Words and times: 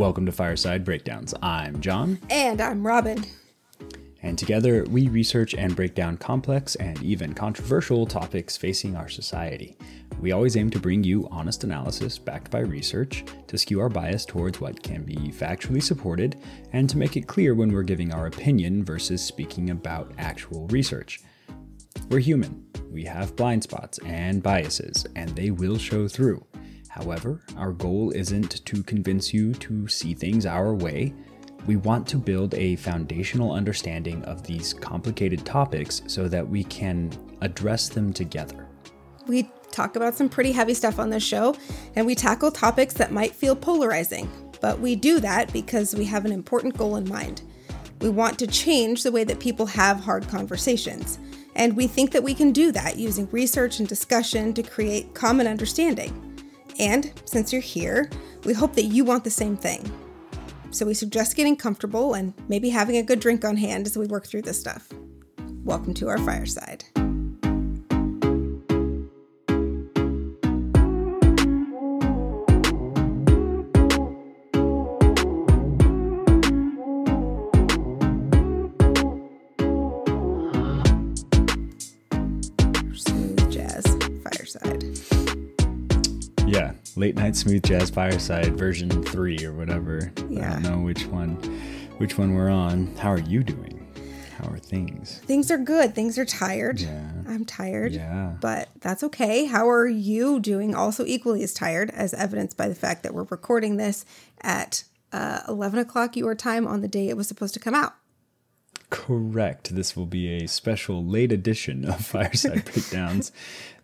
Welcome 0.00 0.24
to 0.24 0.32
Fireside 0.32 0.82
Breakdowns. 0.82 1.34
I'm 1.42 1.78
John, 1.82 2.18
And 2.30 2.62
I'm 2.62 2.86
Robin. 2.86 3.22
and 4.22 4.38
together 4.38 4.82
we 4.88 5.08
research 5.08 5.52
and 5.52 5.76
break 5.76 5.94
down 5.94 6.16
complex 6.16 6.74
and 6.76 7.02
even 7.02 7.34
controversial 7.34 8.06
topics 8.06 8.56
facing 8.56 8.96
our 8.96 9.10
society. 9.10 9.76
We 10.18 10.32
always 10.32 10.56
aim 10.56 10.70
to 10.70 10.78
bring 10.80 11.04
you 11.04 11.28
honest 11.30 11.64
analysis 11.64 12.18
backed 12.18 12.50
by 12.50 12.60
research, 12.60 13.26
to 13.48 13.58
skew 13.58 13.78
our 13.80 13.90
bias 13.90 14.24
towards 14.24 14.58
what 14.58 14.82
can 14.82 15.04
be 15.04 15.16
factually 15.16 15.82
supported, 15.82 16.40
and 16.72 16.88
to 16.88 16.96
make 16.96 17.18
it 17.18 17.26
clear 17.26 17.54
when 17.54 17.70
we're 17.70 17.82
giving 17.82 18.10
our 18.10 18.26
opinion 18.26 18.82
versus 18.82 19.22
speaking 19.22 19.68
about 19.68 20.14
actual 20.16 20.66
research. 20.68 21.20
We're 22.08 22.20
human. 22.20 22.64
We 22.90 23.04
have 23.04 23.36
blind 23.36 23.64
spots 23.64 23.98
and 24.06 24.42
biases, 24.42 25.06
and 25.14 25.28
they 25.36 25.50
will 25.50 25.76
show 25.76 26.08
through. 26.08 26.46
However, 27.00 27.40
our 27.56 27.72
goal 27.72 28.10
isn't 28.10 28.64
to 28.66 28.82
convince 28.82 29.32
you 29.32 29.54
to 29.54 29.88
see 29.88 30.12
things 30.12 30.44
our 30.44 30.74
way. 30.74 31.14
We 31.66 31.76
want 31.76 32.06
to 32.08 32.18
build 32.18 32.52
a 32.54 32.76
foundational 32.76 33.52
understanding 33.52 34.22
of 34.24 34.42
these 34.42 34.74
complicated 34.74 35.46
topics 35.46 36.02
so 36.06 36.28
that 36.28 36.46
we 36.46 36.64
can 36.64 37.10
address 37.40 37.88
them 37.88 38.12
together. 38.12 38.68
We 39.26 39.50
talk 39.70 39.96
about 39.96 40.14
some 40.14 40.28
pretty 40.28 40.52
heavy 40.52 40.74
stuff 40.74 40.98
on 40.98 41.08
this 41.08 41.22
show, 41.22 41.56
and 41.96 42.04
we 42.04 42.14
tackle 42.14 42.50
topics 42.50 42.92
that 42.94 43.12
might 43.12 43.34
feel 43.34 43.56
polarizing. 43.56 44.30
But 44.60 44.78
we 44.78 44.94
do 44.94 45.20
that 45.20 45.50
because 45.54 45.94
we 45.94 46.04
have 46.04 46.26
an 46.26 46.32
important 46.32 46.76
goal 46.76 46.96
in 46.96 47.08
mind. 47.08 47.40
We 48.02 48.10
want 48.10 48.38
to 48.40 48.46
change 48.46 49.04
the 49.04 49.12
way 49.12 49.24
that 49.24 49.40
people 49.40 49.64
have 49.66 50.00
hard 50.00 50.28
conversations. 50.28 51.18
And 51.56 51.76
we 51.76 51.86
think 51.86 52.12
that 52.12 52.22
we 52.22 52.34
can 52.34 52.52
do 52.52 52.72
that 52.72 52.98
using 52.98 53.26
research 53.32 53.78
and 53.78 53.88
discussion 53.88 54.52
to 54.54 54.62
create 54.62 55.14
common 55.14 55.46
understanding. 55.46 56.29
And 56.78 57.12
since 57.24 57.52
you're 57.52 57.62
here, 57.62 58.10
we 58.44 58.52
hope 58.52 58.74
that 58.74 58.84
you 58.84 59.04
want 59.04 59.24
the 59.24 59.30
same 59.30 59.56
thing. 59.56 59.90
So 60.70 60.86
we 60.86 60.94
suggest 60.94 61.36
getting 61.36 61.56
comfortable 61.56 62.14
and 62.14 62.32
maybe 62.48 62.70
having 62.70 62.96
a 62.96 63.02
good 63.02 63.20
drink 63.20 63.44
on 63.44 63.56
hand 63.56 63.86
as 63.86 63.98
we 63.98 64.06
work 64.06 64.26
through 64.26 64.42
this 64.42 64.60
stuff. 64.60 64.88
Welcome 65.64 65.94
to 65.94 66.08
our 66.08 66.18
fireside. 66.18 66.84
Late 87.00 87.16
night 87.16 87.34
smooth 87.34 87.64
jazz 87.64 87.88
fireside 87.88 88.58
version 88.58 88.90
3 89.02 89.46
or 89.46 89.54
whatever. 89.54 90.12
Yeah. 90.28 90.50
I 90.50 90.60
don't 90.60 90.62
know 90.62 90.84
which 90.84 91.06
one 91.06 91.34
which 91.96 92.18
one 92.18 92.34
we're 92.34 92.50
on. 92.50 92.94
How 92.96 93.10
are 93.10 93.18
you 93.18 93.42
doing? 93.42 93.86
How 94.36 94.50
are 94.50 94.58
things? 94.58 95.18
Things 95.20 95.50
are 95.50 95.58
good. 95.58 95.94
Things 95.94 96.18
are 96.18 96.26
tired. 96.26 96.80
Yeah. 96.80 97.10
I'm 97.26 97.46
tired. 97.46 97.92
Yeah. 97.92 98.34
But 98.40 98.68
that's 98.80 99.02
okay. 99.04 99.46
How 99.46 99.68
are 99.68 99.86
you 99.86 100.40
doing? 100.40 100.74
Also, 100.74 101.06
equally 101.06 101.42
as 101.42 101.54
tired, 101.54 101.90
as 101.90 102.12
evidenced 102.14 102.56
by 102.56 102.68
the 102.68 102.74
fact 102.74 103.02
that 103.02 103.14
we're 103.14 103.24
recording 103.24 103.76
this 103.76 104.04
at 104.42 104.84
uh, 105.12 105.40
11 105.48 105.78
o'clock 105.78 106.16
your 106.16 106.34
time 106.34 106.66
on 106.66 106.82
the 106.82 106.88
day 106.88 107.08
it 107.08 107.16
was 107.16 107.28
supposed 107.28 107.54
to 107.54 107.60
come 107.60 107.74
out. 107.74 107.94
Correct. 108.90 109.74
This 109.74 109.96
will 109.96 110.06
be 110.06 110.28
a 110.42 110.48
special 110.48 111.04
late 111.04 111.32
edition 111.32 111.84
of 111.84 112.04
Fireside 112.06 112.64
Breakdowns. 112.72 113.32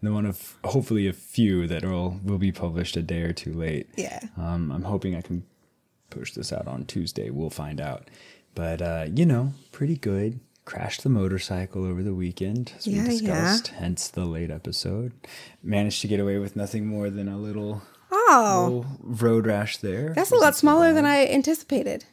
The 0.02 0.12
one 0.12 0.26
of 0.26 0.56
hopefully 0.64 1.08
a 1.08 1.12
few 1.12 1.66
that 1.66 1.84
will 1.84 2.20
will 2.22 2.38
be 2.38 2.52
published 2.52 2.96
a 2.96 3.02
day 3.02 3.22
or 3.22 3.32
two 3.32 3.52
late. 3.52 3.88
Yeah. 3.96 4.20
Um, 4.36 4.70
I'm 4.70 4.84
hoping 4.84 5.14
I 5.16 5.20
can 5.22 5.44
push 6.10 6.32
this 6.32 6.52
out 6.52 6.68
on 6.68 6.84
Tuesday. 6.84 7.30
We'll 7.30 7.50
find 7.50 7.80
out. 7.80 8.08
But 8.54 8.80
uh, 8.82 9.06
you 9.14 9.26
know, 9.26 9.52
pretty 9.72 9.96
good. 9.96 10.40
Crashed 10.64 11.02
the 11.04 11.08
motorcycle 11.08 11.84
over 11.84 12.02
the 12.02 12.14
weekend, 12.14 12.72
as 12.76 12.86
Yeah, 12.88 13.06
we 13.06 13.14
yeah. 13.14 13.30
discussed. 13.30 13.68
Hence 13.68 14.08
the 14.08 14.24
late 14.24 14.50
episode. 14.50 15.12
Managed 15.62 16.00
to 16.02 16.08
get 16.08 16.18
away 16.18 16.38
with 16.38 16.56
nothing 16.56 16.86
more 16.86 17.08
than 17.08 17.28
a 17.28 17.38
little, 17.38 17.82
Oh, 18.10 18.64
little 18.66 18.86
road 19.00 19.46
rash 19.46 19.76
there. 19.76 20.12
that's 20.14 20.32
a 20.32 20.36
lot 20.36 20.56
smaller 20.56 20.92
than 20.92 21.04
I 21.04 21.26
anticipated. 21.28 22.04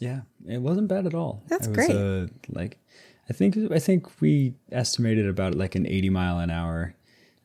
Yeah, 0.00 0.22
it 0.48 0.60
wasn't 0.60 0.88
bad 0.88 1.06
at 1.06 1.14
all. 1.14 1.42
That's 1.46 1.68
it 1.68 1.76
was, 1.76 1.86
great. 1.86 1.90
Uh, 1.96 2.26
like, 2.48 2.78
I 3.30 3.32
think 3.32 3.56
I 3.70 3.78
think 3.78 4.20
we 4.20 4.54
estimated 4.72 5.28
about 5.28 5.54
like 5.54 5.76
an 5.76 5.86
80 5.86 6.10
mile 6.10 6.38
an 6.40 6.50
hour 6.50 6.94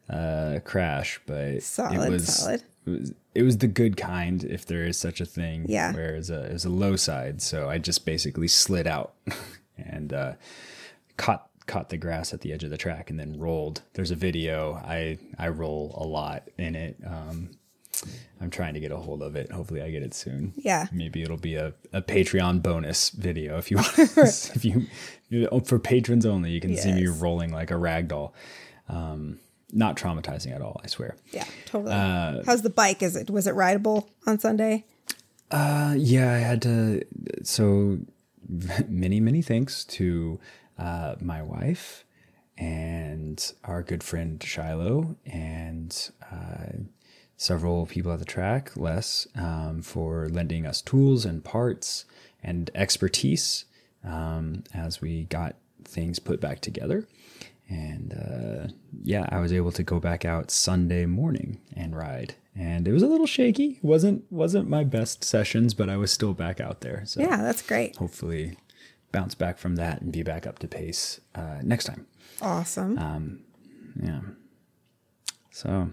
uh, 0.09 0.59
crash, 0.63 1.19
but 1.25 1.61
Solid, 1.61 2.07
it 2.07 2.09
was 2.09 2.27
solid. 2.27 2.63
It 2.85 2.89
was, 2.89 3.13
it 3.35 3.43
was 3.43 3.57
the 3.59 3.67
good 3.67 3.97
kind, 3.97 4.43
if 4.43 4.65
there 4.65 4.83
is 4.83 4.97
such 4.97 5.21
a 5.21 5.25
thing. 5.25 5.65
Yeah. 5.67 5.93
Where 5.93 6.15
it's 6.15 6.29
a, 6.29 6.45
it 6.45 6.53
was 6.53 6.65
a 6.65 6.69
low 6.69 6.95
side, 6.95 7.41
so 7.41 7.69
I 7.69 7.77
just 7.77 8.05
basically 8.05 8.47
slid 8.47 8.87
out 8.87 9.13
and 9.77 10.13
uh, 10.13 10.33
caught 11.17 11.45
caught 11.67 11.89
the 11.89 11.97
grass 11.97 12.33
at 12.33 12.41
the 12.41 12.51
edge 12.51 12.63
of 12.63 12.71
the 12.71 12.77
track 12.77 13.11
and 13.11 13.19
then 13.19 13.39
rolled. 13.39 13.83
There's 13.93 14.11
a 14.11 14.15
video. 14.15 14.73
I 14.73 15.19
I 15.37 15.49
roll 15.49 15.93
a 15.97 16.05
lot 16.05 16.49
in 16.57 16.75
it. 16.75 16.97
Um, 17.05 17.51
I'm 18.41 18.49
trying 18.49 18.73
to 18.73 18.79
get 18.79 18.91
a 18.91 18.97
hold 18.97 19.21
of 19.21 19.35
it. 19.35 19.51
Hopefully, 19.51 19.81
I 19.81 19.91
get 19.91 20.01
it 20.03 20.13
soon. 20.13 20.53
Yeah. 20.55 20.87
Maybe 20.91 21.21
it'll 21.21 21.37
be 21.37 21.55
a, 21.55 21.73
a 21.91 22.01
Patreon 22.01 22.63
bonus 22.63 23.09
video 23.09 23.57
if 23.57 23.69
you 23.69 23.77
want. 23.77 23.97
if 23.97 24.63
you, 24.63 24.87
for 25.65 25.79
patrons 25.79 26.25
only, 26.25 26.51
you 26.51 26.61
can 26.61 26.77
see 26.77 26.93
me 26.93 27.07
rolling 27.07 27.51
like 27.51 27.71
a 27.71 27.77
rag 27.77 28.07
doll. 28.07 28.33
Um, 28.87 29.39
not 29.71 29.97
traumatizing 29.97 30.53
at 30.53 30.61
all, 30.61 30.79
I 30.83 30.87
swear. 30.87 31.15
Yeah, 31.31 31.45
totally. 31.65 31.93
Uh, 31.93 32.43
How's 32.45 32.61
the 32.61 32.69
bike? 32.69 33.03
Is 33.03 33.15
it 33.15 33.29
was 33.29 33.47
it 33.47 33.55
rideable 33.55 34.09
on 34.25 34.39
Sunday? 34.39 34.85
Uh, 35.51 35.95
yeah, 35.97 36.33
I 36.33 36.37
had 36.37 36.61
to. 36.63 37.03
So 37.43 37.99
many, 38.87 39.19
many 39.19 39.41
thanks 39.41 39.83
to 39.85 40.39
uh, 40.77 41.15
my 41.21 41.41
wife 41.41 42.05
and 42.57 43.53
our 43.63 43.81
good 43.83 44.03
friend 44.03 44.41
Shiloh 44.43 45.15
and 45.25 46.11
uh, 46.31 46.83
several 47.37 47.85
people 47.85 48.11
at 48.11 48.19
the 48.19 48.25
track, 48.25 48.75
Les, 48.75 49.27
um, 49.35 49.81
for 49.81 50.27
lending 50.29 50.65
us 50.65 50.81
tools 50.81 51.25
and 51.25 51.43
parts 51.43 52.05
and 52.43 52.69
expertise 52.75 53.65
um, 54.03 54.63
as 54.73 55.01
we 55.01 55.23
got 55.25 55.55
things 55.83 56.19
put 56.19 56.41
back 56.41 56.59
together. 56.59 57.07
And 57.69 58.13
uh, 58.13 58.73
yeah, 59.03 59.27
I 59.29 59.39
was 59.39 59.53
able 59.53 59.71
to 59.73 59.83
go 59.83 59.99
back 59.99 60.25
out 60.25 60.49
Sunday 60.49 61.05
morning 61.05 61.59
and 61.75 61.95
ride, 61.95 62.33
and 62.55 62.87
it 62.87 62.91
was 62.91 63.03
a 63.03 63.07
little 63.07 63.27
shaky. 63.27 63.79
wasn't 63.83 64.23
wasn't 64.31 64.67
my 64.67 64.83
best 64.83 65.23
sessions, 65.23 65.75
but 65.75 65.87
I 65.87 65.95
was 65.97 66.11
still 66.11 66.33
back 66.33 66.59
out 66.59 66.81
there. 66.81 67.03
So 67.05 67.21
Yeah, 67.21 67.37
that's 67.37 67.61
great. 67.61 67.95
hopefully, 67.97 68.57
bounce 69.11 69.35
back 69.35 69.59
from 69.59 69.75
that 69.75 70.01
and 70.01 70.11
be 70.11 70.23
back 70.23 70.47
up 70.47 70.57
to 70.59 70.67
pace 70.67 71.21
uh, 71.35 71.59
next 71.61 71.85
time. 71.85 72.07
Awesome. 72.41 72.97
Uh, 72.97 73.19
Yeah. 74.03 74.21
So 75.51 75.91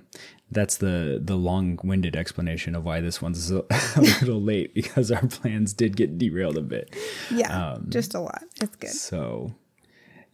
that's 0.51 0.77
the 0.79 1.21
the 1.23 1.37
long-winded 1.37 2.15
explanation 2.17 2.75
of 2.75 2.85
why 2.85 3.01
this 3.01 3.21
one's 3.21 3.51
a, 3.51 3.65
a 3.97 4.01
little 4.01 4.41
late 4.41 4.75
because 4.75 5.11
our 5.11 5.27
plans 5.27 5.73
did 5.75 5.97
get 5.97 6.19
derailed 6.19 6.57
a 6.57 6.63
bit. 6.63 6.95
yeah, 7.31 7.73
um, 7.73 7.87
just 7.91 8.15
a 8.15 8.21
lot. 8.21 8.45
It's 8.63 8.77
good. 8.77 8.91
So, 8.91 9.55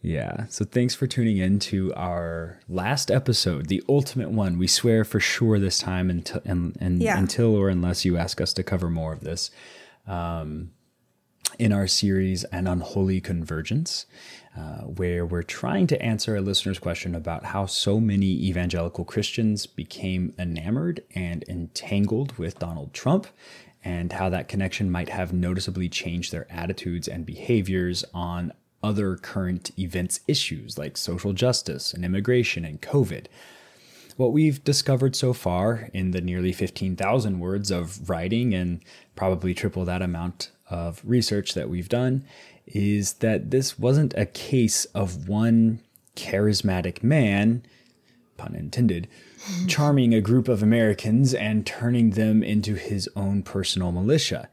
yeah. 0.03 0.45
So, 0.49 0.65
thanks 0.65 0.93
for 0.93 1.07
tuning 1.07 1.37
in 1.37 1.57
to 1.59 1.91
our 1.95 2.59
last 2.69 3.09
episode, 3.09 3.67
the 3.67 3.81
ultimate 3.89 4.29
one. 4.29 4.59
We 4.59 4.67
swear 4.67 5.03
for 5.03 5.19
sure 5.19 5.57
this 5.57 5.79
time 5.79 6.09
until 6.11 6.41
and, 6.45 6.77
and 6.79 7.01
Yeah. 7.01 7.17
until 7.17 7.55
or 7.55 7.69
unless 7.69 8.05
you 8.05 8.17
ask 8.17 8.39
us 8.39 8.53
to 8.53 8.63
cover 8.63 8.89
more 8.89 9.13
of 9.13 9.21
this. 9.21 9.49
Um, 10.05 10.71
in 11.59 11.71
our 11.71 11.87
series, 11.87 12.43
An 12.45 12.67
Unholy 12.67 13.21
Convergence, 13.21 14.05
uh, 14.57 14.81
where 14.81 15.23
we're 15.25 15.43
trying 15.43 15.85
to 15.87 16.01
answer 16.01 16.35
a 16.35 16.41
listener's 16.41 16.79
question 16.79 17.13
about 17.15 17.45
how 17.45 17.65
so 17.67 17.99
many 17.99 18.25
evangelical 18.47 19.05
Christians 19.05 19.67
became 19.67 20.33
enamored 20.39 21.03
and 21.15 21.43
entangled 21.47 22.37
with 22.37 22.59
Donald 22.59 22.91
Trump, 22.93 23.27
and 23.85 24.13
how 24.13 24.29
that 24.29 24.47
connection 24.47 24.89
might 24.89 25.09
have 25.09 25.31
noticeably 25.31 25.89
changed 25.89 26.31
their 26.31 26.47
attitudes 26.51 27.07
and 27.07 27.25
behaviors 27.25 28.03
on 28.13 28.51
other 28.83 29.15
current 29.15 29.71
events 29.79 30.19
issues 30.27 30.77
like 30.77 30.97
social 30.97 31.33
justice 31.33 31.93
and 31.93 32.03
immigration 32.03 32.65
and 32.65 32.81
COVID. 32.81 33.27
What 34.17 34.33
we've 34.33 34.63
discovered 34.63 35.15
so 35.15 35.33
far 35.33 35.89
in 35.93 36.11
the 36.11 36.21
nearly 36.21 36.51
15,000 36.51 37.39
words 37.39 37.71
of 37.71 38.09
writing 38.09 38.53
and 38.53 38.81
probably 39.15 39.53
triple 39.53 39.85
that 39.85 40.03
amount 40.03 40.51
of 40.69 41.01
research 41.03 41.53
that 41.55 41.69
we've 41.69 41.89
done 41.89 42.25
is 42.67 43.13
that 43.13 43.51
this 43.51 43.79
wasn't 43.79 44.13
a 44.15 44.25
case 44.25 44.85
of 44.85 45.27
one 45.27 45.79
charismatic 46.15 47.01
man, 47.01 47.63
pun 48.37 48.55
intended, 48.55 49.07
charming 49.67 50.13
a 50.13 50.21
group 50.21 50.47
of 50.47 50.61
Americans 50.61 51.33
and 51.33 51.65
turning 51.65 52.11
them 52.11 52.43
into 52.43 52.75
his 52.75 53.09
own 53.15 53.41
personal 53.41 53.91
militia. 53.91 54.49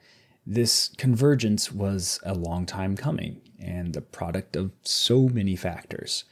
This 0.47 0.89
convergence 0.97 1.71
was 1.71 2.19
a 2.25 2.35
long 2.35 2.65
time 2.65 2.97
coming 2.97 3.43
and 3.61 3.95
the 3.95 4.01
product 4.01 4.57
of 4.57 4.71
so 4.83 5.29
many 5.29 5.57
factors, 5.57 6.25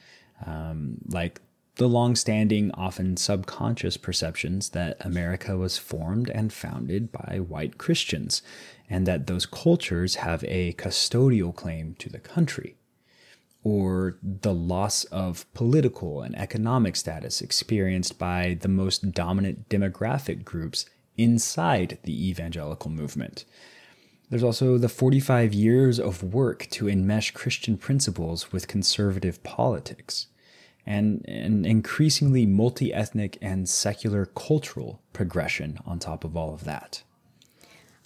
um, 0.46 0.98
like 1.08 1.40
the 1.76 1.88
long-standing, 1.88 2.72
often 2.72 3.16
subconscious 3.16 3.96
perceptions 3.96 4.70
that 4.70 4.96
America 5.00 5.56
was 5.56 5.78
formed 5.78 6.28
and 6.30 6.52
founded 6.52 7.12
by 7.12 7.38
white 7.38 7.78
Christians, 7.78 8.42
and 8.90 9.06
that 9.06 9.26
those 9.26 9.46
cultures 9.46 10.16
have 10.16 10.42
a 10.44 10.72
custodial 10.72 11.54
claim 11.54 11.94
to 12.00 12.08
the 12.08 12.18
country, 12.18 12.74
or 13.62 14.16
the 14.22 14.54
loss 14.54 15.04
of 15.04 15.46
political 15.54 16.22
and 16.22 16.36
economic 16.36 16.96
status 16.96 17.40
experienced 17.40 18.18
by 18.18 18.56
the 18.60 18.68
most 18.68 19.12
dominant 19.12 19.68
demographic 19.68 20.44
groups 20.44 20.86
inside 21.16 21.98
the 22.02 22.28
evangelical 22.28 22.90
movement. 22.90 23.44
There's 24.30 24.42
also 24.42 24.76
the 24.76 24.88
45 24.88 25.54
years 25.54 25.98
of 25.98 26.22
work 26.22 26.66
to 26.70 26.84
enmesh 26.86 27.32
Christian 27.32 27.78
principles 27.78 28.52
with 28.52 28.68
conservative 28.68 29.42
politics 29.42 30.26
and 30.86 31.24
an 31.28 31.64
increasingly 31.64 32.46
multi 32.46 32.92
ethnic 32.92 33.38
and 33.40 33.68
secular 33.68 34.26
cultural 34.26 35.00
progression 35.12 35.78
on 35.86 35.98
top 35.98 36.24
of 36.24 36.36
all 36.36 36.54
of 36.54 36.64
that. 36.64 37.02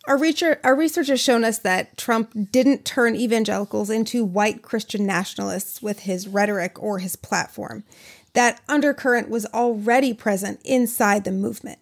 Our 0.08 0.19
research, 0.19 0.58
our 0.64 0.74
research 0.74 1.06
has 1.08 1.20
shown 1.20 1.44
us 1.44 1.58
that 1.58 1.96
Trump 1.96 2.50
didn't 2.50 2.84
turn 2.84 3.14
evangelicals 3.14 3.88
into 3.88 4.24
white 4.24 4.62
Christian 4.62 5.06
nationalists 5.06 5.80
with 5.80 6.00
his 6.00 6.26
rhetoric 6.26 6.82
or 6.82 6.98
his 6.98 7.14
platform. 7.14 7.84
That 8.32 8.60
undercurrent 8.69 9.28
was 9.28 9.46
already 9.46 10.12
present 10.12 10.60
inside 10.64 11.22
the 11.22 11.30
movement. 11.30 11.78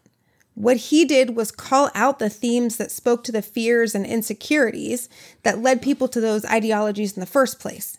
What 0.54 0.76
he 0.76 1.04
did 1.04 1.36
was 1.36 1.50
call 1.50 1.90
out 1.94 2.18
the 2.18 2.28
themes 2.28 2.76
that 2.76 2.90
spoke 2.90 3.24
to 3.24 3.32
the 3.32 3.42
fears 3.42 3.94
and 3.94 4.04
insecurities 4.04 5.08
that 5.42 5.62
led 5.62 5.80
people 5.80 6.08
to 6.08 6.20
those 6.20 6.44
ideologies 6.44 7.14
in 7.14 7.20
the 7.20 7.26
first 7.26 7.58
place 7.58 7.98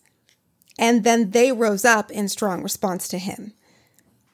and 0.82 1.04
then 1.04 1.30
they 1.32 1.52
rose 1.52 1.86
up 1.86 2.12
in 2.12 2.28
strong 2.28 2.64
response 2.64 3.08
to 3.10 3.20
him. 3.20 3.54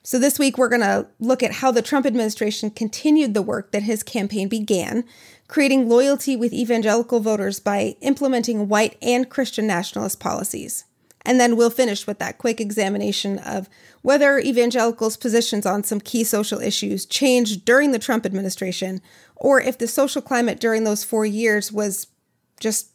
So, 0.02 0.18
this 0.18 0.40
week, 0.40 0.58
we're 0.58 0.70
going 0.70 0.82
to 0.82 1.08
look 1.20 1.44
at 1.44 1.56
how 1.56 1.72
the 1.72 1.82
Trump 1.82 2.06
administration 2.06 2.70
continued 2.70 3.34
the 3.34 3.42
work 3.42 3.72
that 3.72 3.84
his 3.84 4.04
campaign 4.04 4.48
began, 4.48 5.04
creating 5.50 5.90
loyalty 5.90 6.38
with 6.38 6.54
evangelical 6.54 7.20
voters 7.20 7.60
by 7.60 7.98
implementing 8.00 8.70
white 8.70 8.96
and 9.02 9.30
Christian 9.30 9.68
nationalist 9.68 10.22
policies. 10.22 10.86
And 11.28 11.42
then 11.42 11.58
we'll 11.58 11.70
finish 11.70 12.08
with 12.08 12.20
that 12.20 12.38
quick 12.38 12.62
examination 12.62 13.38
of 13.40 13.68
whether 14.02 14.40
evangelicals' 14.40 15.18
positions 15.18 15.66
on 15.66 15.84
some 15.84 16.00
key 16.00 16.24
social 16.24 16.62
issues 16.62 17.06
changed 17.06 17.66
during 17.66 17.92
the 17.92 18.00
Trump 18.00 18.26
administration, 18.26 19.02
or 19.36 19.60
if 19.60 19.78
the 19.78 19.90
social 19.90 20.22
climate 20.22 20.58
during 20.58 20.86
those 20.86 21.04
four 21.04 21.26
years 21.26 21.70
was 21.70 22.08
just 22.62 22.92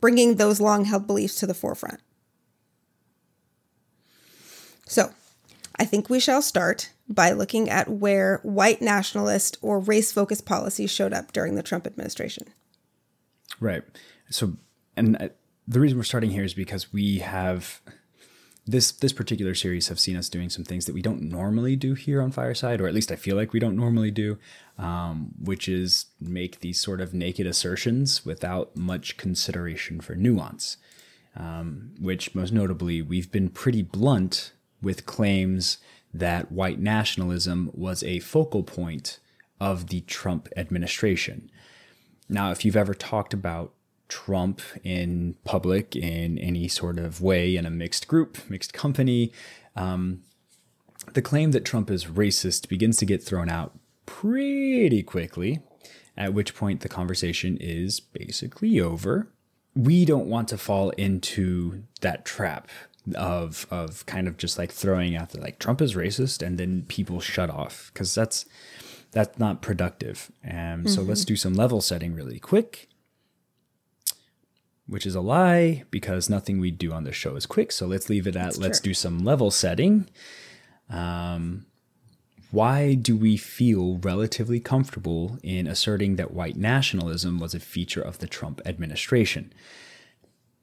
bringing 0.00 0.34
those 0.34 0.60
long 0.60 0.86
held 0.86 1.06
beliefs 1.06 1.36
to 1.36 1.46
the 1.46 1.54
forefront. 1.54 2.00
So, 4.86 5.12
I 5.76 5.84
think 5.84 6.10
we 6.10 6.18
shall 6.18 6.42
start 6.42 6.90
by 7.08 7.30
looking 7.30 7.70
at 7.70 7.88
where 7.88 8.40
white 8.42 8.82
nationalist 8.82 9.58
or 9.62 9.78
race 9.78 10.10
focused 10.10 10.44
policies 10.44 10.90
showed 10.90 11.12
up 11.12 11.30
during 11.30 11.54
the 11.54 11.62
Trump 11.62 11.86
administration. 11.86 12.48
Right. 13.60 13.84
So, 14.28 14.54
and 14.96 15.16
uh, 15.22 15.28
the 15.68 15.80
reason 15.80 15.98
we're 15.98 16.04
starting 16.04 16.30
here 16.30 16.44
is 16.44 16.54
because 16.54 16.92
we 16.92 17.18
have 17.18 17.80
this 18.66 18.90
this 18.90 19.12
particular 19.12 19.54
series 19.54 19.88
have 19.88 20.00
seen 20.00 20.16
us 20.16 20.28
doing 20.28 20.50
some 20.50 20.64
things 20.64 20.86
that 20.86 20.94
we 20.94 21.02
don't 21.02 21.22
normally 21.22 21.76
do 21.76 21.94
here 21.94 22.20
on 22.20 22.32
Fireside, 22.32 22.80
or 22.80 22.88
at 22.88 22.94
least 22.94 23.12
I 23.12 23.16
feel 23.16 23.36
like 23.36 23.52
we 23.52 23.60
don't 23.60 23.76
normally 23.76 24.10
do, 24.10 24.38
um, 24.78 25.34
which 25.40 25.68
is 25.68 26.06
make 26.20 26.60
these 26.60 26.80
sort 26.80 27.00
of 27.00 27.14
naked 27.14 27.46
assertions 27.46 28.26
without 28.26 28.76
much 28.76 29.16
consideration 29.16 30.00
for 30.00 30.14
nuance. 30.14 30.76
Um, 31.36 31.92
which 32.00 32.34
most 32.34 32.52
notably, 32.52 33.02
we've 33.02 33.30
been 33.30 33.50
pretty 33.50 33.82
blunt 33.82 34.52
with 34.80 35.04
claims 35.04 35.76
that 36.14 36.50
white 36.50 36.78
nationalism 36.78 37.70
was 37.74 38.02
a 38.02 38.20
focal 38.20 38.62
point 38.62 39.18
of 39.60 39.88
the 39.88 40.00
Trump 40.02 40.48
administration. 40.56 41.50
Now, 42.26 42.52
if 42.52 42.64
you've 42.64 42.76
ever 42.76 42.94
talked 42.94 43.34
about 43.34 43.74
Trump 44.08 44.60
in 44.84 45.36
public 45.44 45.96
in 45.96 46.38
any 46.38 46.68
sort 46.68 46.98
of 46.98 47.20
way 47.20 47.56
in 47.56 47.66
a 47.66 47.70
mixed 47.70 48.08
group, 48.08 48.38
mixed 48.48 48.72
company, 48.72 49.32
um, 49.74 50.22
the 51.12 51.22
claim 51.22 51.52
that 51.52 51.64
Trump 51.64 51.90
is 51.90 52.06
racist 52.06 52.68
begins 52.68 52.96
to 52.98 53.06
get 53.06 53.22
thrown 53.22 53.48
out 53.48 53.78
pretty 54.06 55.02
quickly, 55.02 55.60
at 56.16 56.34
which 56.34 56.54
point 56.54 56.80
the 56.80 56.88
conversation 56.88 57.56
is 57.60 58.00
basically 58.00 58.80
over. 58.80 59.28
We 59.74 60.04
don't 60.04 60.26
want 60.26 60.48
to 60.48 60.58
fall 60.58 60.90
into 60.90 61.82
that 62.00 62.24
trap 62.24 62.68
of 63.14 63.68
of 63.70 64.04
kind 64.06 64.26
of 64.26 64.36
just 64.36 64.58
like 64.58 64.72
throwing 64.72 65.14
out 65.14 65.30
the 65.30 65.40
like 65.40 65.60
Trump 65.60 65.80
is 65.80 65.94
racist 65.94 66.44
and 66.44 66.58
then 66.58 66.84
people 66.88 67.20
shut 67.20 67.50
off 67.50 67.90
because 67.92 68.14
that's 68.14 68.46
that's 69.12 69.38
not 69.38 69.62
productive. 69.62 70.32
And 70.42 70.84
mm-hmm. 70.84 70.92
so 70.92 71.02
let's 71.02 71.22
mm-hmm. 71.22 71.28
do 71.28 71.36
some 71.36 71.54
level 71.54 71.80
setting 71.80 72.14
really 72.14 72.38
quick. 72.38 72.88
Which 74.88 75.06
is 75.06 75.14
a 75.14 75.20
lie 75.20 75.82
because 75.90 76.30
nothing 76.30 76.60
we 76.60 76.70
do 76.70 76.92
on 76.92 77.04
this 77.04 77.16
show 77.16 77.34
is 77.34 77.44
quick. 77.44 77.72
So 77.72 77.86
let's 77.86 78.08
leave 78.08 78.26
it 78.26 78.36
at 78.36 78.44
that's 78.44 78.58
let's 78.58 78.80
true. 78.80 78.90
do 78.90 78.94
some 78.94 79.24
level 79.24 79.50
setting. 79.50 80.08
Um, 80.88 81.66
why 82.52 82.94
do 82.94 83.16
we 83.16 83.36
feel 83.36 83.98
relatively 83.98 84.60
comfortable 84.60 85.38
in 85.42 85.66
asserting 85.66 86.16
that 86.16 86.32
white 86.32 86.56
nationalism 86.56 87.40
was 87.40 87.54
a 87.54 87.60
feature 87.60 88.00
of 88.00 88.18
the 88.18 88.28
Trump 88.28 88.60
administration? 88.64 89.52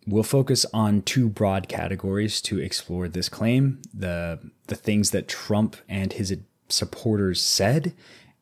We'll 0.08 0.24
focus 0.24 0.66
on 0.74 1.02
two 1.02 1.30
broad 1.30 1.68
categories 1.68 2.42
to 2.44 2.60
explore 2.60 3.08
this 3.08 3.30
claim 3.30 3.82
the, 3.94 4.40
the 4.68 4.76
things 4.76 5.12
that 5.12 5.28
Trump 5.28 5.78
and 5.88 6.14
his 6.14 6.36
supporters 6.70 7.42
said, 7.42 7.94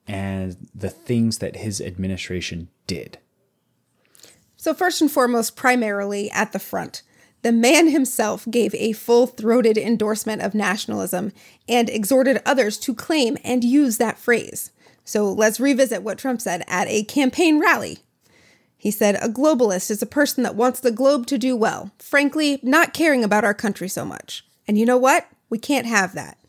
and 0.08 0.68
the 0.74 0.90
things 0.90 1.40
that 1.40 1.58
his 1.58 1.82
administration 1.82 2.70
did. 2.88 3.18
So, 4.62 4.76
first 4.76 5.02
and 5.02 5.12
foremost, 5.12 5.56
primarily 5.56 6.30
at 6.30 6.52
the 6.52 6.60
front, 6.60 7.02
the 7.42 7.52
man 7.52 7.88
himself 7.88 8.46
gave 8.52 8.76
a 8.76 8.92
full 8.92 9.26
throated 9.26 9.76
endorsement 9.76 10.44
of 10.44 10.54
nationalism 10.54 11.32
and 11.68 11.90
exhorted 11.90 12.44
others 12.46 12.78
to 12.82 12.94
claim 12.94 13.40
and 13.44 13.64
use 13.64 13.98
that 13.98 14.20
phrase. 14.20 14.70
So, 15.04 15.34
let's 15.34 15.60
revisit 15.60 16.04
what 16.04 16.20
Trump 16.20 16.42
said 16.42 16.64
at 16.68 16.88
a 16.88 17.04
campaign 17.06 17.60
rally 17.60 18.04
he 18.82 18.90
said, 18.90 19.14
A 19.16 19.30
globalist 19.30 19.92
is 19.92 20.02
a 20.02 20.08
person 20.08 20.42
that 20.42 20.56
wants 20.56 20.80
the 20.80 20.90
globe 20.90 21.28
to 21.28 21.38
do 21.38 21.56
well, 21.56 21.92
frankly, 22.00 22.60
not 22.64 22.96
caring 22.96 23.24
about 23.24 23.44
our 23.44 23.54
country 23.54 23.88
so 23.88 24.04
much. 24.04 24.44
And 24.68 24.76
you 24.76 24.88
know 24.88 24.98
what? 24.98 25.28
We 25.52 25.60
can't 25.60 25.86
have 25.86 26.16
that. 26.16 26.40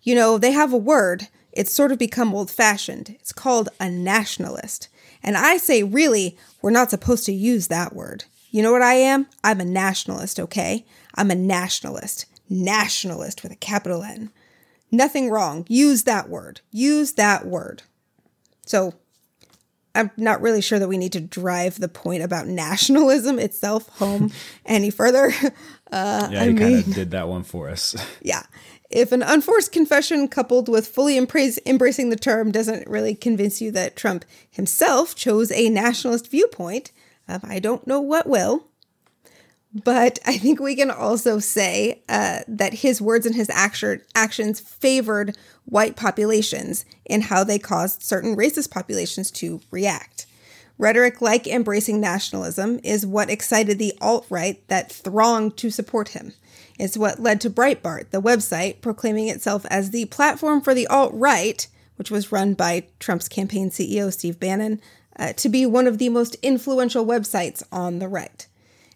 You 0.00 0.14
know, 0.14 0.38
they 0.38 0.52
have 0.52 0.72
a 0.72 0.76
word, 0.76 1.26
it's 1.50 1.72
sort 1.72 1.90
of 1.90 1.98
become 1.98 2.32
old 2.32 2.48
fashioned. 2.48 3.16
It's 3.18 3.32
called 3.32 3.70
a 3.80 3.90
nationalist. 3.90 4.88
And 5.20 5.36
I 5.36 5.56
say, 5.56 5.82
really, 5.82 6.38
we're 6.62 6.70
not 6.70 6.90
supposed 6.90 7.26
to 7.26 7.32
use 7.32 7.68
that 7.68 7.94
word. 7.94 8.24
You 8.50 8.62
know 8.62 8.72
what 8.72 8.82
I 8.82 8.94
am? 8.94 9.26
I'm 9.44 9.60
a 9.60 9.64
nationalist, 9.64 10.40
okay? 10.40 10.84
I'm 11.14 11.30
a 11.30 11.36
nationalist. 11.36 12.26
Nationalist 12.48 13.42
with 13.42 13.52
a 13.52 13.56
capital 13.56 14.02
N. 14.02 14.30
Nothing 14.90 15.30
wrong. 15.30 15.64
Use 15.68 16.02
that 16.04 16.28
word. 16.28 16.60
Use 16.72 17.12
that 17.12 17.46
word. 17.46 17.84
So 18.66 18.94
I'm 19.94 20.10
not 20.16 20.40
really 20.40 20.60
sure 20.60 20.78
that 20.78 20.88
we 20.88 20.98
need 20.98 21.12
to 21.12 21.20
drive 21.20 21.78
the 21.78 21.88
point 21.88 22.22
about 22.22 22.46
nationalism 22.46 23.38
itself 23.38 23.88
home 23.98 24.32
any 24.66 24.90
further. 24.90 25.32
Uh, 25.92 26.28
yeah, 26.30 26.44
he 26.44 26.54
kind 26.54 26.74
of 26.76 26.94
did 26.94 27.10
that 27.10 27.26
one 27.26 27.42
for 27.42 27.68
us. 27.68 27.96
Yeah. 28.22 28.44
If 28.90 29.12
an 29.12 29.22
unforced 29.22 29.70
confession 29.70 30.26
coupled 30.26 30.68
with 30.68 30.88
fully 30.88 31.16
embracing 31.16 32.10
the 32.10 32.18
term 32.20 32.50
doesn't 32.50 32.88
really 32.88 33.14
convince 33.14 33.60
you 33.60 33.70
that 33.70 33.94
Trump 33.94 34.24
himself 34.50 35.14
chose 35.14 35.52
a 35.52 35.70
nationalist 35.70 36.28
viewpoint, 36.28 36.90
um, 37.28 37.40
I 37.44 37.60
don't 37.60 37.86
know 37.86 38.00
what 38.00 38.28
will. 38.28 38.64
But 39.72 40.18
I 40.26 40.36
think 40.36 40.58
we 40.58 40.74
can 40.74 40.90
also 40.90 41.38
say 41.38 42.02
uh, 42.08 42.40
that 42.48 42.74
his 42.74 43.00
words 43.00 43.24
and 43.26 43.36
his 43.36 43.48
action, 43.50 44.02
actions 44.16 44.58
favored 44.58 45.36
white 45.64 45.94
populations 45.94 46.84
in 47.04 47.20
how 47.20 47.44
they 47.44 47.60
caused 47.60 48.02
certain 48.02 48.36
racist 48.36 48.72
populations 48.72 49.30
to 49.32 49.60
react. 49.70 50.26
Rhetoric 50.76 51.20
like 51.20 51.46
embracing 51.46 52.00
nationalism 52.00 52.80
is 52.82 53.06
what 53.06 53.30
excited 53.30 53.78
the 53.78 53.92
alt 54.00 54.26
right 54.28 54.66
that 54.66 54.90
thronged 54.90 55.56
to 55.58 55.70
support 55.70 56.08
him. 56.08 56.32
It's 56.80 56.96
what 56.96 57.20
led 57.20 57.42
to 57.42 57.50
Breitbart, 57.50 58.10
the 58.10 58.22
website 58.22 58.80
proclaiming 58.80 59.28
itself 59.28 59.66
as 59.66 59.90
the 59.90 60.06
platform 60.06 60.62
for 60.62 60.72
the 60.72 60.86
alt 60.86 61.12
right, 61.14 61.66
which 61.96 62.10
was 62.10 62.32
run 62.32 62.54
by 62.54 62.86
Trump's 62.98 63.28
campaign 63.28 63.68
CEO 63.68 64.10
Steve 64.10 64.40
Bannon, 64.40 64.80
uh, 65.18 65.34
to 65.34 65.50
be 65.50 65.66
one 65.66 65.86
of 65.86 65.98
the 65.98 66.08
most 66.08 66.36
influential 66.36 67.04
websites 67.04 67.62
on 67.70 67.98
the 67.98 68.08
right. 68.08 68.46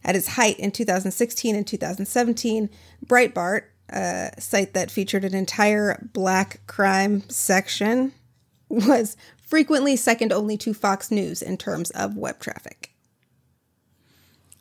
At 0.02 0.16
its 0.16 0.28
height 0.28 0.58
in 0.58 0.70
2016 0.70 1.54
and 1.54 1.66
2017, 1.66 2.70
Breitbart, 3.04 3.64
a 3.90 4.30
site 4.38 4.72
that 4.72 4.90
featured 4.90 5.24
an 5.24 5.34
entire 5.34 6.08
black 6.14 6.66
crime 6.66 7.28
section, 7.28 8.14
was 8.70 9.16
frequently 9.46 9.94
second 9.94 10.32
only 10.32 10.56
to 10.56 10.72
Fox 10.72 11.10
News 11.10 11.42
in 11.42 11.58
terms 11.58 11.90
of 11.90 12.16
web 12.16 12.40
traffic. 12.40 12.94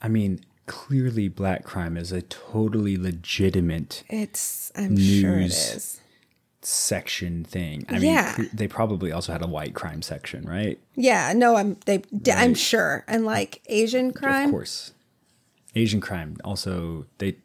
I 0.02 0.10
mean, 0.10 0.44
clearly 0.66 1.28
black 1.28 1.64
crime 1.64 1.98
is 1.98 2.12
a 2.12 2.22
totally 2.22 2.98
legitimate 2.98 4.04
it's 4.10 4.72
i'm 4.76 4.98
sure 4.98 5.38
it 5.40 5.46
is 5.48 6.00
section 6.66 7.44
thing. 7.44 7.86
I 7.90 7.98
Yeah. 7.98 8.36
mean, 8.38 8.50
they 8.54 8.68
probably 8.68 9.12
also 9.12 9.32
had 9.34 9.42
a 9.44 9.48
white 9.48 9.74
crime 9.74 10.02
section, 10.02 10.46
right? 10.46 10.80
Yeah, 10.96 11.34
no, 11.34 11.56
I'm 11.58 11.78
they 11.86 12.02
I'm 12.32 12.54
sure. 12.54 13.04
And 13.08 13.26
like 13.26 13.62
Asian 13.68 14.14
crime. 14.14 14.46
Of 14.46 14.52
course. 14.52 14.94
Asian 15.76 16.00
crime 16.00 16.38
also 16.44 17.06
they 17.18 17.36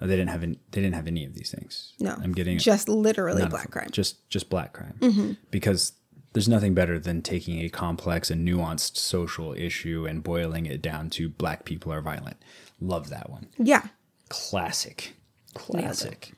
oh, 0.00 0.06
they 0.06 0.16
didn't 0.16 0.28
have 0.30 0.42
any, 0.42 0.58
they 0.72 0.82
didn't 0.82 0.94
have 0.96 1.06
any 1.06 1.24
of 1.24 1.34
these 1.34 1.50
things. 1.50 1.94
No. 1.98 2.14
I'm 2.22 2.32
getting 2.32 2.58
just 2.58 2.88
literally 2.88 3.46
black 3.46 3.70
crime. 3.70 3.86
Mm-hmm. 3.86 3.92
Just 3.92 4.28
just 4.28 4.50
black 4.50 4.72
crime. 4.74 5.38
Because 5.50 5.92
there's 6.36 6.48
nothing 6.50 6.74
better 6.74 6.98
than 6.98 7.22
taking 7.22 7.60
a 7.60 7.70
complex 7.70 8.30
and 8.30 8.46
nuanced 8.46 8.98
social 8.98 9.54
issue 9.54 10.04
and 10.06 10.22
boiling 10.22 10.66
it 10.66 10.82
down 10.82 11.08
to 11.08 11.30
black 11.30 11.64
people 11.64 11.90
are 11.90 12.02
violent. 12.02 12.36
Love 12.78 13.08
that 13.08 13.30
one. 13.30 13.46
Yeah. 13.56 13.86
Classic. 14.28 15.14
Classic. 15.54 16.32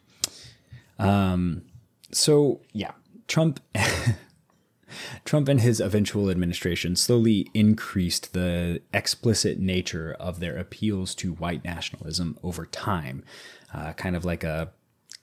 Um 1.00 1.62
so 2.12 2.61
yeah, 2.73 2.93
Trump 3.26 3.59
Trump 5.25 5.49
and 5.49 5.61
his 5.61 5.81
eventual 5.81 6.31
administration 6.31 6.95
slowly 6.95 7.49
increased 7.52 8.33
the 8.35 8.81
explicit 8.95 9.59
nature 9.59 10.17
of 10.21 10.38
their 10.38 10.57
appeals 10.57 11.12
to 11.17 11.33
white 11.35 11.64
nationalism 11.64 12.38
over 12.45 12.67
time, 12.67 13.25
uh, 13.75 13.93
kind 13.95 14.14
of 14.17 14.25
like 14.25 14.45
a 14.45 14.71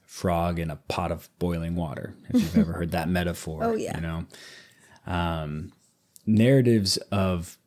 frog 0.05 0.59
in 0.59 0.69
a 0.69 0.75
pot 0.75 1.11
of 1.11 1.29
boiling 1.39 1.75
water. 1.75 2.13
If 2.29 2.41
you've 2.41 2.57
ever 2.57 2.73
heard 2.79 2.91
that 2.91 3.09
metaphor, 3.09 3.63
Oh, 3.63 3.73
yeah. 3.75 3.95
you 3.95 4.01
know, 4.01 4.25
um, 5.05 5.71
narratives 6.25 6.97
of 7.11 7.57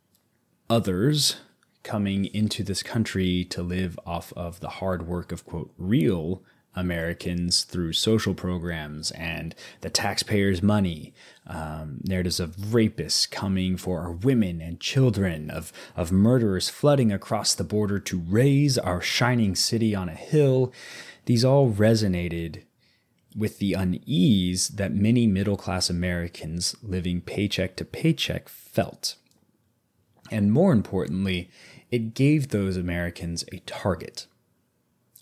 others 0.69 1.37
coming 1.83 2.27
into 2.27 2.63
this 2.63 2.83
country 2.83 3.45
to 3.45 3.63
live 3.63 3.99
off 4.05 4.33
of 4.35 4.61
the 4.61 4.69
hard 4.69 5.07
work 5.07 5.33
of 5.33 5.47
quote 5.47 5.73
real 5.79 6.43
Americans 6.75 7.65
through 7.65 7.93
social 7.93 8.35
programs 8.35 9.11
and 9.13 9.55
the 9.81 9.91
taxpayers' 9.91 10.63
money. 10.63 11.13
Um, 11.47 12.01
narratives 12.05 12.41
of 12.41 12.57
rapists 12.57 13.29
coming 13.29 13.77
for 13.77 14.01
our 14.01 14.13
women 14.13 14.61
and 14.61 14.79
children, 14.79 15.51
of, 15.51 15.73
of 15.97 16.13
murderers 16.13 16.69
flooding 16.69 17.11
across 17.11 17.55
the 17.55 17.65
border 17.65 17.99
to 18.01 18.19
raise 18.19 18.79
our 18.79 19.01
shining 19.01 19.55
city 19.55 19.95
on 19.95 20.09
a 20.09 20.15
hill. 20.15 20.73
These 21.25 21.45
all 21.45 21.73
resonated 21.73 22.63
with 23.37 23.59
the 23.59 23.75
unease 23.75 24.69
that 24.69 24.95
many 24.95 25.27
middle 25.27 25.57
class 25.57 25.91
Americans 25.91 26.75
living 26.83 27.21
paycheck 27.21 27.77
to 27.77 27.85
paycheck 27.85 28.49
felt. 28.49 29.17
And 30.31 30.53
more 30.53 30.73
importantly, 30.73 31.51
it 31.91 32.15
gave 32.15 32.49
those 32.49 32.77
Americans 32.77 33.45
a 33.53 33.59
target. 33.61 34.27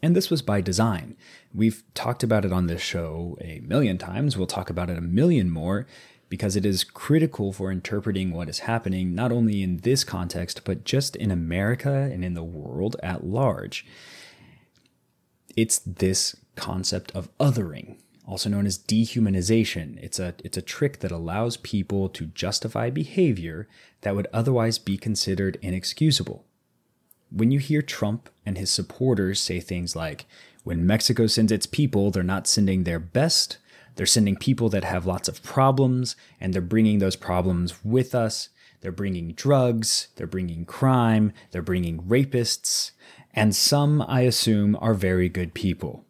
And 0.03 0.15
this 0.15 0.31
was 0.31 0.43
by 0.43 0.61
design. 0.61 1.17
We've 1.55 1.83
talked 1.95 2.23
about 2.23 2.45
it 2.45 2.53
on 2.53 2.67
this 2.67 2.83
show 2.83 3.37
a 3.41 3.61
million 3.61 3.99
times. 3.99 4.37
We'll 4.37 4.47
talk 4.47 4.71
about 4.71 4.91
it 4.91 4.99
a 4.99 5.03
million 5.03 5.51
more 5.51 5.87
because 6.29 6.57
it 6.57 6.67
is 6.67 6.85
critical 6.85 7.53
for 7.53 7.71
interpreting 7.71 8.33
what 8.33 8.49
is 8.49 8.61
happening, 8.61 9.15
not 9.15 9.33
only 9.33 9.63
in 9.63 9.79
this 9.79 10.05
context, 10.05 10.63
but 10.65 10.85
just 10.85 11.17
in 11.17 11.31
America 11.31 12.11
and 12.13 12.25
in 12.25 12.35
the 12.35 12.45
world 12.45 12.97
at 13.03 13.25
large. 13.25 13.87
It's 15.57 15.79
this 15.79 16.37
concept 16.57 17.13
of 17.15 17.29
othering, 17.39 17.99
also 18.27 18.49
known 18.49 18.67
as 18.67 18.79
dehumanization. 18.79 20.03
It's 20.03 20.19
a, 20.19 20.35
it's 20.43 20.57
a 20.57 20.63
trick 20.63 21.01
that 21.01 21.13
allows 21.13 21.57
people 21.57 22.09
to 22.11 22.27
justify 22.27 22.91
behavior 22.91 23.69
that 24.01 24.17
would 24.17 24.27
otherwise 24.33 24.79
be 24.79 24.97
considered 24.97 25.59
inexcusable 25.63 26.45
when 27.31 27.51
you 27.51 27.59
hear 27.59 27.83
Trump 27.83 28.31
and 28.45 28.57
his 28.57 28.71
supporters 28.71 29.41
say 29.41 29.61
things 29.61 29.95
like, 29.95 30.27
when 30.65 30.87
Mexico 30.87 31.27
sends 31.27 31.53
its 31.53 31.67
people, 31.67 32.11
they're 32.11 32.23
not 32.23 32.47
sending 32.47 32.85
their 32.85 32.99
best, 32.99 33.59
they're 33.95 34.07
sending 34.07 34.37
people 34.37 34.69
that 34.71 34.85
have 34.85 35.07
lots 35.07 35.29
of 35.29 35.43
problems, 35.43 36.17
and 36.41 36.53
they're 36.53 36.63
bringing 36.63 36.99
those 36.99 37.17
problems 37.17 37.85
with 37.85 38.15
us. 38.15 38.49
They're 38.81 38.93
bringing 38.93 39.33
drugs, 39.33 40.09
they're 40.17 40.27
bringing 40.27 40.65
crime, 40.65 41.33
they're 41.51 41.63
bringing 41.63 42.03
rapists, 42.03 42.93
and 43.35 43.55
some, 43.55 44.03
I 44.03 44.23
assume, 44.23 44.77
are 44.81 44.95
very 44.95 45.29
good 45.29 45.55
people. 45.55 46.06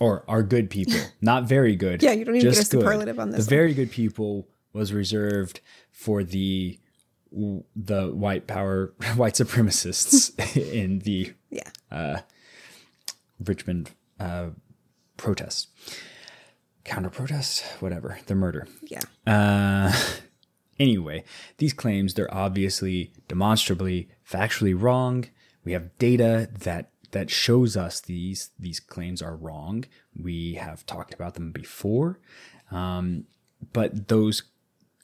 Or 0.00 0.24
are 0.28 0.42
good 0.42 0.70
people, 0.70 0.98
not 1.20 1.44
very 1.44 1.76
good. 1.76 2.02
Yeah, 2.02 2.12
you 2.12 2.24
don't 2.24 2.34
even 2.36 2.48
get 2.50 2.56
a 2.56 2.60
good. 2.62 2.66
superlative 2.66 3.18
on 3.20 3.30
this 3.30 3.46
The 3.46 3.50
one. 3.54 3.58
very 3.60 3.74
good 3.74 3.90
people 3.92 4.48
was 4.72 4.92
reserved 4.92 5.60
for 5.92 6.24
the 6.24 6.78
the 7.76 8.08
white 8.12 8.46
power 8.46 8.92
white 9.16 9.34
supremacists 9.34 10.32
in 10.72 11.00
the 11.00 11.32
Yeah. 11.50 12.20
Richmond 13.44 13.90
uh, 14.20 14.50
protests, 15.16 15.66
counter 16.84 17.10
protests, 17.10 17.62
whatever, 17.80 18.18
the 18.26 18.34
murder. 18.34 18.66
Yeah. 18.82 19.00
Uh, 19.26 19.92
anyway, 20.78 21.24
these 21.58 21.72
claims 21.72 22.14
they're 22.14 22.32
obviously 22.32 23.12
demonstrably 23.28 24.08
factually 24.28 24.80
wrong. 24.80 25.26
We 25.64 25.72
have 25.72 25.96
data 25.98 26.48
that 26.60 26.90
that 27.14 27.30
shows 27.30 27.76
us 27.76 28.00
these 28.00 28.50
these 28.58 28.80
claims 28.80 29.22
are 29.22 29.36
wrong. 29.36 29.84
We 30.20 30.54
have 30.54 30.84
talked 30.84 31.14
about 31.14 31.34
them 31.34 31.52
before, 31.52 32.18
um, 32.72 33.24
but 33.72 34.08
those 34.08 34.42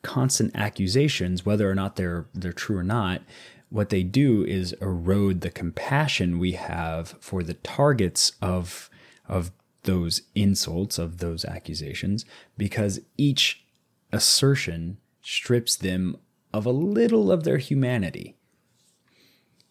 constant 0.02 0.50
accusations, 0.56 1.46
whether 1.46 1.70
or 1.70 1.74
not 1.76 1.94
they're 1.94 2.26
they're 2.34 2.52
true 2.52 2.76
or 2.76 2.82
not, 2.82 3.22
what 3.68 3.90
they 3.90 4.02
do 4.02 4.44
is 4.44 4.72
erode 4.82 5.40
the 5.40 5.50
compassion 5.50 6.40
we 6.40 6.52
have 6.52 7.14
for 7.20 7.44
the 7.44 7.54
targets 7.54 8.32
of 8.42 8.90
of 9.28 9.52
those 9.84 10.22
insults 10.34 10.98
of 10.98 11.18
those 11.18 11.44
accusations 11.44 12.24
because 12.58 13.00
each 13.16 13.64
assertion 14.12 14.98
strips 15.22 15.76
them 15.76 16.16
of 16.52 16.66
a 16.66 16.72
little 16.72 17.30
of 17.30 17.44
their 17.44 17.58
humanity. 17.58 18.34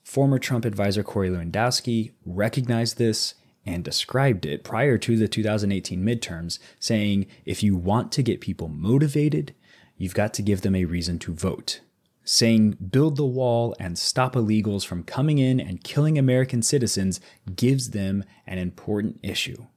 Former 0.10 0.40
Trump 0.40 0.66
advisor 0.66 1.04
Corey 1.04 1.30
Lewandowski 1.30 2.14
recognized 2.26 2.98
this 2.98 3.36
and 3.64 3.84
described 3.84 4.44
it 4.44 4.64
prior 4.64 4.98
to 4.98 5.16
the 5.16 5.28
2018 5.28 6.04
midterms, 6.04 6.58
saying, 6.80 7.28
if 7.46 7.62
you 7.62 7.76
want 7.76 8.12
to 8.14 8.24
get 8.24 8.42
people 8.42 8.70
motivated, 8.70 9.54
you've 9.98 10.16
got 10.16 10.34
to 10.34 10.42
give 10.42 10.62
them 10.62 10.74
a 10.76 10.86
reason 10.86 11.20
to 11.20 11.36
vote. 11.36 11.82
Saying, 12.24 12.72
build 12.90 13.18
the 13.18 13.24
wall 13.24 13.76
and 13.80 14.00
stop 14.00 14.34
illegals 14.34 14.84
from 14.84 15.04
coming 15.04 15.38
in 15.38 15.60
and 15.60 15.84
killing 15.84 16.18
American 16.18 16.64
citizens 16.64 17.22
gives 17.56 17.92
them 17.92 18.24
an 18.48 18.58
important 18.58 19.20
issue, 19.22 19.68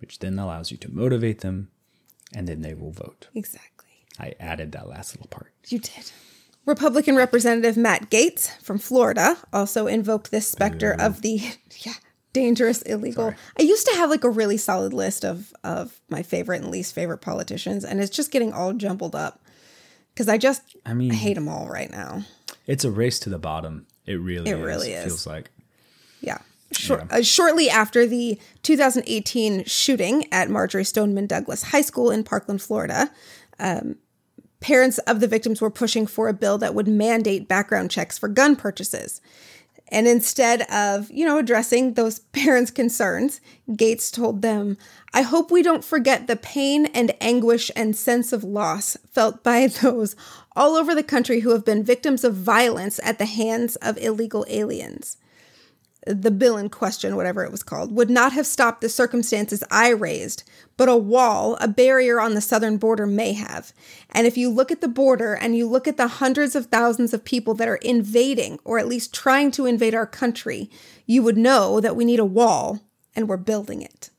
which 0.00 0.18
then 0.18 0.40
allows 0.40 0.72
you 0.72 0.76
to 0.78 0.92
motivate 0.92 1.40
them, 1.40 1.70
and 2.34 2.48
then 2.48 2.62
they 2.62 2.74
will 2.74 2.90
vote. 2.90 3.28
Exactly. 3.32 4.06
I 4.18 4.34
added 4.40 4.72
that 4.72 4.88
last 4.88 5.14
little 5.14 5.28
part. 5.28 5.52
You 5.68 5.78
did. 5.78 6.10
Republican 6.66 7.16
Representative 7.16 7.76
Matt 7.76 8.10
Gaetz 8.10 8.50
from 8.62 8.78
Florida 8.78 9.36
also 9.52 9.86
invoked 9.86 10.30
this 10.30 10.46
specter 10.48 10.92
of 10.98 11.22
the 11.22 11.40
yeah, 11.84 11.94
dangerous 12.32 12.82
illegal. 12.82 13.34
I 13.58 13.62
used 13.62 13.86
to 13.88 13.96
have 13.96 14.10
like 14.10 14.24
a 14.24 14.30
really 14.30 14.56
solid 14.56 14.92
list 14.92 15.24
of 15.24 15.52
of 15.64 16.00
my 16.08 16.22
favorite 16.22 16.62
and 16.62 16.70
least 16.70 16.94
favorite 16.94 17.18
politicians, 17.18 17.84
and 17.84 18.00
it's 18.00 18.14
just 18.14 18.30
getting 18.30 18.52
all 18.52 18.72
jumbled 18.72 19.14
up 19.16 19.40
because 20.14 20.28
I 20.28 20.38
just 20.38 20.62
I 20.86 20.94
mean, 20.94 21.10
I 21.10 21.14
hate 21.14 21.34
them 21.34 21.48
all 21.48 21.68
right 21.68 21.90
now. 21.90 22.22
it's 22.66 22.84
a 22.84 22.90
race 22.90 23.18
to 23.20 23.30
the 23.30 23.38
bottom. 23.38 23.86
It 24.06 24.14
really 24.20 24.50
It 24.50 24.58
is. 24.58 24.64
really 24.64 24.92
is. 24.92 25.04
feels 25.04 25.26
like. 25.26 25.50
Yeah. 26.20 26.38
Short, 26.72 27.12
uh, 27.12 27.22
shortly 27.22 27.68
after 27.68 28.06
the 28.06 28.38
2018 28.62 29.64
shooting 29.64 30.26
at 30.32 30.48
Marjory 30.48 30.84
Stoneman 30.84 31.26
Douglas 31.26 31.64
High 31.64 31.82
School 31.82 32.10
in 32.10 32.24
Parkland, 32.24 32.62
Florida, 32.62 33.10
um, 33.58 33.96
parents 34.62 34.98
of 34.98 35.20
the 35.20 35.28
victims 35.28 35.60
were 35.60 35.70
pushing 35.70 36.06
for 36.06 36.28
a 36.28 36.32
bill 36.32 36.56
that 36.58 36.74
would 36.74 36.88
mandate 36.88 37.48
background 37.48 37.90
checks 37.90 38.16
for 38.16 38.28
gun 38.28 38.56
purchases. 38.56 39.20
And 39.88 40.08
instead 40.08 40.62
of, 40.70 41.10
you 41.10 41.26
know, 41.26 41.36
addressing 41.36 41.94
those 41.94 42.18
parents' 42.32 42.70
concerns, 42.70 43.42
Gaetz 43.68 44.10
told 44.10 44.40
them, 44.40 44.78
I 45.12 45.20
hope 45.20 45.50
we 45.50 45.62
don't 45.62 45.84
forget 45.84 46.26
the 46.26 46.36
pain 46.36 46.86
and 46.86 47.14
anguish 47.20 47.70
and 47.76 47.94
sense 47.94 48.32
of 48.32 48.42
loss 48.42 48.96
felt 49.10 49.42
by 49.42 49.66
those 49.82 50.16
all 50.56 50.76
over 50.76 50.94
the 50.94 51.02
country 51.02 51.40
who 51.40 51.50
have 51.50 51.64
been 51.64 51.84
victims 51.84 52.24
of 52.24 52.34
violence 52.34 52.98
at 53.02 53.18
the 53.18 53.26
hands 53.26 53.76
of 53.76 53.98
illegal 53.98 54.46
aliens 54.48 55.18
the 56.06 56.30
bill 56.30 56.56
in 56.56 56.68
question, 56.68 57.16
whatever 57.16 57.44
it 57.44 57.52
was 57.52 57.62
called, 57.62 57.94
would 57.94 58.10
not 58.10 58.32
have 58.32 58.46
stopped 58.46 58.80
the 58.80 58.88
circumstances 58.88 59.62
I 59.70 59.90
raised, 59.90 60.42
but 60.76 60.88
a 60.88 60.96
wall, 60.96 61.56
a 61.60 61.68
barrier 61.68 62.20
on 62.20 62.34
the 62.34 62.40
southern 62.40 62.76
border 62.76 63.06
may 63.06 63.32
have. 63.34 63.72
And 64.10 64.26
if 64.26 64.36
you 64.36 64.50
look 64.50 64.72
at 64.72 64.80
the 64.80 64.88
border 64.88 65.34
and 65.34 65.56
you 65.56 65.68
look 65.68 65.86
at 65.86 65.96
the 65.96 66.08
hundreds 66.08 66.56
of 66.56 66.66
thousands 66.66 67.14
of 67.14 67.24
people 67.24 67.54
that 67.54 67.68
are 67.68 67.76
invading, 67.76 68.58
or 68.64 68.78
at 68.78 68.88
least 68.88 69.14
trying 69.14 69.50
to 69.52 69.66
invade 69.66 69.94
our 69.94 70.06
country, 70.06 70.70
you 71.06 71.22
would 71.22 71.36
know 71.36 71.80
that 71.80 71.96
we 71.96 72.04
need 72.04 72.20
a 72.20 72.24
wall 72.24 72.80
and 73.14 73.28
we're 73.28 73.36
building 73.36 73.82
it. 73.82 74.10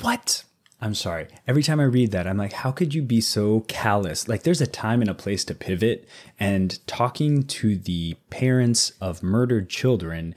What? 0.00 0.44
I'm 0.80 0.94
sorry. 0.94 1.28
Every 1.48 1.62
time 1.62 1.80
I 1.80 1.84
read 1.84 2.12
that, 2.12 2.26
I'm 2.26 2.36
like, 2.36 2.52
how 2.52 2.70
could 2.70 2.94
you 2.94 3.02
be 3.02 3.20
so 3.20 3.60
callous? 3.60 4.28
Like, 4.28 4.42
there's 4.42 4.60
a 4.60 4.66
time 4.66 5.00
and 5.00 5.10
a 5.10 5.14
place 5.14 5.44
to 5.46 5.54
pivot, 5.54 6.06
and 6.38 6.86
talking 6.86 7.44
to 7.44 7.76
the 7.76 8.16
parents 8.28 8.92
of 9.00 9.22
murdered 9.22 9.70
children 9.70 10.34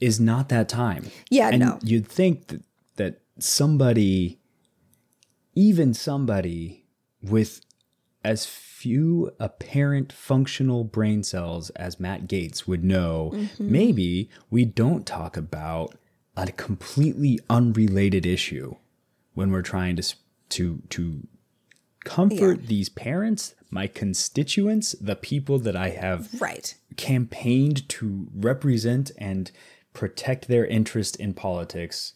is 0.00 0.20
not 0.20 0.50
that 0.50 0.68
time. 0.68 1.10
Yeah, 1.30 1.48
and 1.48 1.60
no. 1.60 1.78
You'd 1.82 2.06
think 2.06 2.48
that, 2.48 2.62
that 2.96 3.20
somebody 3.38 4.38
even 5.54 5.94
somebody 5.94 6.84
with 7.22 7.60
as 8.24 8.46
few 8.46 9.32
apparent 9.38 10.12
functional 10.12 10.84
brain 10.84 11.22
cells 11.22 11.70
as 11.70 12.00
Matt 12.00 12.26
Gaetz 12.26 12.66
would 12.66 12.84
know, 12.84 13.32
mm-hmm. 13.34 13.72
maybe 13.72 14.30
we 14.50 14.64
don't 14.64 15.06
talk 15.06 15.36
about 15.36 15.96
a 16.36 16.50
completely 16.52 17.38
unrelated 17.50 18.24
issue 18.24 18.76
when 19.34 19.50
we're 19.50 19.62
trying 19.62 19.96
to 19.96 20.14
to 20.50 20.82
to 20.90 21.26
comfort 22.04 22.60
yeah. 22.60 22.66
these 22.66 22.88
parents, 22.88 23.54
my 23.70 23.86
constituents, 23.86 24.94
the 25.00 25.16
people 25.16 25.58
that 25.60 25.76
I 25.76 25.90
have 25.90 26.28
right. 26.40 26.74
campaigned 26.96 27.88
to 27.90 28.28
represent 28.34 29.10
and 29.18 29.50
protect 29.92 30.48
their 30.48 30.66
interest 30.66 31.16
in 31.16 31.34
politics. 31.34 32.14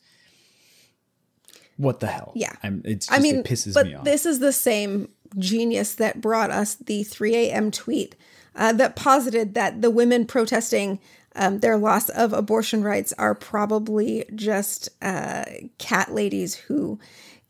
What 1.76 2.00
the 2.00 2.06
hell? 2.08 2.32
Yeah, 2.34 2.52
I'm, 2.62 2.82
it's 2.84 3.06
just, 3.06 3.18
I 3.18 3.22
mean, 3.22 3.36
it 3.36 3.46
pisses 3.46 3.74
but 3.74 3.86
me 3.86 3.94
off. 3.94 4.04
This 4.04 4.24
is 4.24 4.38
the 4.38 4.52
same 4.52 5.10
genius 5.38 5.94
that 5.96 6.20
brought 6.20 6.50
us 6.50 6.74
the 6.74 7.04
3 7.04 7.34
a.m. 7.36 7.70
tweet 7.70 8.16
uh, 8.54 8.72
that 8.72 8.96
posited 8.96 9.54
that 9.54 9.82
the 9.82 9.90
women 9.90 10.26
protesting 10.26 10.98
um, 11.36 11.60
their 11.60 11.76
loss 11.76 12.08
of 12.08 12.32
abortion 12.32 12.82
rights 12.82 13.12
are 13.18 13.34
probably 13.34 14.24
just 14.34 14.88
uh, 15.02 15.44
cat 15.78 16.12
ladies 16.12 16.54
who 16.54 16.98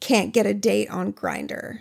can't 0.01 0.35
get 0.35 0.47
a 0.47 0.55
date 0.55 0.91
on 0.91 1.13
Grindr. 1.13 1.81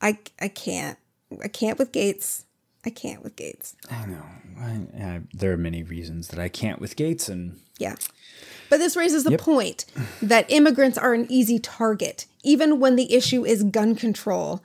I 0.00 0.18
I 0.40 0.48
can't. 0.48 0.98
I 1.42 1.48
can't 1.48 1.78
with 1.78 1.92
Gaetz. 1.92 2.44
I 2.84 2.90
can't 2.90 3.22
with 3.22 3.36
Gaetz. 3.36 3.74
I 3.90 4.06
know. 4.06 4.24
I, 4.58 5.04
I, 5.04 5.20
there 5.32 5.52
are 5.52 5.56
many 5.56 5.82
reasons 5.82 6.28
that 6.28 6.38
I 6.38 6.48
can't 6.48 6.80
with 6.80 6.96
Gaetz, 6.96 7.28
and 7.28 7.60
yeah. 7.78 7.94
But 8.68 8.78
this 8.78 8.96
raises 8.96 9.24
the 9.24 9.32
yep. 9.32 9.40
point 9.40 9.84
that 10.20 10.50
immigrants 10.50 10.98
are 10.98 11.14
an 11.14 11.26
easy 11.30 11.58
target, 11.58 12.26
even 12.42 12.80
when 12.80 12.96
the 12.96 13.14
issue 13.14 13.44
is 13.44 13.62
gun 13.62 13.94
control. 13.94 14.62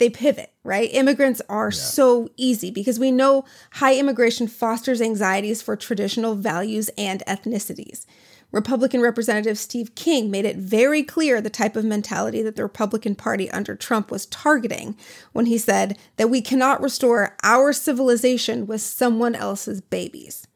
They 0.00 0.08
pivot, 0.08 0.54
right? 0.64 0.88
Immigrants 0.94 1.42
are 1.50 1.66
yeah. 1.66 1.78
so 1.78 2.30
easy 2.38 2.70
because 2.70 2.98
we 2.98 3.10
know 3.10 3.44
high 3.72 3.96
immigration 3.96 4.48
fosters 4.48 5.02
anxieties 5.02 5.60
for 5.60 5.76
traditional 5.76 6.34
values 6.34 6.88
and 6.96 7.22
ethnicities. 7.26 8.06
Republican 8.50 9.02
Representative 9.02 9.58
Steve 9.58 9.94
King 9.94 10.30
made 10.30 10.46
it 10.46 10.56
very 10.56 11.02
clear 11.02 11.42
the 11.42 11.50
type 11.50 11.76
of 11.76 11.84
mentality 11.84 12.40
that 12.40 12.56
the 12.56 12.62
Republican 12.62 13.14
Party 13.14 13.50
under 13.50 13.76
Trump 13.76 14.10
was 14.10 14.24
targeting 14.24 14.96
when 15.32 15.44
he 15.44 15.58
said 15.58 15.98
that 16.16 16.30
we 16.30 16.40
cannot 16.40 16.80
restore 16.80 17.36
our 17.42 17.70
civilization 17.70 18.66
with 18.66 18.80
someone 18.80 19.34
else's 19.34 19.82
babies. 19.82 20.46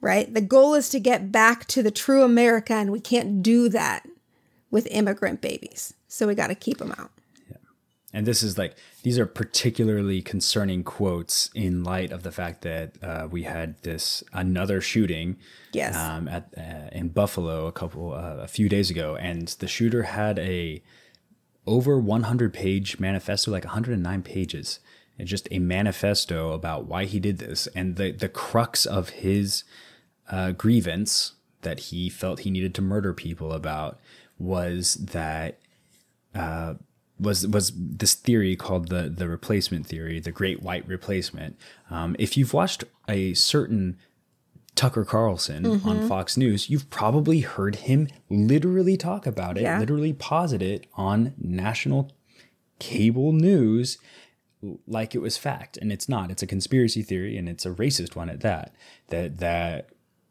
Right? 0.00 0.32
The 0.32 0.40
goal 0.40 0.72
is 0.72 0.88
to 0.88 1.00
get 1.00 1.30
back 1.30 1.66
to 1.66 1.82
the 1.82 1.90
true 1.90 2.22
America, 2.22 2.72
and 2.72 2.90
we 2.90 3.00
can't 3.00 3.42
do 3.42 3.68
that 3.68 4.08
with 4.70 4.88
immigrant 4.90 5.42
babies. 5.42 5.92
So 6.08 6.26
we 6.26 6.34
got 6.34 6.46
to 6.46 6.54
keep 6.54 6.78
them 6.78 6.94
out. 6.96 7.10
And 8.12 8.24
this 8.24 8.42
is 8.42 8.56
like 8.56 8.76
these 9.02 9.18
are 9.18 9.26
particularly 9.26 10.22
concerning 10.22 10.84
quotes 10.84 11.50
in 11.54 11.82
light 11.82 12.12
of 12.12 12.22
the 12.22 12.30
fact 12.30 12.62
that 12.62 12.92
uh, 13.02 13.28
we 13.30 13.42
had 13.42 13.82
this 13.82 14.22
another 14.32 14.80
shooting, 14.80 15.36
yes, 15.72 15.96
um, 15.96 16.28
at 16.28 16.54
uh, 16.56 16.88
in 16.92 17.08
Buffalo 17.08 17.66
a 17.66 17.72
couple 17.72 18.12
uh, 18.12 18.36
a 18.36 18.48
few 18.48 18.68
days 18.68 18.90
ago, 18.90 19.16
and 19.16 19.48
the 19.58 19.66
shooter 19.66 20.04
had 20.04 20.38
a 20.38 20.82
over 21.66 21.98
100 21.98 22.54
page 22.54 23.00
manifesto, 23.00 23.50
like 23.50 23.64
109 23.64 24.22
pages, 24.22 24.78
and 25.18 25.26
just 25.26 25.48
a 25.50 25.58
manifesto 25.58 26.52
about 26.52 26.86
why 26.86 27.06
he 27.06 27.18
did 27.18 27.38
this, 27.38 27.66
and 27.74 27.96
the 27.96 28.12
the 28.12 28.28
crux 28.28 28.86
of 28.86 29.10
his 29.10 29.64
uh, 30.30 30.52
grievance 30.52 31.32
that 31.62 31.80
he 31.80 32.08
felt 32.08 32.40
he 32.40 32.50
needed 32.50 32.74
to 32.74 32.82
murder 32.82 33.12
people 33.12 33.52
about 33.52 33.98
was 34.38 34.94
that 34.94 35.58
uh, 36.34 36.74
was 37.18 37.46
was 37.46 37.72
this 37.74 38.14
theory 38.14 38.56
called 38.56 38.88
the 38.88 39.08
the 39.08 39.28
replacement 39.28 39.86
theory, 39.86 40.20
the 40.20 40.32
Great 40.32 40.62
White 40.62 40.86
Replacement. 40.86 41.56
Um, 41.90 42.16
if 42.18 42.36
you've 42.36 42.52
watched 42.52 42.84
a 43.08 43.34
certain 43.34 43.98
Tucker 44.74 45.04
Carlson 45.04 45.64
mm-hmm. 45.64 45.88
on 45.88 46.08
Fox 46.08 46.36
News, 46.36 46.68
you've 46.68 46.90
probably 46.90 47.40
heard 47.40 47.76
him 47.76 48.08
literally 48.28 48.96
talk 48.96 49.26
about 49.26 49.56
it, 49.56 49.62
yeah. 49.62 49.78
literally 49.78 50.12
posit 50.12 50.62
it 50.62 50.86
on 50.94 51.34
national 51.38 52.12
cable 52.78 53.32
news 53.32 53.98
like 54.86 55.14
it 55.14 55.18
was 55.18 55.36
fact 55.36 55.76
and 55.76 55.92
it's 55.92 56.08
not 56.08 56.30
it's 56.30 56.42
a 56.42 56.46
conspiracy 56.46 57.02
theory 57.02 57.36
and 57.36 57.48
it's 57.48 57.64
a 57.64 57.70
racist 57.70 58.16
one 58.16 58.28
at 58.28 58.40
that 58.40 58.74
that 59.08 59.38
that 59.38 59.90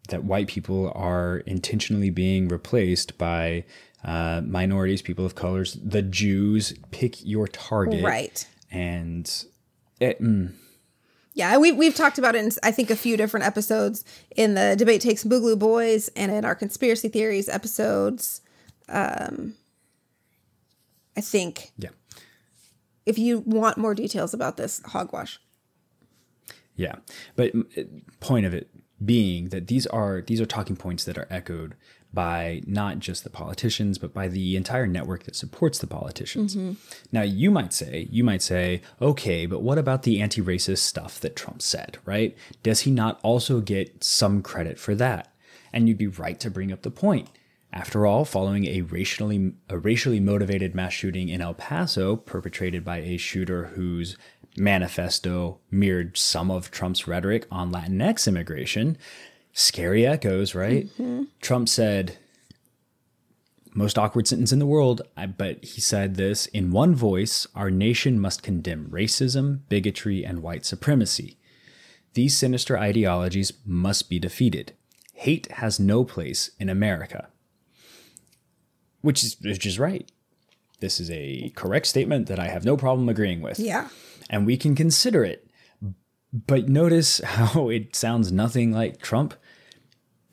that 0.10 0.24
white 0.24 0.48
people 0.48 0.92
are 0.96 1.38
intentionally 1.46 2.10
being 2.10 2.48
replaced 2.48 3.18
by 3.18 3.64
uh, 4.06 4.42
minorities, 4.46 5.02
people 5.02 5.26
of 5.26 5.36
colors, 5.36 5.78
the 5.84 6.02
Jews. 6.02 6.74
Pick 6.92 7.26
your 7.26 7.48
target, 7.48 8.04
right? 8.04 8.48
And 8.72 9.30
it, 10.00 10.22
mm. 10.22 10.54
yeah, 11.34 11.58
we've 11.58 11.76
we've 11.76 11.96
talked 11.96 12.20
about 12.20 12.36
it 12.36 12.46
in 12.46 12.52
I 12.64 12.72
think 12.72 12.92
a 12.92 12.96
few 12.96 13.18
different 13.18 13.46
episodes 13.46 14.06
in 14.36 14.54
the 14.54 14.76
debate 14.78 15.02
takes 15.02 15.24
Boogaloo 15.24 15.58
Boys 15.58 16.10
and 16.16 16.32
in 16.32 16.46
our 16.46 16.56
conspiracy 16.56 17.10
theories 17.10 17.50
episodes. 17.50 18.42
Um, 18.88 19.56
I 21.18 21.22
think. 21.22 21.72
Yeah. 21.78 21.90
If 23.06 23.18
you 23.18 23.40
want 23.40 23.78
more 23.78 23.94
details 23.94 24.34
about 24.34 24.58
this 24.58 24.82
hogwash. 24.86 25.40
Yeah, 26.76 26.96
but 27.36 27.54
point 28.20 28.46
of 28.46 28.54
it 28.54 28.70
being 29.04 29.50
that 29.50 29.68
these 29.68 29.86
are 29.88 30.22
these 30.22 30.42
are 30.42 30.46
talking 30.46 30.76
points 30.76 31.04
that 31.06 31.18
are 31.18 31.28
echoed 31.30 31.76
by 32.16 32.62
not 32.66 32.98
just 32.98 33.24
the 33.24 33.30
politicians, 33.30 34.00
but 34.00 34.14
by 34.14 34.28
the 34.28 34.56
entire 34.56 34.88
network 34.88 35.24
that 35.26 35.36
supports 35.36 35.78
the 35.78 35.86
politicians. 35.86 36.56
Mm-hmm. 36.56 36.74
Now, 37.12 37.22
you 37.22 37.52
might 37.52 37.74
say, 37.74 38.08
you 38.10 38.24
might 38.24 38.42
say, 38.42 38.82
okay, 39.02 39.46
but 39.46 39.62
what 39.62 39.78
about 39.78 40.04
the 40.04 40.22
anti 40.22 40.42
racist 40.42 40.80
stuff 40.80 41.20
that 41.20 41.36
Trump 41.36 41.62
said, 41.62 42.00
right? 42.06 42.36
Does 42.64 42.82
he 42.82 42.92
not 42.92 43.20
also 43.22 43.62
get 43.62 44.04
some 44.04 44.42
credit 44.42 44.80
for 44.80 44.96
that? 44.96 45.32
And 45.72 45.88
you'd 45.88 45.98
be 45.98 46.08
right 46.08 46.40
to 46.40 46.50
bring 46.50 46.72
up 46.72 46.82
the 46.82 46.90
point. 46.90 47.30
After 47.74 48.06
all, 48.06 48.24
following 48.24 48.66
a 48.66 48.82
racially, 48.82 49.54
a 49.70 49.78
racially 49.78 50.22
motivated 50.22 50.74
mass 50.74 50.94
shooting 50.94 51.28
in 51.28 51.42
El 51.42 51.54
Paso 51.54 52.16
perpetrated 52.16 52.86
by 52.86 53.00
a 53.00 53.18
shooter 53.18 53.66
whose 53.76 54.16
manifesto 54.58 55.60
mirrored 55.70 56.18
some 56.18 56.50
of 56.50 56.72
Trump's 56.72 57.08
rhetoric 57.08 57.46
on 57.52 57.74
Latinx 57.74 58.28
immigration, 58.28 58.98
scary 59.56 60.06
echoes, 60.06 60.54
right? 60.54 60.86
Mm-hmm. 61.00 61.24
Trump 61.42 61.68
said, 61.70 62.18
most 63.74 63.98
awkward 63.98 64.28
sentence 64.28 64.52
in 64.52 64.60
the 64.60 64.66
world, 64.66 65.02
but 65.38 65.64
he 65.64 65.82
said 65.82 66.16
this 66.16 66.46
in 66.48 66.72
one 66.72 66.94
voice 66.94 67.48
our 67.56 67.72
nation 67.72 68.20
must 68.20 68.44
condemn 68.44 68.90
racism, 68.90 69.62
bigotry, 69.70 70.24
and 70.24 70.44
white 70.44 70.66
supremacy. 70.66 71.38
These 72.14 72.38
sinister 72.38 72.78
ideologies 72.78 73.54
must 73.66 74.10
be 74.10 74.20
defeated. 74.20 74.74
Hate 75.14 75.52
has 75.54 75.80
no 75.80 76.04
place 76.04 76.52
in 76.60 76.70
America. 76.70 77.30
Which 79.02 79.24
is, 79.24 79.38
which 79.42 79.66
is 79.66 79.80
right. 79.80 80.10
This 80.80 81.00
is 81.00 81.10
a 81.12 81.52
correct 81.56 81.88
statement 81.88 82.28
that 82.28 82.40
I 82.40 82.48
have 82.48 82.66
no 82.66 82.76
problem 82.76 83.08
agreeing 83.08 83.42
with. 83.42 83.60
Yeah. 83.60 83.88
And 84.30 84.46
we 84.46 84.58
can 84.58 84.76
consider 84.76 85.24
it. 85.24 85.48
But 86.34 86.68
notice 86.68 87.20
how 87.24 87.70
it 87.70 87.96
sounds 87.96 88.32
nothing 88.32 88.74
like 88.74 89.02
Trump 89.02 89.34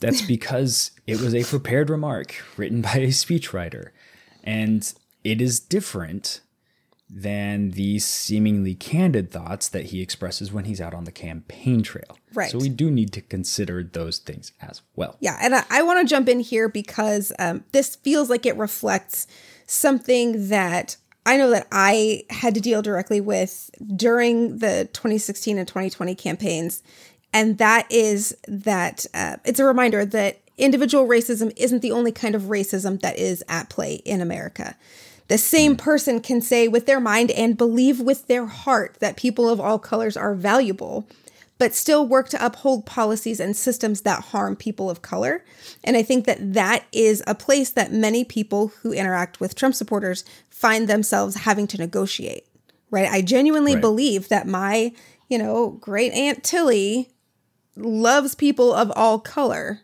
that's 0.02 0.22
because 0.22 0.90
it 1.06 1.20
was 1.20 1.34
a 1.34 1.44
prepared 1.44 1.88
remark 1.88 2.34
written 2.56 2.82
by 2.82 2.94
a 2.96 3.08
speechwriter. 3.08 3.90
And 4.44 4.92
it 5.24 5.40
is 5.40 5.60
different 5.60 6.40
than 7.14 7.72
the 7.72 7.98
seemingly 7.98 8.74
candid 8.74 9.30
thoughts 9.30 9.68
that 9.68 9.86
he 9.86 10.00
expresses 10.00 10.50
when 10.50 10.64
he's 10.64 10.80
out 10.80 10.94
on 10.94 11.04
the 11.04 11.12
campaign 11.12 11.82
trail. 11.82 12.18
Right. 12.32 12.50
So 12.50 12.58
we 12.58 12.70
do 12.70 12.90
need 12.90 13.12
to 13.12 13.20
consider 13.20 13.82
those 13.82 14.18
things 14.18 14.52
as 14.62 14.80
well. 14.96 15.16
Yeah. 15.20 15.38
And 15.42 15.54
I, 15.54 15.64
I 15.68 15.82
want 15.82 16.00
to 16.00 16.10
jump 16.10 16.28
in 16.28 16.40
here 16.40 16.68
because 16.68 17.30
um, 17.38 17.64
this 17.72 17.96
feels 17.96 18.30
like 18.30 18.46
it 18.46 18.56
reflects 18.56 19.26
something 19.66 20.48
that 20.48 20.96
I 21.24 21.36
know 21.36 21.50
that 21.50 21.68
I 21.70 22.24
had 22.30 22.54
to 22.54 22.60
deal 22.60 22.82
directly 22.82 23.20
with 23.20 23.70
during 23.94 24.58
the 24.58 24.88
2016 24.92 25.58
and 25.58 25.68
2020 25.68 26.14
campaigns 26.14 26.82
and 27.32 27.58
that 27.58 27.90
is 27.90 28.36
that 28.46 29.06
uh, 29.14 29.36
it's 29.44 29.60
a 29.60 29.64
reminder 29.64 30.04
that 30.04 30.40
individual 30.58 31.06
racism 31.06 31.52
isn't 31.56 31.80
the 31.80 31.92
only 31.92 32.12
kind 32.12 32.34
of 32.34 32.42
racism 32.42 33.00
that 33.00 33.18
is 33.18 33.42
at 33.48 33.68
play 33.68 33.94
in 34.04 34.20
America. 34.20 34.76
The 35.28 35.38
same 35.38 35.76
person 35.76 36.20
can 36.20 36.40
say 36.40 36.68
with 36.68 36.86
their 36.86 37.00
mind 37.00 37.30
and 37.30 37.56
believe 37.56 38.00
with 38.00 38.26
their 38.26 38.46
heart 38.46 38.98
that 39.00 39.16
people 39.16 39.48
of 39.48 39.60
all 39.60 39.78
colors 39.78 40.16
are 40.16 40.34
valuable, 40.34 41.06
but 41.58 41.74
still 41.74 42.06
work 42.06 42.28
to 42.30 42.44
uphold 42.44 42.84
policies 42.84 43.40
and 43.40 43.56
systems 43.56 44.02
that 44.02 44.24
harm 44.24 44.56
people 44.56 44.90
of 44.90 45.00
color. 45.00 45.44
And 45.82 45.96
I 45.96 46.02
think 46.02 46.26
that 46.26 46.52
that 46.52 46.84
is 46.92 47.22
a 47.26 47.34
place 47.34 47.70
that 47.70 47.92
many 47.92 48.24
people 48.24 48.68
who 48.82 48.92
interact 48.92 49.40
with 49.40 49.54
Trump 49.54 49.74
supporters 49.74 50.24
find 50.50 50.86
themselves 50.86 51.36
having 51.36 51.66
to 51.68 51.78
negotiate, 51.78 52.46
right? 52.90 53.10
I 53.10 53.22
genuinely 53.22 53.74
right. 53.74 53.80
believe 53.80 54.28
that 54.28 54.46
my, 54.46 54.92
you 55.28 55.38
know, 55.38 55.70
great 55.80 56.12
Aunt 56.12 56.44
Tilly 56.44 57.08
loves 57.76 58.34
people 58.34 58.72
of 58.72 58.92
all 58.94 59.18
color, 59.18 59.80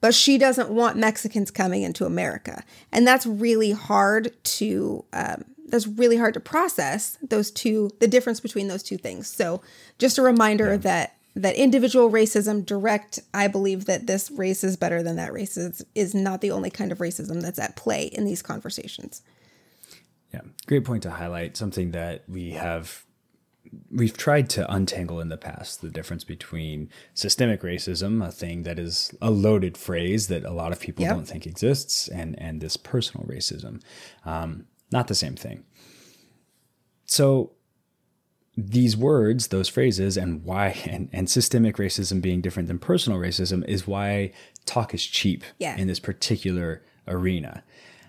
but 0.00 0.14
she 0.14 0.38
doesn't 0.38 0.70
want 0.70 0.96
Mexicans 0.96 1.50
coming 1.50 1.82
into 1.82 2.04
America. 2.04 2.62
And 2.92 3.06
that's 3.06 3.26
really 3.26 3.72
hard 3.72 4.32
to 4.44 5.04
um, 5.12 5.44
that's 5.66 5.86
really 5.86 6.16
hard 6.16 6.34
to 6.34 6.40
process 6.40 7.18
those 7.22 7.50
two 7.50 7.90
the 8.00 8.08
difference 8.08 8.40
between 8.40 8.68
those 8.68 8.82
two 8.82 8.98
things. 8.98 9.28
So 9.28 9.62
just 9.98 10.18
a 10.18 10.22
reminder 10.22 10.72
yeah. 10.72 10.76
that 10.78 11.16
that 11.36 11.56
individual 11.56 12.10
racism 12.10 12.64
direct 12.64 13.18
i 13.32 13.48
believe 13.48 13.86
that 13.86 14.06
this 14.06 14.30
race 14.30 14.62
is 14.62 14.76
better 14.76 15.02
than 15.02 15.16
that 15.16 15.32
race 15.32 15.56
is, 15.56 15.84
is 15.94 16.14
not 16.14 16.40
the 16.40 16.50
only 16.50 16.70
kind 16.70 16.92
of 16.92 16.98
racism 16.98 17.42
that's 17.42 17.58
at 17.58 17.76
play 17.76 18.04
in 18.06 18.24
these 18.24 18.40
conversations 18.42 19.22
yeah 20.32 20.42
great 20.66 20.84
point 20.84 21.02
to 21.02 21.10
highlight 21.10 21.56
something 21.56 21.90
that 21.90 22.22
we 22.28 22.52
have 22.52 23.04
we've 23.90 24.16
tried 24.16 24.48
to 24.50 24.70
untangle 24.72 25.20
in 25.20 25.28
the 25.28 25.36
past 25.36 25.80
the 25.80 25.90
difference 25.90 26.24
between 26.24 26.88
systemic 27.14 27.62
racism 27.62 28.26
a 28.26 28.30
thing 28.30 28.62
that 28.62 28.78
is 28.78 29.14
a 29.20 29.30
loaded 29.30 29.76
phrase 29.76 30.28
that 30.28 30.44
a 30.44 30.52
lot 30.52 30.72
of 30.72 30.80
people 30.80 31.04
yep. 31.04 31.14
don't 31.14 31.28
think 31.28 31.46
exists 31.46 32.08
and 32.08 32.38
and 32.38 32.60
this 32.60 32.76
personal 32.76 33.26
racism 33.26 33.80
um, 34.24 34.66
not 34.90 35.08
the 35.08 35.14
same 35.14 35.36
thing 35.36 35.64
so 37.06 37.52
these 38.56 38.96
words, 38.96 39.48
those 39.48 39.68
phrases, 39.68 40.16
and 40.16 40.44
why, 40.44 40.68
and, 40.86 41.08
and 41.12 41.28
systemic 41.28 41.76
racism 41.76 42.20
being 42.20 42.40
different 42.40 42.68
than 42.68 42.78
personal 42.78 43.18
racism 43.18 43.66
is 43.66 43.86
why 43.86 44.32
talk 44.64 44.94
is 44.94 45.04
cheap 45.04 45.44
yeah. 45.58 45.76
in 45.76 45.88
this 45.88 46.00
particular 46.00 46.82
arena. 47.06 47.64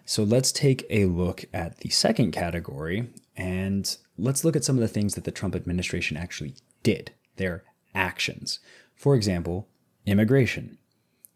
So 0.05 0.23
let's 0.23 0.51
take 0.51 0.85
a 0.89 1.05
look 1.05 1.45
at 1.53 1.79
the 1.79 1.89
second 1.89 2.31
category 2.31 3.09
and 3.35 3.97
let's 4.17 4.43
look 4.43 4.55
at 4.55 4.63
some 4.63 4.75
of 4.75 4.81
the 4.81 4.87
things 4.87 5.15
that 5.15 5.23
the 5.23 5.31
Trump 5.31 5.55
administration 5.55 6.17
actually 6.17 6.55
did, 6.83 7.11
their 7.37 7.63
actions. 7.93 8.59
For 8.95 9.15
example, 9.15 9.67
immigration. 10.05 10.77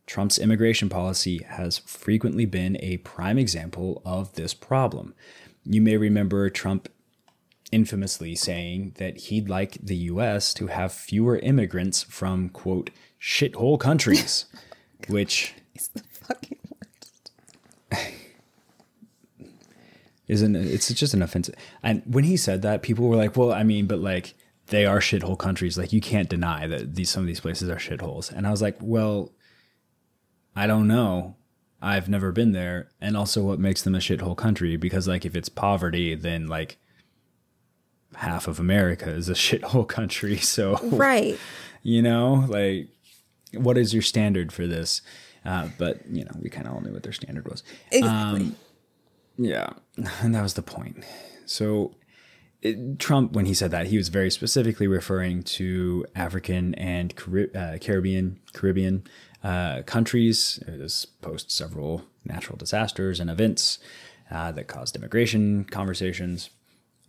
Trump's 0.05 0.39
immigration 0.39 0.89
policy 0.89 1.43
has 1.47 1.77
frequently 1.79 2.45
been 2.45 2.77
a 2.79 2.97
prime 2.97 3.37
example 3.37 4.01
of 4.05 4.33
this 4.33 4.53
problem. 4.53 5.13
You 5.63 5.81
may 5.81 5.97
remember 5.97 6.49
Trump 6.49 6.89
infamously 7.71 8.35
saying 8.35 8.93
that 8.97 9.17
he'd 9.17 9.49
like 9.49 9.77
the 9.81 9.95
US 9.97 10.53
to 10.55 10.67
have 10.67 10.91
fewer 10.91 11.37
immigrants 11.37 12.03
from, 12.03 12.49
quote, 12.49 12.89
shithole 13.21 13.79
countries, 13.79 14.45
which. 15.07 15.53
is 15.75 15.89
the 15.89 16.01
fucking 16.11 16.57
worst. 17.91 18.11
Isn't 20.29 20.55
it's 20.55 20.93
just 20.93 21.13
an 21.15 21.23
offensive. 21.23 21.55
And 21.83 22.03
when 22.05 22.23
he 22.23 22.37
said 22.37 22.61
that, 22.61 22.83
people 22.83 23.09
were 23.09 23.15
like, 23.17 23.35
well, 23.35 23.51
I 23.51 23.63
mean, 23.63 23.87
but 23.87 23.99
like, 23.99 24.35
they 24.67 24.85
are 24.85 24.99
shithole 24.99 25.37
countries. 25.37 25.77
Like, 25.77 25.91
you 25.91 25.99
can't 25.99 26.29
deny 26.29 26.67
that 26.67 26.93
these 26.95 27.09
some 27.09 27.23
of 27.23 27.27
these 27.27 27.39
places 27.39 27.67
are 27.67 27.77
shitholes. 27.77 28.31
And 28.31 28.45
I 28.45 28.51
was 28.51 28.61
like, 28.61 28.77
well, 28.79 29.31
I 30.55 30.67
don't 30.67 30.87
know. 30.87 31.35
I've 31.81 32.07
never 32.09 32.31
been 32.31 32.51
there. 32.51 32.89
And 33.01 33.17
also, 33.17 33.43
what 33.43 33.59
makes 33.59 33.81
them 33.81 33.95
a 33.95 33.99
shithole 33.99 34.37
country? 34.37 34.75
Because, 34.75 35.07
like, 35.07 35.25
if 35.25 35.35
it's 35.35 35.49
poverty, 35.49 36.13
then, 36.13 36.47
like, 36.47 36.77
half 38.15 38.47
of 38.47 38.59
America 38.59 39.09
is 39.09 39.29
a 39.29 39.33
shithole 39.33 39.87
country. 39.87 40.37
So, 40.41 40.77
right. 40.89 41.39
You 41.81 42.01
know, 42.01 42.45
like, 42.47 42.89
what 43.53 43.77
is 43.77 43.93
your 43.93 44.03
standard 44.03 44.51
for 44.51 44.67
this? 44.67 45.01
Uh, 45.43 45.69
but, 45.77 46.05
you 46.07 46.25
know, 46.25 46.31
we 46.39 46.49
kind 46.49 46.67
of 46.67 46.73
all 46.73 46.81
knew 46.81 46.91
what 46.91 47.01
their 47.01 47.13
standard 47.13 47.47
was. 47.47 47.63
Exactly. 47.91 48.41
Um, 48.41 48.55
yeah. 49.39 49.69
And 50.21 50.35
that 50.35 50.43
was 50.43 50.53
the 50.53 50.61
point. 50.61 51.03
So, 51.45 51.95
it, 52.61 52.99
Trump, 52.99 53.31
when 53.31 53.45
he 53.45 53.53
said 53.53 53.71
that, 53.71 53.87
he 53.87 53.97
was 53.97 54.09
very 54.09 54.29
specifically 54.29 54.85
referring 54.87 55.43
to 55.43 56.05
African 56.13 56.75
and 56.75 57.15
Cari- 57.15 57.53
uh, 57.55 57.77
Caribbean 57.79 58.39
Caribbean 58.53 59.05
uh, 59.43 59.81
countries. 59.83 60.61
This 60.67 61.05
post 61.05 61.51
several 61.51 62.03
natural 62.25 62.57
disasters 62.57 63.19
and 63.19 63.29
events 63.29 63.79
uh, 64.29 64.51
that 64.51 64.67
caused 64.67 64.95
immigration 64.95 65.63
conversations. 65.65 66.49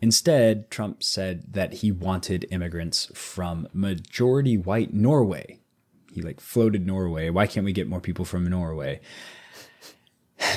Instead, 0.00 0.70
Trump 0.70 1.02
said 1.02 1.52
that 1.52 1.74
he 1.74 1.92
wanted 1.92 2.46
immigrants 2.50 3.10
from 3.14 3.68
majority 3.72 4.56
white 4.56 4.94
Norway. 4.94 5.58
He 6.12 6.22
like 6.22 6.40
floated 6.40 6.86
Norway. 6.86 7.28
Why 7.28 7.46
can't 7.46 7.66
we 7.66 7.72
get 7.72 7.88
more 7.88 8.00
people 8.00 8.24
from 8.24 8.48
Norway? 8.48 9.00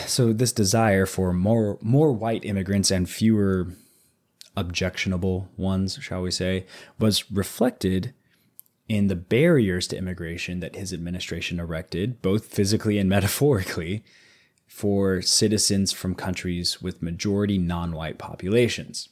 So 0.06 0.34
this 0.34 0.52
desire 0.52 1.06
for 1.06 1.34
more 1.34 1.78
more 1.82 2.12
white 2.12 2.46
immigrants 2.46 2.92
and 2.92 3.10
fewer 3.10 3.70
objectionable 4.56 5.50
ones, 5.58 5.98
shall 6.02 6.22
we 6.22 6.32
say, 6.32 6.66
was 7.00 7.32
reflected 7.32 8.14
in 8.88 9.08
the 9.08 9.16
barriers 9.16 9.88
to 9.88 9.98
immigration 9.98 10.60
that 10.60 10.76
his 10.76 10.94
administration 10.94 11.60
erected, 11.60 12.22
both 12.22 12.46
physically 12.46 12.98
and 12.98 13.10
metaphorically, 13.18 14.04
for 14.68 15.22
citizens 15.22 15.92
from 15.92 16.16
countries 16.16 16.82
with 16.82 17.02
majority 17.02 17.58
non 17.58 17.94
white 17.94 18.18
populations. 18.18 19.10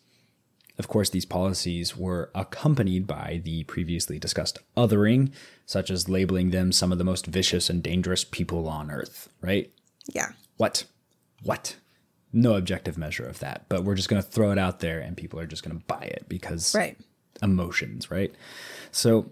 Of 0.78 0.88
course, 0.88 1.10
these 1.10 1.26
policies 1.26 1.96
were 1.96 2.32
accompanied 2.34 3.06
by 3.06 3.42
the 3.44 3.64
previously 3.66 4.18
discussed 4.18 4.58
othering, 4.76 5.32
such 5.66 5.92
as 5.92 6.10
labeling 6.10 6.50
them 6.50 6.72
some 6.72 6.92
of 6.92 6.98
the 6.98 7.04
most 7.04 7.28
vicious 7.28 7.70
and 7.70 7.84
dangerous 7.84 8.24
people 8.24 8.68
on 8.68 8.90
earth, 8.90 9.30
right? 9.42 9.72
Yeah. 10.08 10.32
What? 10.62 10.84
What? 11.42 11.78
No 12.32 12.54
objective 12.54 12.96
measure 12.96 13.26
of 13.26 13.40
that, 13.40 13.66
but 13.68 13.84
we're 13.84 13.96
just 13.96 14.10
going 14.10 14.22
to 14.22 14.28
throw 14.30 14.52
it 14.52 14.60
out 14.60 14.80
there 14.80 15.00
and 15.00 15.18
people 15.18 15.40
are 15.40 15.48
just 15.48 15.64
going 15.64 15.76
to 15.76 15.84
buy 15.88 16.04
it 16.04 16.26
because 16.30 16.76
right. 16.76 16.96
emotions, 17.42 18.12
right? 18.12 18.32
So 18.92 19.32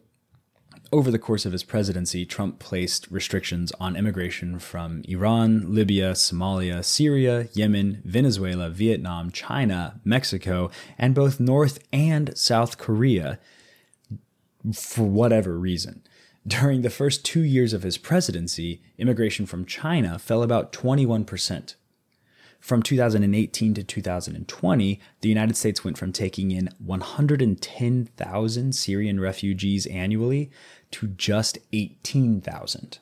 over 0.92 1.12
the 1.12 1.20
course 1.20 1.46
of 1.46 1.52
his 1.52 1.63
presidency, 1.63 2.26
Trump 2.26 2.58
placed 2.58 3.12
restrictions 3.12 3.72
on 3.80 3.96
immigration 3.96 4.58
from 4.58 5.04
Iran, 5.08 5.72
Libya, 5.72 6.13
Somalia, 6.13 6.84
Syria, 6.84 7.48
Yemen, 7.54 8.02
Venezuela, 8.04 8.72
Vietnam, 8.72 9.30
China, 9.30 10.02
Mexico, 10.04 10.72
and 10.98 11.13
both 11.13 11.39
North 11.39 11.78
and 11.94 12.36
South 12.36 12.80
Korea 12.80 13.38
for 14.74 15.04
whatever 15.04 15.60
reason. 15.60 16.02
During 16.50 16.82
the 16.82 16.90
first 16.90 17.24
two 17.24 17.44
years 17.44 17.74
of 17.74 17.84
his 17.84 18.00
presidency, 18.00 18.82
immigration 18.98 19.46
from 19.46 19.68
China 19.68 20.18
fell 20.18 20.42
about 20.42 20.74
21%. 20.74 21.76
From 22.60 22.82
2018 22.82 23.76
to 23.76 23.84
2020, 23.84 25.00
the 25.22 25.30
United 25.30 25.56
States 25.56 25.84
went 25.84 26.00
from 26.00 26.12
taking 26.12 26.50
in 26.50 26.70
110,000 26.84 28.76
Syrian 28.76 29.20
refugees 29.20 29.86
annually 29.86 30.50
to 30.90 31.10
just 31.10 31.60
18,000. 31.72 32.98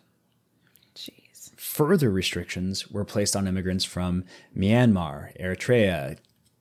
Jeez. 0.93 1.55
Further 1.55 2.11
restrictions 2.11 2.91
were 2.91 3.05
placed 3.05 3.33
on 3.33 3.47
immigrants 3.47 3.85
from 3.85 4.25
Myanmar, 4.57 5.31
Eritrea, 5.41 6.17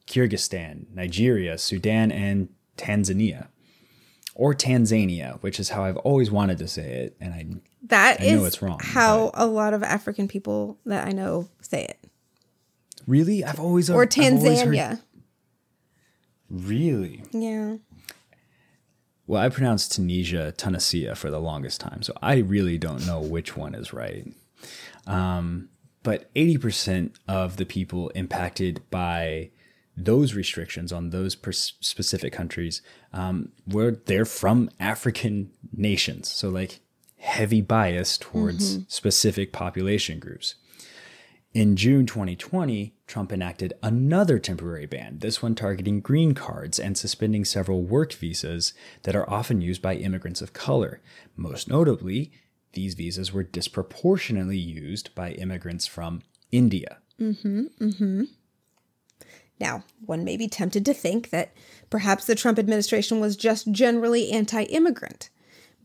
Kyrgyzstan, 0.06 0.86
Nigeria, 0.94 1.58
Sudan, 1.58 2.12
and 2.12 2.48
Tanzania. 2.78 3.48
Or 4.38 4.52
Tanzania, 4.54 5.40
which 5.40 5.58
is 5.58 5.70
how 5.70 5.84
I've 5.84 5.96
always 5.96 6.30
wanted 6.30 6.58
to 6.58 6.68
say 6.68 7.04
it, 7.04 7.16
and 7.22 7.32
I 7.32 7.46
that 7.84 8.20
I 8.20 8.26
know 8.26 8.44
it's 8.44 8.60
wrong. 8.60 8.78
How 8.82 9.30
but. 9.32 9.42
a 9.42 9.46
lot 9.46 9.72
of 9.72 9.82
African 9.82 10.28
people 10.28 10.78
that 10.84 11.08
I 11.08 11.12
know 11.12 11.48
say 11.62 11.84
it. 11.84 11.98
Really, 13.06 13.42
I've 13.44 13.58
always 13.58 13.88
or 13.88 14.06
Tanzania. 14.06 14.66
Always 14.66 14.88
heard, 14.88 14.98
really? 16.50 17.22
Yeah. 17.32 17.76
Well, 19.26 19.40
I 19.42 19.48
pronounced 19.48 19.92
Tunisia 19.92 20.52
Tunisia 20.52 21.14
for 21.14 21.30
the 21.30 21.40
longest 21.40 21.80
time, 21.80 22.02
so 22.02 22.12
I 22.20 22.36
really 22.36 22.76
don't 22.76 23.06
know 23.06 23.20
which 23.20 23.56
one 23.56 23.74
is 23.74 23.94
right. 23.94 24.26
Um, 25.06 25.70
but 26.02 26.32
80% 26.34 27.14
of 27.26 27.56
the 27.56 27.64
people 27.64 28.10
impacted 28.10 28.82
by 28.90 29.50
those 29.96 30.34
restrictions 30.34 30.92
on 30.92 31.10
those 31.10 31.34
pers- 31.34 31.74
specific 31.80 32.32
countries 32.32 32.82
um, 33.12 33.50
were 33.66 33.92
they're 34.06 34.24
from 34.24 34.70
African 34.78 35.50
nations, 35.72 36.28
so 36.28 36.48
like 36.48 36.80
heavy 37.18 37.60
bias 37.60 38.18
towards 38.18 38.76
mm-hmm. 38.76 38.82
specific 38.88 39.52
population 39.52 40.18
groups. 40.18 40.56
In 41.54 41.74
June 41.74 42.04
2020, 42.04 42.94
Trump 43.06 43.32
enacted 43.32 43.72
another 43.82 44.38
temporary 44.38 44.84
ban, 44.84 45.20
this 45.20 45.40
one 45.40 45.54
targeting 45.54 46.00
green 46.00 46.34
cards 46.34 46.78
and 46.78 46.98
suspending 46.98 47.46
several 47.46 47.82
work 47.82 48.12
visas 48.12 48.74
that 49.04 49.16
are 49.16 49.28
often 49.30 49.62
used 49.62 49.80
by 49.80 49.94
immigrants 49.94 50.42
of 50.42 50.52
color. 50.52 51.00
Most 51.34 51.66
notably, 51.66 52.30
these 52.74 52.92
visas 52.92 53.32
were 53.32 53.42
disproportionately 53.42 54.58
used 54.58 55.14
by 55.14 55.30
immigrants 55.32 55.86
from 55.86 56.20
India. 56.52 56.98
Mm-hmm, 57.18 57.62
mm-hmm. 57.80 58.24
Now, 59.58 59.84
one 60.04 60.24
may 60.24 60.36
be 60.36 60.48
tempted 60.48 60.84
to 60.84 60.94
think 60.94 61.30
that 61.30 61.52
perhaps 61.88 62.24
the 62.24 62.34
Trump 62.34 62.58
administration 62.58 63.20
was 63.20 63.36
just 63.36 63.70
generally 63.70 64.30
anti 64.30 64.64
immigrant, 64.64 65.30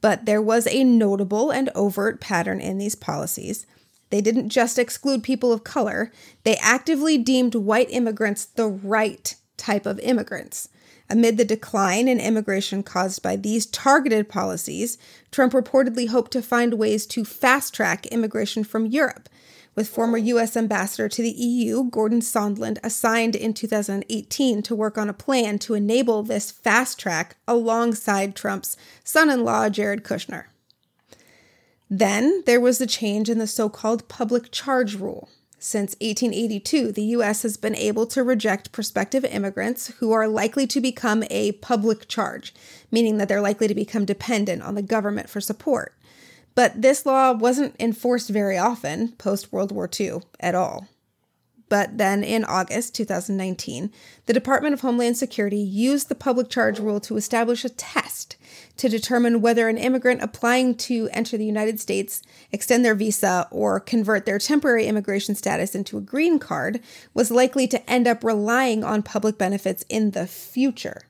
but 0.02 0.26
there 0.26 0.42
was 0.42 0.68
a 0.68 0.84
notable 0.84 1.52
and 1.52 1.70
overt 1.76 2.20
pattern 2.20 2.60
in 2.60 2.78
these 2.78 2.96
policies. 2.96 3.66
They 4.10 4.22
didn't 4.22 4.50
just 4.50 4.78
exclude 4.78 5.24
people 5.24 5.54
of 5.54 5.64
color, 5.64 6.12
they 6.44 6.58
actively 6.58 7.18
deemed 7.18 7.56
white 7.56 7.90
immigrants 7.90 8.46
the 8.46 8.68
right 8.68 9.36
type 9.56 9.86
of 9.86 10.00
immigrants. 10.00 10.68
Amid 11.10 11.38
the 11.38 11.46
decline 11.46 12.08
in 12.08 12.22
immigration 12.22 12.84
caused 12.84 13.22
by 13.22 13.36
these 13.36 13.66
targeted 13.66 14.30
policies, 14.30 14.98
Trump 15.30 15.52
reportedly 15.52 16.08
hoped 16.08 16.32
to 16.32 16.42
find 16.42 16.76
ways 16.76 17.06
to 17.08 17.26
fast 17.26 17.74
track 17.74 18.06
immigration 18.08 18.64
from 18.64 18.86
Europe, 18.86 19.28
with 19.76 19.88
former 19.88 20.18
U.S. 20.18 20.58
Ambassador 20.58 21.08
to 21.08 21.22
the 21.22 21.32
EU, 21.32 21.90
Gordon 21.90 22.20
Sondland, 22.20 22.78
assigned 22.84 23.36
in 23.36 23.54
2018 23.54 24.62
to 24.64 24.76
work 24.76 24.98
on 24.98 25.10
a 25.10 25.14
plan 25.14 25.60
to 25.60 25.74
enable 25.74 26.24
this 26.24 26.52
fast 26.52 27.00
track 27.00 27.38
alongside 27.48 28.36
Trump's 28.36 28.76
son 29.04 29.30
in 29.30 29.44
law, 29.44 29.70
Jared 29.70 30.04
Kushner. 30.04 30.46
Then 31.90 32.44
there 32.46 32.62
was 32.62 32.78
the 32.78 32.88
change 32.88 33.30
in 33.30 33.38
the 33.38 33.48
so 33.48 33.70
called 33.70 34.08
public 34.08 34.52
charge 34.52 34.96
rule. 34.96 35.30
Since 35.64 35.92
1882, 36.02 36.92
the 36.92 37.04
U.S. 37.04 37.44
has 37.44 37.56
been 37.56 37.76
able 37.76 38.08
to 38.08 38.24
reject 38.24 38.72
prospective 38.72 39.24
immigrants 39.26 39.90
who 40.00 40.12
are 40.12 40.28
likely 40.28 40.66
to 40.66 40.82
become 40.82 41.24
a 41.30 41.52
public 41.52 42.08
charge, 42.08 42.52
meaning 42.90 43.20
that 43.20 43.30
they're 43.30 43.42
likely 43.42 43.68
to 43.68 43.76
become 43.76 44.04
dependent 44.04 44.64
on 44.64 44.74
the 44.74 44.82
government 44.82 45.30
for 45.30 45.40
support. 45.40 45.96
But 46.56 46.82
this 46.82 47.06
law 47.06 47.32
wasn't 47.32 47.76
enforced 47.80 48.30
very 48.30 48.58
often 48.58 49.14
post 49.14 49.52
World 49.52 49.72
War 49.72 49.90
II 50.00 50.22
at 50.40 50.56
all. 50.56 50.88
But 51.72 51.98
then 51.98 52.22
in 52.22 52.44
August 52.44 52.96
2019, 52.96 53.94
the 54.26 54.34
Department 54.34 54.74
of 54.74 54.82
Homeland 54.82 55.16
Security 55.16 55.62
used 55.62 56.10
the 56.10 56.16
public 56.16 56.50
charge 56.50 56.80
rule 56.80 57.00
to 57.00 57.16
establish 57.16 57.64
a 57.64 57.70
test 57.70 58.36
to 58.76 58.90
determine 58.90 59.40
whether 59.40 59.70
an 59.70 59.78
immigrant 59.78 60.22
applying 60.22 60.76
to 60.76 61.08
enter 61.14 61.38
the 61.38 61.46
United 61.46 61.80
States, 61.80 62.24
extend 62.52 62.84
their 62.84 62.94
visa, 62.94 63.48
or 63.52 63.80
convert 63.80 64.26
their 64.26 64.38
temporary 64.38 64.86
immigration 64.86 65.34
status 65.34 65.74
into 65.74 65.98
a 65.98 66.02
green 66.02 66.40
card 66.40 66.82
was 67.14 67.32
likely 67.32 67.68
to 67.68 67.90
end 67.90 68.06
up 68.06 68.22
relying 68.22 68.84
on 68.84 69.02
public 69.02 69.38
benefits 69.38 69.86
in 69.88 70.12
the 70.12 70.28
future. 70.28 71.04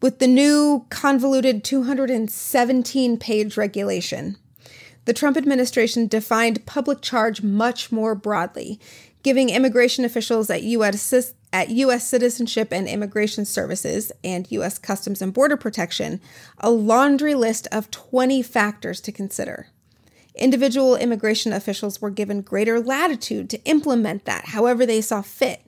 With 0.00 0.20
the 0.20 0.28
new 0.28 0.86
convoluted 0.88 1.64
217 1.64 3.18
page 3.18 3.56
regulation, 3.56 4.36
the 5.04 5.12
Trump 5.12 5.36
administration 5.36 6.06
defined 6.06 6.64
public 6.66 7.00
charge 7.02 7.42
much 7.42 7.92
more 7.92 8.14
broadly, 8.14 8.80
giving 9.22 9.50
immigration 9.50 10.04
officials 10.04 10.48
at 10.50 10.62
U.S. 10.62 11.34
at 11.52 11.70
U.S. 11.70 12.06
Citizenship 12.06 12.72
and 12.72 12.88
Immigration 12.88 13.44
Services 13.44 14.12
and 14.22 14.50
U.S. 14.52 14.78
Customs 14.78 15.20
and 15.20 15.32
Border 15.32 15.56
Protection 15.56 16.20
a 16.58 16.70
laundry 16.70 17.34
list 17.34 17.66
of 17.70 17.90
20 17.90 18.42
factors 18.42 19.00
to 19.02 19.12
consider. 19.12 19.68
Individual 20.34 20.96
immigration 20.96 21.52
officials 21.52 22.00
were 22.00 22.10
given 22.10 22.40
greater 22.40 22.80
latitude 22.80 23.48
to 23.50 23.64
implement 23.64 24.24
that 24.24 24.46
however 24.46 24.84
they 24.84 25.00
saw 25.00 25.22
fit, 25.22 25.62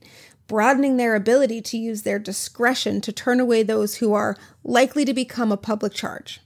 broadening 0.48 0.96
their 0.96 1.14
ability 1.14 1.60
to 1.60 1.78
use 1.78 2.02
their 2.02 2.18
discretion 2.18 3.00
to 3.00 3.12
turn 3.12 3.38
away 3.38 3.62
those 3.62 3.96
who 3.96 4.12
are 4.12 4.36
likely 4.64 5.04
to 5.04 5.14
become 5.14 5.52
a 5.52 5.56
public 5.56 5.92
charge. 5.92 6.40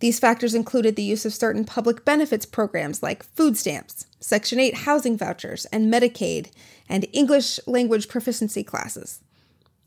These 0.00 0.20
factors 0.20 0.54
included 0.54 0.94
the 0.94 1.02
use 1.02 1.24
of 1.24 1.34
certain 1.34 1.64
public 1.64 2.04
benefits 2.04 2.46
programs 2.46 3.02
like 3.02 3.24
food 3.34 3.56
stamps, 3.56 4.06
Section 4.20 4.60
8 4.60 4.74
housing 4.74 5.16
vouchers, 5.16 5.64
and 5.66 5.92
Medicaid, 5.92 6.50
and 6.88 7.06
English 7.12 7.58
language 7.66 8.08
proficiency 8.08 8.62
classes. 8.62 9.20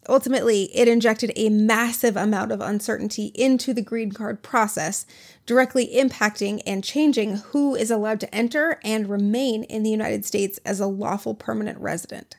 Ultimately, 0.10 0.76
it 0.76 0.88
injected 0.88 1.32
a 1.36 1.50
massive 1.50 2.18
amount 2.18 2.52
of 2.52 2.60
uncertainty 2.60 3.32
into 3.36 3.74
the 3.74 3.84
green 3.84 4.12
card 4.12 4.42
process, 4.42 5.06
directly 5.46 5.88
impacting 5.96 6.62
and 6.66 6.84
changing 6.84 7.38
who 7.38 7.76
is 7.76 7.92
allowed 7.92 8.20
to 8.22 8.36
enter 8.36 8.80
and 8.84 9.08
remain 9.08 9.64
in 9.64 9.84
the 9.84 9.92
United 9.92 10.26
States 10.26 10.60
as 10.66 10.80
a 10.80 10.88
lawful 10.88 11.36
permanent 11.36 11.80
resident. 11.80 12.36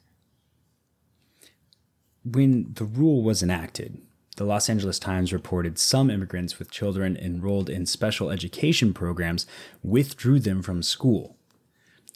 When 2.24 2.72
the 2.74 2.84
rule 2.84 3.22
was 3.22 3.42
enacted, 3.42 4.02
the 4.36 4.44
Los 4.44 4.70
Angeles 4.70 4.98
Times 4.98 5.32
reported 5.32 5.78
some 5.78 6.10
immigrants 6.10 6.58
with 6.58 6.70
children 6.70 7.16
enrolled 7.16 7.68
in 7.68 7.84
special 7.84 8.30
education 8.30 8.94
programs 8.94 9.46
withdrew 9.82 10.40
them 10.40 10.62
from 10.62 10.82
school. 10.82 11.36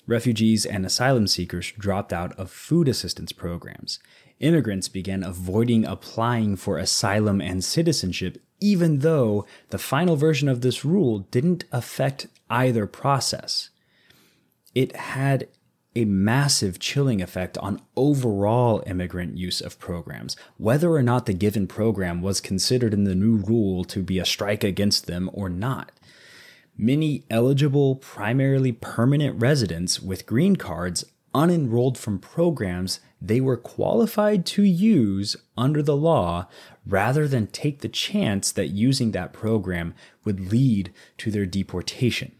Refugees 0.06 0.64
and 0.64 0.86
asylum 0.86 1.26
seekers 1.26 1.72
dropped 1.72 2.12
out 2.12 2.32
of 2.38 2.50
food 2.50 2.88
assistance 2.88 3.32
programs. 3.32 3.98
Immigrants 4.38 4.88
began 4.88 5.22
avoiding 5.22 5.84
applying 5.84 6.56
for 6.56 6.78
asylum 6.78 7.40
and 7.40 7.64
citizenship, 7.64 8.38
even 8.60 9.00
though 9.00 9.44
the 9.70 9.78
final 9.78 10.16
version 10.16 10.48
of 10.48 10.60
this 10.60 10.84
rule 10.84 11.20
didn't 11.30 11.64
affect 11.72 12.28
either 12.48 12.86
process. 12.86 13.70
It 14.74 14.94
had 14.94 15.48
a 15.96 16.04
massive 16.04 16.78
chilling 16.78 17.22
effect 17.22 17.56
on 17.58 17.80
overall 17.96 18.82
immigrant 18.86 19.36
use 19.36 19.60
of 19.60 19.78
programs, 19.78 20.36
whether 20.58 20.92
or 20.92 21.02
not 21.02 21.26
the 21.26 21.32
given 21.32 21.66
program 21.66 22.20
was 22.20 22.40
considered 22.40 22.92
in 22.92 23.04
the 23.04 23.14
new 23.14 23.36
rule 23.36 23.84
to 23.84 24.02
be 24.02 24.18
a 24.18 24.24
strike 24.26 24.62
against 24.62 25.06
them 25.06 25.30
or 25.32 25.48
not. 25.48 25.90
Many 26.76 27.24
eligible, 27.30 27.96
primarily 27.96 28.72
permanent 28.72 29.40
residents 29.40 30.00
with 30.00 30.26
green 30.26 30.56
cards 30.56 31.04
unenrolled 31.34 31.96
from 31.96 32.18
programs 32.18 33.00
they 33.20 33.40
were 33.40 33.56
qualified 33.56 34.44
to 34.44 34.62
use 34.62 35.36
under 35.56 35.82
the 35.82 35.96
law 35.96 36.46
rather 36.86 37.26
than 37.26 37.46
take 37.46 37.80
the 37.80 37.88
chance 37.88 38.52
that 38.52 38.68
using 38.68 39.12
that 39.12 39.32
program 39.32 39.94
would 40.24 40.52
lead 40.52 40.92
to 41.18 41.30
their 41.30 41.46
deportation. 41.46 42.32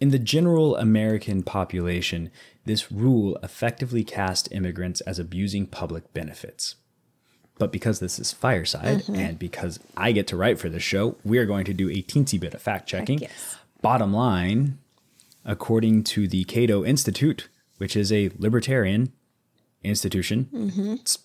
In 0.00 0.10
the 0.10 0.18
general 0.18 0.76
American 0.76 1.42
population, 1.42 2.30
this 2.64 2.90
rule 2.90 3.36
effectively 3.42 4.02
cast 4.02 4.50
immigrants 4.50 5.02
as 5.02 5.18
abusing 5.18 5.66
public 5.66 6.12
benefits. 6.14 6.76
But 7.58 7.70
because 7.70 8.00
this 8.00 8.18
is 8.18 8.32
fireside 8.32 9.00
mm-hmm. 9.00 9.14
and 9.14 9.38
because 9.38 9.78
I 9.94 10.12
get 10.12 10.26
to 10.28 10.36
write 10.36 10.58
for 10.58 10.70
this 10.70 10.82
show, 10.82 11.16
we 11.22 11.36
are 11.36 11.44
going 11.44 11.66
to 11.66 11.74
do 11.74 11.90
a 11.90 12.02
teensy 12.02 12.40
bit 12.40 12.54
of 12.54 12.62
fact 12.62 12.88
checking. 12.88 13.20
Bottom 13.82 14.14
line, 14.14 14.78
according 15.44 16.04
to 16.04 16.26
the 16.26 16.44
Cato 16.44 16.82
Institute, 16.82 17.48
which 17.76 17.94
is 17.94 18.10
a 18.10 18.30
libertarian 18.38 19.12
institution, 19.84 20.48
mm-hmm. 20.50 20.92
it's 20.94 21.18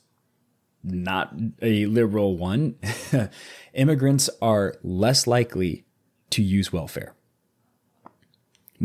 not 0.84 1.34
a 1.62 1.86
liberal 1.86 2.38
one, 2.38 2.76
immigrants 3.74 4.30
are 4.42 4.76
less 4.84 5.26
likely 5.26 5.86
to 6.32 6.44
use 6.44 6.74
welfare. 6.74 7.15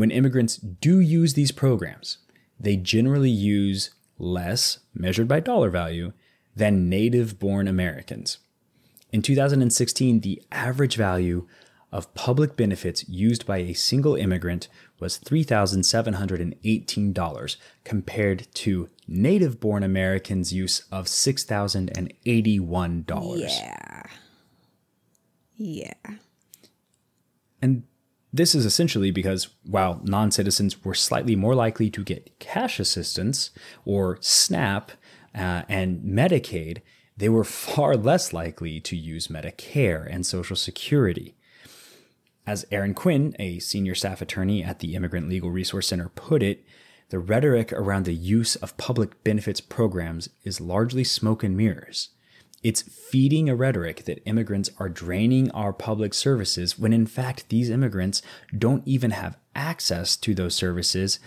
When 0.01 0.09
immigrants 0.09 0.57
do 0.57 0.99
use 0.99 1.35
these 1.35 1.51
programs, 1.51 2.17
they 2.59 2.75
generally 2.75 3.29
use 3.29 3.91
less, 4.17 4.79
measured 4.95 5.27
by 5.27 5.41
dollar 5.41 5.69
value, 5.69 6.13
than 6.55 6.89
native 6.89 7.37
born 7.37 7.67
Americans. 7.67 8.39
In 9.11 9.21
2016, 9.21 10.21
the 10.21 10.41
average 10.51 10.95
value 10.95 11.47
of 11.91 12.11
public 12.15 12.57
benefits 12.57 13.07
used 13.07 13.45
by 13.45 13.59
a 13.59 13.73
single 13.73 14.15
immigrant 14.15 14.69
was 14.99 15.19
$3,718 15.19 17.57
compared 17.83 18.47
to 18.55 18.89
native 19.07 19.59
born 19.59 19.83
Americans' 19.83 20.51
use 20.51 20.79
of 20.91 21.05
$6,081. 21.05 23.37
Yeah. 23.37 24.03
Yeah. 25.57 25.93
And 27.61 27.83
this 28.33 28.55
is 28.55 28.65
essentially 28.65 29.11
because 29.11 29.49
while 29.63 29.99
non 30.03 30.31
citizens 30.31 30.83
were 30.83 30.93
slightly 30.93 31.35
more 31.35 31.55
likely 31.55 31.89
to 31.89 32.03
get 32.03 32.39
cash 32.39 32.79
assistance 32.79 33.51
or 33.85 34.17
SNAP 34.21 34.91
uh, 35.35 35.63
and 35.67 36.01
Medicaid, 36.01 36.81
they 37.17 37.29
were 37.29 37.43
far 37.73 37.95
less 37.95 38.33
likely 38.33 38.79
to 38.79 38.95
use 38.95 39.27
Medicare 39.27 40.07
and 40.09 40.25
Social 40.25 40.55
Security. 40.55 41.35
As 42.47 42.65
Erin 42.71 42.95
Quinn, 42.95 43.35
a 43.37 43.59
senior 43.59 43.93
staff 43.93 44.21
attorney 44.21 44.63
at 44.63 44.79
the 44.79 44.95
Immigrant 44.95 45.29
Legal 45.29 45.51
Resource 45.51 45.87
Center, 45.87 46.09
put 46.09 46.41
it, 46.41 46.65
the 47.09 47.19
rhetoric 47.19 47.71
around 47.73 48.05
the 48.05 48.15
use 48.15 48.55
of 48.55 48.77
public 48.77 49.23
benefits 49.23 49.61
programs 49.61 50.29
is 50.43 50.61
largely 50.61 51.03
smoke 51.03 51.43
and 51.43 51.55
mirrors. 51.55 52.09
It's 52.63 52.81
feeding 52.81 53.49
a 53.49 53.55
rhetoric 53.55 54.05
that 54.05 54.21
immigrants 54.25 54.69
are 54.77 54.89
draining 54.89 55.49
our 55.51 55.73
public 55.73 56.13
services 56.13 56.77
when 56.77 56.93
in 56.93 57.07
fact 57.07 57.49
these 57.49 57.69
immigrants 57.69 58.21
don't 58.55 58.87
even 58.87 59.11
have 59.11 59.37
access 59.55 60.15
to 60.17 60.35
those 60.35 60.53
services 60.53 61.19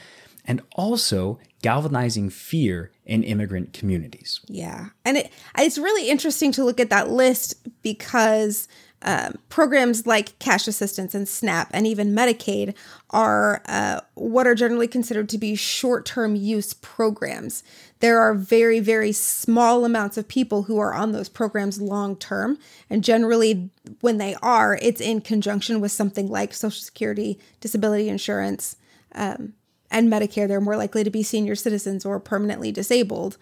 and 0.44 0.60
also 0.76 1.38
galvanizing 1.62 2.30
fear 2.30 2.92
in 3.06 3.24
immigrant 3.24 3.72
communities. 3.72 4.40
Yeah. 4.46 4.88
And 5.04 5.16
it, 5.16 5.32
it's 5.58 5.78
really 5.78 6.08
interesting 6.08 6.52
to 6.52 6.64
look 6.64 6.78
at 6.78 6.90
that 6.90 7.10
list 7.10 7.54
because 7.82 8.68
um, 9.04 9.34
programs 9.50 10.06
like 10.06 10.38
cash 10.38 10.66
assistance 10.66 11.14
and 11.14 11.28
SNAP 11.28 11.68
and 11.72 11.86
even 11.86 12.14
Medicaid 12.14 12.74
are 13.10 13.62
uh, 13.66 14.00
what 14.14 14.46
are 14.46 14.54
generally 14.54 14.88
considered 14.88 15.28
to 15.28 15.38
be 15.38 15.54
short 15.54 16.06
term 16.06 16.34
use 16.34 16.72
programs. 16.74 17.62
There 18.00 18.18
are 18.18 18.34
very, 18.34 18.80
very 18.80 19.12
small 19.12 19.84
amounts 19.84 20.16
of 20.16 20.26
people 20.26 20.64
who 20.64 20.78
are 20.78 20.94
on 20.94 21.12
those 21.12 21.28
programs 21.28 21.80
long 21.80 22.16
term. 22.16 22.58
And 22.88 23.04
generally, 23.04 23.70
when 24.00 24.18
they 24.18 24.36
are, 24.42 24.78
it's 24.80 25.00
in 25.00 25.20
conjunction 25.20 25.80
with 25.80 25.92
something 25.92 26.28
like 26.28 26.54
Social 26.54 26.82
Security, 26.82 27.38
disability 27.60 28.08
insurance, 28.08 28.76
um, 29.14 29.52
and 29.90 30.10
Medicare. 30.10 30.48
They're 30.48 30.60
more 30.60 30.76
likely 30.76 31.04
to 31.04 31.10
be 31.10 31.22
senior 31.22 31.54
citizens 31.54 32.04
or 32.04 32.18
permanently 32.18 32.72
disabled 32.72 33.36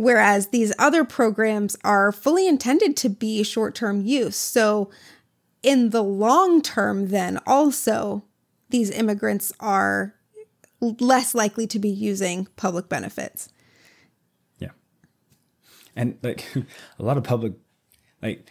Whereas 0.00 0.46
these 0.46 0.72
other 0.78 1.04
programs 1.04 1.76
are 1.84 2.10
fully 2.10 2.48
intended 2.48 2.96
to 2.96 3.10
be 3.10 3.42
short 3.42 3.74
term 3.74 4.00
use. 4.00 4.34
So, 4.34 4.88
in 5.62 5.90
the 5.90 6.02
long 6.02 6.62
term, 6.62 7.08
then 7.08 7.38
also, 7.46 8.24
these 8.70 8.88
immigrants 8.90 9.52
are 9.60 10.14
less 10.80 11.34
likely 11.34 11.66
to 11.66 11.78
be 11.78 11.90
using 11.90 12.48
public 12.56 12.88
benefits. 12.88 13.50
Yeah. 14.58 14.70
And 15.94 16.16
like 16.22 16.46
a 16.98 17.02
lot 17.02 17.18
of 17.18 17.24
public, 17.24 17.52
like, 18.22 18.48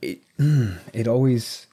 it, 0.00 0.22
it 0.94 1.06
always 1.06 1.66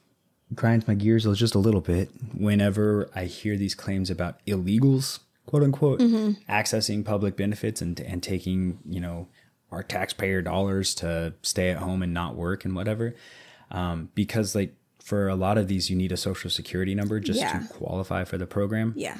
grinds 0.53 0.89
my 0.89 0.93
gears 0.93 1.23
just 1.37 1.55
a 1.55 1.59
little 1.59 1.79
bit 1.79 2.09
whenever 2.33 3.09
I 3.15 3.25
hear 3.25 3.55
these 3.55 3.75
claims 3.75 4.09
about 4.09 4.45
illegals, 4.45 5.19
quote 5.49 5.63
unquote, 5.63 5.99
mm-hmm. 5.99 6.51
accessing 6.51 7.03
public 7.03 7.35
benefits 7.35 7.81
and 7.81 7.99
and 8.01 8.21
taking 8.21 8.77
you 8.87 8.99
know 8.99 9.27
our 9.71 9.81
taxpayer 9.81 10.43
dollars 10.43 10.93
to 10.93 11.33
stay 11.41 11.71
at 11.71 11.77
home 11.77 12.03
and 12.03 12.13
not 12.13 12.35
work 12.35 12.65
and 12.65 12.75
whatever, 12.75 13.15
um, 13.71 14.11
because 14.13 14.53
like 14.53 14.75
for 15.03 15.27
a 15.27 15.33
lot 15.33 15.57
of 15.57 15.67
these 15.67 15.89
you 15.89 15.95
need 15.95 16.11
a 16.11 16.17
social 16.17 16.51
security 16.51 16.93
number 16.93 17.19
just 17.19 17.39
yeah. 17.39 17.57
to 17.57 17.67
qualify 17.73 18.23
for 18.23 18.37
the 18.37 18.45
program. 18.45 18.93
Yeah. 18.95 19.17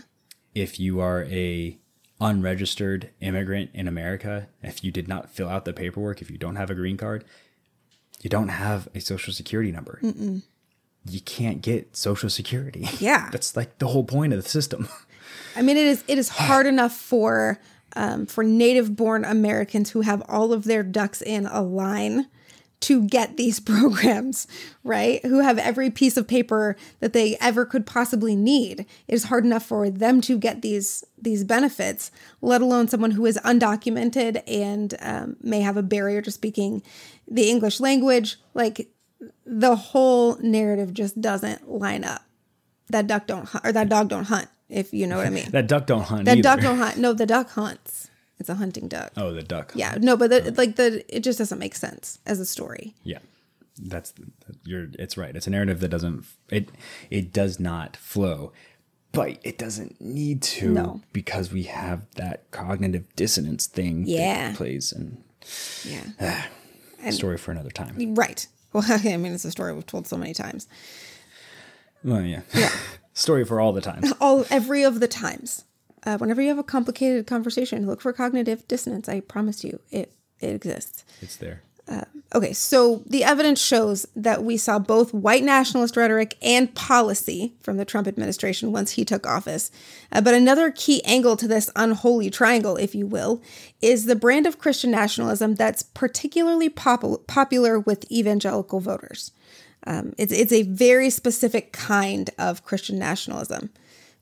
If 0.54 0.80
you 0.80 1.00
are 1.00 1.24
a 1.24 1.80
unregistered 2.22 3.10
immigrant 3.22 3.72
in 3.74 3.88
America, 3.88 4.50
if 4.62 4.84
you 4.84 4.92
did 4.92 5.08
not 5.08 5.32
fill 5.32 5.50
out 5.50 5.65
the 5.65 5.74
paperwork, 5.74 6.22
if 6.22 6.30
you 6.30 6.38
don't 6.38 6.58
have 6.58 6.70
a 6.70 6.76
green 6.76 6.98
card, 6.98 7.26
you 8.22 8.30
don't 8.30 8.50
have 8.50 8.88
a 8.94 9.00
social 9.00 9.34
security 9.34 9.72
number. 9.72 10.00
Mm-mm 10.04 10.44
you 11.06 11.22
can't 11.22 11.62
get 11.62 11.96
social 11.96 12.30
security. 12.30 12.88
Yeah. 13.00 13.30
That's 13.32 13.56
like 13.56 13.80
the 13.80 13.88
whole 13.88 14.04
point 14.04 14.34
of 14.34 14.44
the 14.44 14.50
system. 14.50 14.88
I 15.60 15.62
mean, 15.62 15.76
it 15.76 15.86
is 15.86 16.04
it 16.08 16.17
is 16.17 16.30
hard 16.30 16.65
enough 16.74 16.93
for 16.93 17.60
um, 17.95 18.26
for 18.26 18.43
native 18.43 18.95
born 18.95 19.26
Americans 19.26 19.91
who 19.91 20.02
have 20.02 20.24
all 20.28 20.54
of 20.54 20.63
their 20.63 20.84
ducks 20.84 21.22
in 21.22 21.45
a 21.45 21.62
line 21.62 22.28
to 22.82 23.06
get 23.08 23.36
these 23.36 23.60
programs, 23.60 24.48
right? 24.84 25.24
Who 25.26 25.39
have 25.39 25.60
every 25.60 25.89
piece 25.89 26.15
of 26.15 26.28
paper 26.28 26.78
that 27.02 27.12
they 27.12 27.36
ever 27.41 27.65
could 27.65 27.86
possibly 27.86 28.38
need. 28.38 28.82
It 29.08 29.13
is 29.13 29.26
hard 29.26 29.43
enough 29.43 29.65
for 29.65 29.89
them 29.89 30.22
to 30.22 30.38
get 30.38 30.62
these 30.62 31.04
these 31.22 31.43
benefits, 31.43 32.10
let 32.41 32.62
alone 32.62 32.88
someone 32.88 33.12
who 33.12 33.26
is 33.26 33.38
undocumented 33.43 34.41
and 34.48 34.95
um, 35.02 35.36
may 35.41 35.60
have 35.60 35.76
a 35.76 35.84
barrier 35.84 36.22
to 36.22 36.32
speaking 36.32 36.82
the 37.28 37.50
English 37.50 37.82
language. 37.82 38.38
Like 38.54 38.88
the 39.45 39.76
whole 39.76 40.38
narrative 40.38 40.93
just 40.93 41.19
doesn't 41.19 41.69
line 41.69 42.06
up. 42.06 42.22
That 42.91 43.08
duck 43.08 43.28
don't 43.28 43.45
hunt, 43.45 43.65
or 43.65 43.74
that 43.74 43.89
dog 43.89 44.08
don't 44.08 44.24
hunt. 44.24 44.48
If 44.69 44.93
you 44.93 45.08
know 45.08 45.17
what 45.17 45.27
I 45.27 45.32
mean. 45.32 45.49
that 45.51 45.67
duck 45.67 45.88
don't 45.88 46.03
hunt. 46.03 46.25
That 46.25 46.38
either. 46.38 46.43
duck 46.43 46.62
don't 46.62 46.77
hunt. 46.77 46.97
No, 46.97 47.13
the 47.13 47.25
duck 47.25 47.49
hunts. 47.51 48.10
It's 48.39 48.49
a 48.49 48.55
hunting 48.55 48.88
duck. 48.88 49.12
Oh, 49.17 49.34
the 49.34 49.43
duck. 49.43 49.73
Yeah, 49.75 49.97
no, 49.99 50.15
but 50.15 50.29
the, 50.29 50.53
like 50.58 50.77
the 50.77 51.03
it 51.13 51.21
just 51.21 51.39
doesn't 51.39 51.60
make 51.60 51.75
sense 51.75 52.19
as 52.25 52.39
a 52.39 52.45
story. 52.45 52.95
Yeah, 53.03 53.19
that's 53.77 54.13
you're. 54.63 54.88
It's 54.97 55.17
right. 55.17 55.36
It's 55.36 55.47
a 55.47 55.49
narrative 55.49 55.82
that 55.82 55.89
doesn't. 55.89 56.25
It 56.49 56.69
it 57.10 57.34
does 57.34 57.60
not 57.60 57.97
flow, 57.97 58.53
but 59.12 59.39
it 59.43 59.58
doesn't 59.58 59.99
need 59.99 60.41
to 60.43 60.69
no. 60.69 61.01
because 61.12 61.51
we 61.51 61.63
have 61.63 62.10
that 62.15 62.49
cognitive 62.51 63.13
dissonance 63.17 63.67
thing. 63.67 64.05
Yeah, 64.08 64.53
plays 64.55 64.93
and 64.93 65.21
yeah. 65.84 66.03
Uh, 66.19 67.12
story 67.12 67.38
for 67.38 67.51
another 67.51 67.71
time. 67.71 68.15
Right. 68.15 68.47
Well, 68.71 68.84
I 68.88 69.17
mean, 69.17 69.34
it's 69.34 69.45
a 69.45 69.49
story 69.49 69.73
we've 69.73 69.84
told 69.88 70.05
so 70.05 70.15
many 70.15 70.32
times. 70.32 70.67
Well, 72.03 72.21
yeah. 72.21 72.41
Yeah. 72.53 72.69
story 73.19 73.45
for 73.45 73.60
all 73.60 73.71
the 73.71 73.82
times. 73.82 74.13
All 74.21 74.45
every 74.49 74.84
of 74.84 74.99
the 74.99 75.08
times. 75.08 75.65
Uh, 76.05 76.17
whenever 76.17 76.41
you 76.41 76.47
have 76.47 76.58
a 76.58 76.63
complicated 76.63 77.27
conversation, 77.27 77.86
look 77.86 78.01
for 78.01 78.13
cognitive 78.13 78.67
dissonance. 78.67 79.10
I 79.10 79.19
promise 79.19 79.63
you, 79.63 79.79
it 79.91 80.13
it 80.39 80.55
exists. 80.55 81.03
It's 81.21 81.36
there. 81.36 81.62
Uh, 81.89 82.05
okay, 82.36 82.53
so 82.53 83.01
the 83.08 83.23
evidence 83.23 83.60
shows 83.60 84.05
that 84.15 84.43
we 84.43 84.58
saw 84.58 84.77
both 84.77 85.12
white 85.12 85.43
nationalist 85.43 85.97
rhetoric 85.97 86.38
and 86.39 86.73
policy 86.75 87.53
from 87.62 87.77
the 87.77 87.86
Trump 87.86 88.08
administration 88.08 88.71
once 88.71 88.91
he 88.91 89.03
took 89.03 89.25
office. 89.25 89.71
Uh, 90.12 90.21
but 90.21 90.36
another 90.36 90.69
key 90.69 91.03
angle 91.03 91.36
to 91.36 91.47
this 91.47 91.71
unholy 91.75 92.29
triangle, 92.29 92.77
if 92.77 92.93
you 92.93 93.08
will, 93.08 93.41
is 93.82 94.05
the 94.05 94.15
brand 94.15 94.45
of 94.45 94.60
Christian 94.60 94.91
nationalism 94.91 95.55
that's 95.55 95.82
particularly 95.82 96.69
pop- 96.69 97.25
popular 97.25 97.79
with 97.79 98.10
evangelical 98.12 98.79
voters. 98.79 99.32
Um, 99.86 100.13
it's, 100.18 100.34
it's 100.34 100.52
a 100.52 100.63
very 100.63 101.10
specific 101.10 101.72
kind 101.72 102.30
of 102.38 102.63
Christian 102.63 103.00
nationalism. 103.00 103.70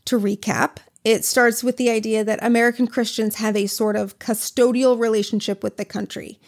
To 0.06 0.20
recap, 0.20 0.78
it 1.04 1.26
starts 1.26 1.63
with 1.63 1.78
the 1.78 1.89
idea 1.89 2.24
that 2.24 2.43
American 2.43 2.88
Christians 2.88 3.36
have 3.36 3.56
a 3.56 3.67
sort 3.67 3.96
of 3.96 4.20
custodial 4.20 5.00
relationship 5.00 5.63
with 5.63 5.78
the 5.78 5.86
country. 5.86 6.39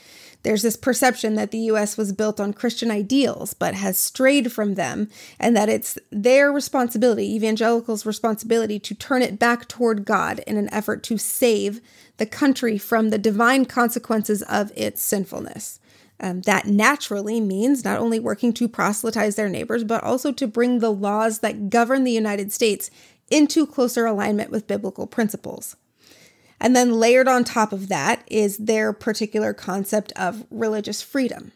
There's 0.43 0.61
this 0.61 0.77
perception 0.77 1.35
that 1.35 1.51
the 1.51 1.59
US 1.71 1.97
was 1.97 2.13
built 2.13 2.39
on 2.39 2.53
Christian 2.53 2.91
ideals, 2.91 3.53
but 3.53 3.73
has 3.75 3.97
strayed 3.97 4.51
from 4.51 4.75
them, 4.75 5.09
and 5.37 5.55
that 5.55 5.67
it's 5.67 5.97
their 6.11 6.51
responsibility, 6.51 7.35
evangelicals' 7.35 8.05
responsibility, 8.05 8.79
to 8.79 8.95
turn 8.95 9.21
it 9.21 9.37
back 9.37 9.67
toward 9.67 10.05
God 10.05 10.39
in 10.47 10.55
an 10.55 10.73
effort 10.73 11.03
to 11.03 11.17
save 11.17 11.81
the 12.17 12.25
country 12.25 12.77
from 12.77 13.09
the 13.09 13.17
divine 13.17 13.65
consequences 13.65 14.41
of 14.43 14.71
its 14.75 15.01
sinfulness. 15.01 15.79
Um, 16.19 16.41
that 16.41 16.67
naturally 16.67 17.39
means 17.39 17.85
not 17.85 17.99
only 17.99 18.19
working 18.19 18.51
to 18.53 18.67
proselytize 18.67 19.35
their 19.35 19.49
neighbors, 19.49 19.83
but 19.83 20.03
also 20.03 20.31
to 20.33 20.47
bring 20.47 20.79
the 20.79 20.91
laws 20.91 21.39
that 21.39 21.69
govern 21.69 22.03
the 22.03 22.11
United 22.11 22.51
States 22.51 22.91
into 23.29 23.65
closer 23.65 24.05
alignment 24.05 24.51
with 24.51 24.67
biblical 24.67 25.07
principles. 25.07 25.75
And 26.59 26.75
then 26.75 26.99
layered 26.99 27.27
on 27.27 27.43
top 27.43 27.71
of 27.71 27.87
that 27.87 28.23
is 28.27 28.57
their 28.57 28.91
particular 28.91 29.53
concept 29.53 30.11
of 30.13 30.45
religious 30.51 31.01
freedom. 31.01 31.53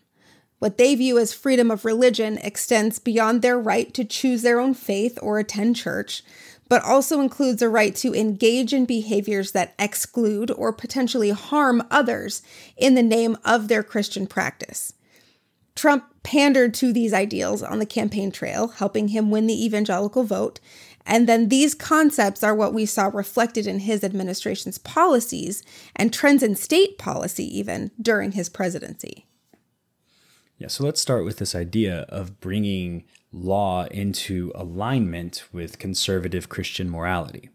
What 0.59 0.77
they 0.77 0.95
view 0.95 1.19
as 1.19 1.33
freedom 1.33 1.69
of 1.69 1.83
religion 1.83 2.37
extends 2.37 2.97
beyond 2.97 3.41
their 3.41 3.59
right 3.59 3.93
to 3.95 4.05
choose 4.05 4.43
their 4.43 4.61
own 4.61 4.73
faith 4.73 5.19
or 5.21 5.37
attend 5.37 5.75
church, 5.75 6.23
but 6.73 6.83
also 6.83 7.21
includes 7.21 7.61
a 7.61 7.69
right 7.69 7.95
to 7.95 8.15
engage 8.15 8.73
in 8.73 8.83
behaviors 8.83 9.51
that 9.51 9.75
exclude 9.77 10.49
or 10.49 10.73
potentially 10.73 11.29
harm 11.29 11.83
others 11.91 12.41
in 12.75 12.95
the 12.95 13.03
name 13.03 13.37
of 13.45 13.67
their 13.67 13.83
Christian 13.83 14.25
practice. 14.25 14.93
Trump 15.75 16.03
pandered 16.23 16.73
to 16.73 16.91
these 16.91 17.13
ideals 17.13 17.61
on 17.61 17.77
the 17.77 17.85
campaign 17.85 18.31
trail, 18.31 18.69
helping 18.69 19.09
him 19.09 19.29
win 19.29 19.45
the 19.45 19.63
evangelical 19.63 20.23
vote, 20.23 20.59
and 21.05 21.29
then 21.29 21.49
these 21.49 21.75
concepts 21.75 22.43
are 22.43 22.55
what 22.55 22.73
we 22.73 22.87
saw 22.87 23.11
reflected 23.13 23.67
in 23.67 23.77
his 23.77 24.03
administration's 24.03 24.79
policies 24.79 25.61
and 25.95 26.11
trends 26.11 26.41
in 26.41 26.55
state 26.55 26.97
policy, 26.97 27.45
even 27.55 27.91
during 28.01 28.31
his 28.31 28.49
presidency. 28.49 29.27
Yeah, 30.57 30.69
so 30.69 30.83
let's 30.83 30.99
start 30.99 31.23
with 31.23 31.37
this 31.37 31.53
idea 31.53 32.07
of 32.09 32.39
bringing 32.39 33.03
law 33.33 33.85
into 33.85 34.51
alignment 34.53 35.43
with 35.51 35.79
conservative 35.79 36.47
Christian 36.47 36.89
morality. 36.89 37.49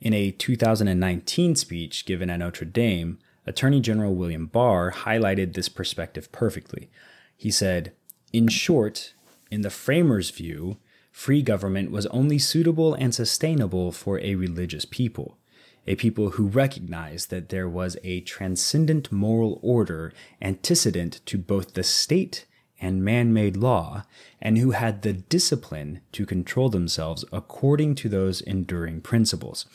In 0.00 0.12
a 0.12 0.30
2019 0.30 1.56
speech 1.56 2.04
given 2.04 2.28
at 2.28 2.40
Notre 2.40 2.66
Dame, 2.66 3.18
Attorney 3.46 3.80
General 3.80 4.14
William 4.14 4.46
Barr 4.46 4.92
highlighted 4.92 5.54
this 5.54 5.68
perspective 5.68 6.30
perfectly. 6.32 6.90
He 7.36 7.50
said, 7.50 7.92
In 8.32 8.48
short, 8.48 9.14
in 9.50 9.62
the 9.62 9.70
framers' 9.70 10.30
view, 10.30 10.78
free 11.12 11.42
government 11.42 11.90
was 11.90 12.06
only 12.06 12.38
suitable 12.38 12.94
and 12.94 13.14
sustainable 13.14 13.92
for 13.92 14.18
a 14.20 14.34
religious 14.34 14.84
people, 14.84 15.38
a 15.86 15.94
people 15.94 16.30
who 16.30 16.48
recognized 16.48 17.30
that 17.30 17.48
there 17.48 17.68
was 17.68 17.96
a 18.02 18.20
transcendent 18.22 19.12
moral 19.12 19.60
order 19.62 20.12
antecedent 20.42 21.20
to 21.26 21.38
both 21.38 21.74
the 21.74 21.84
state 21.84 22.44
and 22.80 23.04
man 23.04 23.32
made 23.32 23.56
law, 23.56 24.04
and 24.40 24.58
who 24.58 24.72
had 24.72 25.02
the 25.02 25.12
discipline 25.12 26.00
to 26.12 26.26
control 26.26 26.68
themselves 26.68 27.24
according 27.32 27.94
to 27.96 28.08
those 28.08 28.40
enduring 28.40 29.00
principles. 29.00 29.66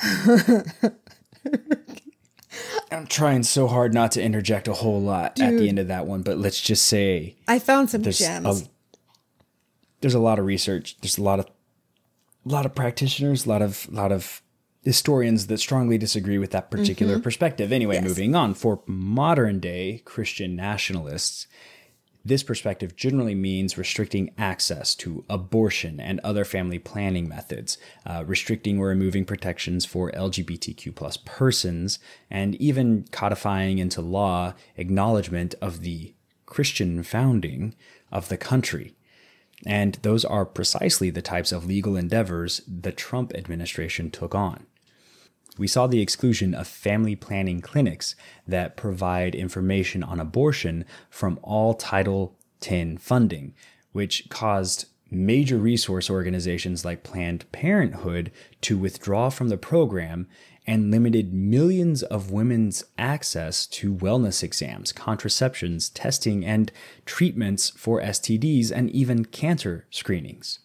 I'm 2.90 3.06
trying 3.06 3.42
so 3.42 3.66
hard 3.66 3.92
not 3.92 4.12
to 4.12 4.22
interject 4.22 4.68
a 4.68 4.72
whole 4.72 5.00
lot 5.00 5.36
Dude, 5.36 5.44
at 5.46 5.58
the 5.58 5.68
end 5.68 5.78
of 5.78 5.88
that 5.88 6.06
one, 6.06 6.22
but 6.22 6.38
let's 6.38 6.60
just 6.60 6.86
say 6.86 7.36
I 7.46 7.58
found 7.58 7.90
some 7.90 8.02
gems. 8.02 8.62
A, 8.62 8.66
there's 10.00 10.14
a 10.14 10.20
lot 10.20 10.38
of 10.38 10.46
research. 10.46 10.96
There's 11.00 11.18
a 11.18 11.22
lot 11.22 11.40
of 11.40 11.46
a 12.46 12.48
lot 12.48 12.64
of 12.66 12.74
practitioners, 12.74 13.46
a 13.46 13.48
lot 13.48 13.62
of 13.62 13.88
a 13.90 13.94
lot 13.94 14.12
of 14.12 14.42
historians 14.82 15.48
that 15.48 15.58
strongly 15.58 15.98
disagree 15.98 16.38
with 16.38 16.50
that 16.52 16.70
particular 16.70 17.14
mm-hmm. 17.14 17.22
perspective. 17.22 17.72
Anyway, 17.72 17.96
yes. 17.96 18.04
moving 18.04 18.34
on 18.34 18.54
for 18.54 18.82
modern 18.86 19.60
day 19.60 20.02
Christian 20.04 20.56
nationalists, 20.56 21.46
this 22.24 22.42
perspective 22.42 22.94
generally 22.94 23.34
means 23.34 23.78
restricting 23.78 24.30
access 24.36 24.94
to 24.96 25.24
abortion 25.30 25.98
and 25.98 26.20
other 26.20 26.44
family 26.44 26.78
planning 26.78 27.28
methods, 27.28 27.78
uh, 28.04 28.22
restricting 28.26 28.78
or 28.78 28.88
removing 28.88 29.24
protections 29.24 29.86
for 29.86 30.12
LGBTQ 30.12 30.94
plus 30.94 31.16
persons, 31.16 31.98
and 32.30 32.54
even 32.56 33.06
codifying 33.10 33.78
into 33.78 34.02
law 34.02 34.54
acknowledgement 34.76 35.54
of 35.62 35.80
the 35.80 36.14
Christian 36.44 37.02
founding 37.02 37.74
of 38.12 38.28
the 38.28 38.36
country. 38.36 38.94
And 39.66 39.94
those 40.02 40.24
are 40.24 40.44
precisely 40.46 41.10
the 41.10 41.22
types 41.22 41.50
of 41.52 41.66
legal 41.66 41.96
endeavors 41.96 42.62
the 42.68 42.92
Trump 42.92 43.32
administration 43.34 44.10
took 44.10 44.34
on. 44.34 44.66
we 45.58 45.66
saw 45.66 45.86
the 45.86 46.00
exclusion 46.00 46.54
of 46.54 46.66
family 46.68 47.16
planning 47.16 47.60
clinics 47.60 48.14
that 48.46 48.76
provide 48.76 49.34
information 49.34 50.02
on 50.02 50.20
abortion 50.20 50.84
from 51.10 51.38
all 51.42 51.74
Title 51.74 52.36
X 52.62 53.02
funding, 53.02 53.54
which 53.92 54.28
caused 54.30 54.86
major 55.10 55.58
resource 55.58 56.08
organizations 56.10 56.84
like 56.84 57.02
Planned 57.02 57.50
Parenthood 57.50 58.30
to 58.60 58.76
withdraw 58.78 59.30
from 59.30 59.48
the 59.48 59.56
program 59.56 60.28
and 60.68 60.90
limited 60.90 61.32
millions 61.32 62.02
of 62.02 62.30
women's 62.30 62.84
access 62.98 63.66
to 63.66 63.94
wellness 63.94 64.42
exams, 64.42 64.92
contraceptions, 64.92 65.88
testing, 65.88 66.44
and 66.44 66.70
treatments 67.06 67.70
for 67.70 68.02
STDs, 68.02 68.70
and 68.70 68.90
even 68.90 69.24
cancer 69.24 69.86
screenings. 69.90 70.58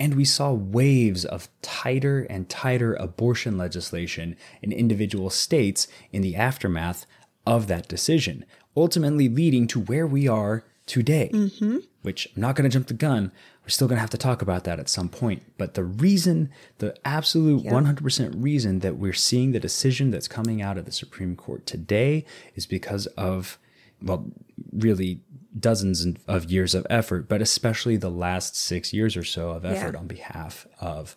And 0.00 0.14
we 0.14 0.24
saw 0.24 0.52
waves 0.52 1.26
of 1.26 1.50
tighter 1.60 2.22
and 2.30 2.48
tighter 2.48 2.94
abortion 2.94 3.58
legislation 3.58 4.34
in 4.62 4.72
individual 4.72 5.28
states 5.28 5.88
in 6.10 6.22
the 6.22 6.34
aftermath 6.34 7.04
of 7.46 7.66
that 7.66 7.86
decision, 7.86 8.46
ultimately 8.74 9.28
leading 9.28 9.66
to 9.66 9.80
where 9.80 10.06
we 10.06 10.26
are 10.26 10.64
today. 10.86 11.30
Mm-hmm. 11.34 11.78
Which 12.08 12.26
I'm 12.34 12.40
not 12.40 12.56
going 12.56 12.64
to 12.64 12.72
jump 12.72 12.86
the 12.86 12.94
gun. 12.94 13.32
We're 13.62 13.68
still 13.68 13.86
going 13.86 13.98
to 13.98 14.00
have 14.00 14.08
to 14.08 14.16
talk 14.16 14.40
about 14.40 14.64
that 14.64 14.80
at 14.80 14.88
some 14.88 15.10
point. 15.10 15.42
But 15.58 15.74
the 15.74 15.84
reason, 15.84 16.50
the 16.78 16.96
absolute 17.04 17.64
yep. 17.64 17.74
100% 17.74 18.42
reason 18.42 18.78
that 18.78 18.96
we're 18.96 19.12
seeing 19.12 19.52
the 19.52 19.60
decision 19.60 20.10
that's 20.10 20.26
coming 20.26 20.62
out 20.62 20.78
of 20.78 20.86
the 20.86 20.90
Supreme 20.90 21.36
Court 21.36 21.66
today 21.66 22.24
is 22.54 22.64
because 22.64 23.08
of, 23.08 23.58
well, 24.00 24.24
really 24.72 25.20
dozens 25.60 26.06
of 26.26 26.50
years 26.50 26.74
of 26.74 26.86
effort, 26.88 27.28
but 27.28 27.42
especially 27.42 27.98
the 27.98 28.08
last 28.08 28.56
six 28.56 28.94
years 28.94 29.14
or 29.14 29.22
so 29.22 29.50
of 29.50 29.66
effort 29.66 29.92
yeah. 29.92 30.00
on 30.00 30.06
behalf 30.06 30.66
of 30.80 31.14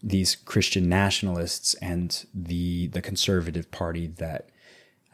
these 0.00 0.36
Christian 0.36 0.88
nationalists 0.88 1.74
and 1.82 2.26
the 2.32 2.86
the 2.86 3.02
conservative 3.02 3.72
party 3.72 4.06
that 4.06 4.50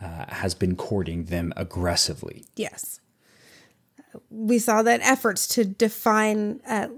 uh, 0.02 0.26
has 0.28 0.54
been 0.54 0.76
courting 0.76 1.24
them 1.24 1.54
aggressively. 1.56 2.44
Yes 2.56 3.00
we 4.30 4.58
saw 4.58 4.82
that 4.82 5.00
efforts 5.02 5.46
to 5.48 5.64
define 5.64 6.60
uh, 6.66 6.88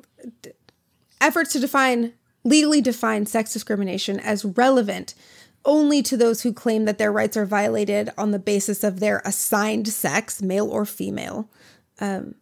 d- 0.43 0.53
efforts 1.21 1.53
to 1.53 1.61
define 1.61 2.13
legally 2.45 2.81
define 2.81 3.27
sex 3.27 3.53
discrimination 3.53 4.21
as 4.21 4.45
relevant 4.45 5.15
only 5.65 6.01
to 6.01 6.17
those 6.17 6.43
who 6.43 6.53
claim 6.53 6.85
that 6.85 6.97
their 6.97 7.13
rights 7.13 7.37
are 7.37 7.45
violated 7.45 8.09
on 8.17 8.31
the 8.31 8.39
basis 8.39 8.85
of 8.85 9.01
their 9.01 9.21
assigned 9.25 9.89
sex, 9.89 10.41
male 10.41 10.71
or 10.71 10.87
female, 10.87 11.51
um, 12.01 12.37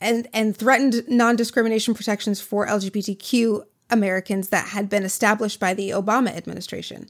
and 0.00 0.28
and 0.34 0.56
threatened 0.56 1.04
non-discrimination 1.08 1.94
protections 1.94 2.40
for 2.40 2.66
LGBTQ 2.66 3.64
Americans 3.88 4.48
that 4.48 4.68
had 4.68 4.88
been 4.88 5.04
established 5.04 5.60
by 5.60 5.72
the 5.72 5.90
Obama 5.90 6.36
administration. 6.36 7.08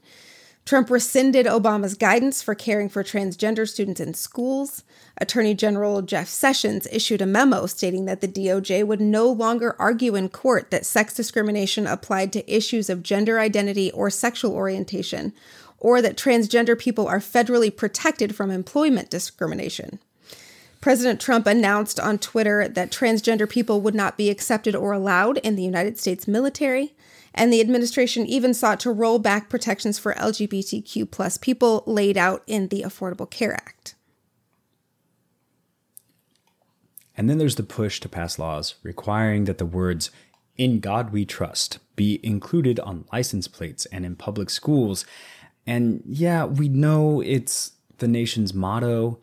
Trump 0.67 0.91
rescinded 0.91 1.47
Obama's 1.47 1.95
guidance 1.95 2.43
for 2.43 2.57
caring 2.57 2.89
for 2.89 3.05
transgender 3.05 3.69
students 3.69 4.01
in 4.01 4.15
schools. 4.15 4.83
Attorney 5.17 5.55
General 5.55 6.03
Jeff 6.03 6.27
Sessions 6.27 6.89
issued 6.91 7.23
a 7.23 7.27
memo 7.27 7.67
stating 7.67 8.05
that 8.07 8.21
the 8.21 8.27
DOJ 8.27 8.85
would 8.85 9.01
no 9.01 9.31
longer 9.31 9.77
argue 9.79 10.17
in 10.17 10.29
court 10.29 10.73
that 10.73 10.85
sex 10.85 11.15
discrimination 11.15 11.87
applied 11.87 12.33
to 12.33 12.53
issues 12.53 12.91
of 12.91 13.05
gender 13.05 13.39
identity 13.39 13.93
or 13.93 14.11
sexual 14.11 14.55
orientation, 14.55 15.33
or 15.79 16.03
that 16.03 16.17
transgender 16.17 16.77
people 16.77 17.07
are 17.07 17.21
federally 17.21 17.75
protected 17.75 18.35
from 18.35 18.51
employment 18.51 19.09
discrimination. 19.09 20.01
President 20.81 21.21
Trump 21.21 21.47
announced 21.47 22.01
on 22.01 22.19
Twitter 22.19 22.67
that 22.67 22.91
transgender 22.91 23.49
people 23.49 23.81
would 23.81 23.95
not 23.95 24.17
be 24.17 24.31
accepted 24.31 24.75
or 24.75 24.93
allowed 24.93 25.39
in 25.39 25.55
the 25.55 25.63
United 25.63 25.97
States 25.97 26.27
military 26.27 26.93
and 27.37 27.53
the 27.53 27.61
administration 27.61 28.27
even 28.27 28.55
sought 28.55 28.81
to 28.81 28.91
roll 28.91 29.19
back 29.19 29.49
protections 29.49 29.99
for 29.99 30.15
LGBTQ 30.15 31.11
plus 31.11 31.37
people 31.37 31.85
laid 31.87 32.17
out 32.17 32.43
in 32.47 32.69
the 32.69 32.83
Affordable 32.83 33.31
Care 33.31 33.55
Act. 33.55 33.95
And 37.17 37.31
then 37.31 37.39
there's 37.39 37.57
the 37.57 37.63
push 37.63 38.01
to 38.01 38.09
pass 38.09 38.39
laws 38.39 38.75
requiring 38.83 39.45
that 39.45 39.59
the 39.59 39.67
words 39.67 40.11
in 40.57 40.81
God 40.81 41.13
we 41.13 41.25
trust 41.25 41.79
be 41.95 42.21
included 42.23 42.81
on 42.81 43.07
license 43.13 43.49
plates 43.49 43.87
and 43.87 44.05
in 44.05 44.17
public 44.17 44.51
schools. 44.51 45.05
And 45.67 46.03
yeah, 46.07 46.45
we 46.45 46.69
know 46.69 47.21
it's 47.21 47.73
the 47.99 48.09
nation's 48.09 48.55
motto. 48.55 49.19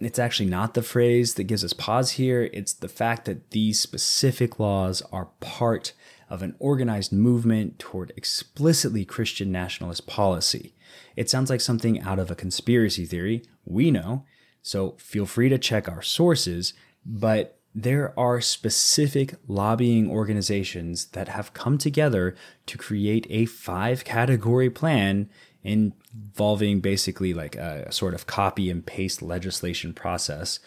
It's 0.00 0.18
actually 0.18 0.48
not 0.48 0.74
the 0.74 0.82
phrase 0.82 1.34
that 1.34 1.44
gives 1.44 1.64
us 1.64 1.72
pause 1.72 2.12
here. 2.12 2.50
It's 2.52 2.72
the 2.72 2.88
fact 2.88 3.24
that 3.26 3.50
these 3.50 3.80
specific 3.80 4.58
laws 4.58 5.02
are 5.12 5.28
part 5.40 5.92
of 6.32 6.42
an 6.42 6.56
organized 6.58 7.12
movement 7.12 7.78
toward 7.78 8.10
explicitly 8.16 9.04
Christian 9.04 9.52
nationalist 9.52 10.06
policy. 10.06 10.74
It 11.14 11.28
sounds 11.28 11.50
like 11.50 11.60
something 11.60 12.00
out 12.00 12.18
of 12.18 12.30
a 12.30 12.34
conspiracy 12.34 13.04
theory. 13.04 13.42
We 13.66 13.90
know. 13.90 14.24
So 14.62 14.96
feel 14.98 15.26
free 15.26 15.50
to 15.50 15.58
check 15.58 15.90
our 15.90 16.00
sources, 16.00 16.72
but 17.04 17.58
there 17.74 18.18
are 18.18 18.40
specific 18.40 19.34
lobbying 19.46 20.10
organizations 20.10 21.06
that 21.08 21.28
have 21.28 21.52
come 21.52 21.76
together 21.76 22.34
to 22.64 22.78
create 22.78 23.26
a 23.28 23.44
five 23.44 24.02
category 24.02 24.70
plan 24.70 25.28
involving 25.62 26.80
basically 26.80 27.34
like 27.34 27.56
a 27.56 27.92
sort 27.92 28.14
of 28.14 28.26
copy 28.26 28.70
and 28.70 28.86
paste 28.86 29.20
legislation 29.20 29.92
process 29.92 30.60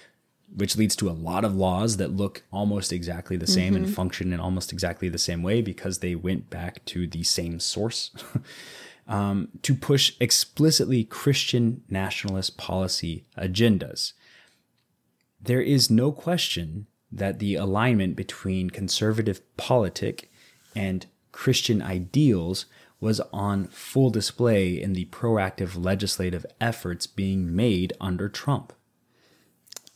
which 0.56 0.78
leads 0.78 0.96
to 0.96 1.10
a 1.10 1.12
lot 1.12 1.44
of 1.44 1.56
laws 1.56 1.98
that 1.98 2.16
look 2.16 2.44
almost 2.52 2.94
exactly 2.94 3.36
the 3.36 3.48
same 3.48 3.74
mm-hmm. 3.74 3.84
and 3.84 3.94
function 3.94 4.32
in 4.32 4.40
almost 4.40 4.72
exactly 4.72 5.10
the 5.10 5.18
same 5.18 5.44
way 5.44 5.62
because 5.62 6.00
they 6.00 6.16
went 6.16 6.50
back 6.50 6.84
to 6.86 7.06
the 7.08 7.24
same 7.24 7.60
source. 7.60 8.12
um, 9.08 9.50
to 9.62 9.76
push 9.76 10.14
explicitly 10.20 11.04
Christian 11.04 11.84
nationalist 11.90 12.58
policy 12.58 13.26
agendas. 13.38 14.14
There 15.42 15.62
is 15.62 15.92
no 15.92 16.12
question 16.12 16.88
that 17.12 17.40
the 17.40 17.56
alignment 17.56 18.16
between 18.16 18.70
conservative 18.70 19.42
politic 19.58 20.32
and 20.76 21.06
Christian 21.32 21.82
ideals 21.82 22.66
was 23.00 23.20
on 23.32 23.68
full 23.68 24.10
display 24.10 24.82
in 24.82 24.94
the 24.94 25.06
proactive 25.06 25.82
legislative 25.82 26.46
efforts 26.60 27.06
being 27.06 27.56
made 27.56 27.94
under 28.02 28.28
Trump. 28.28 28.74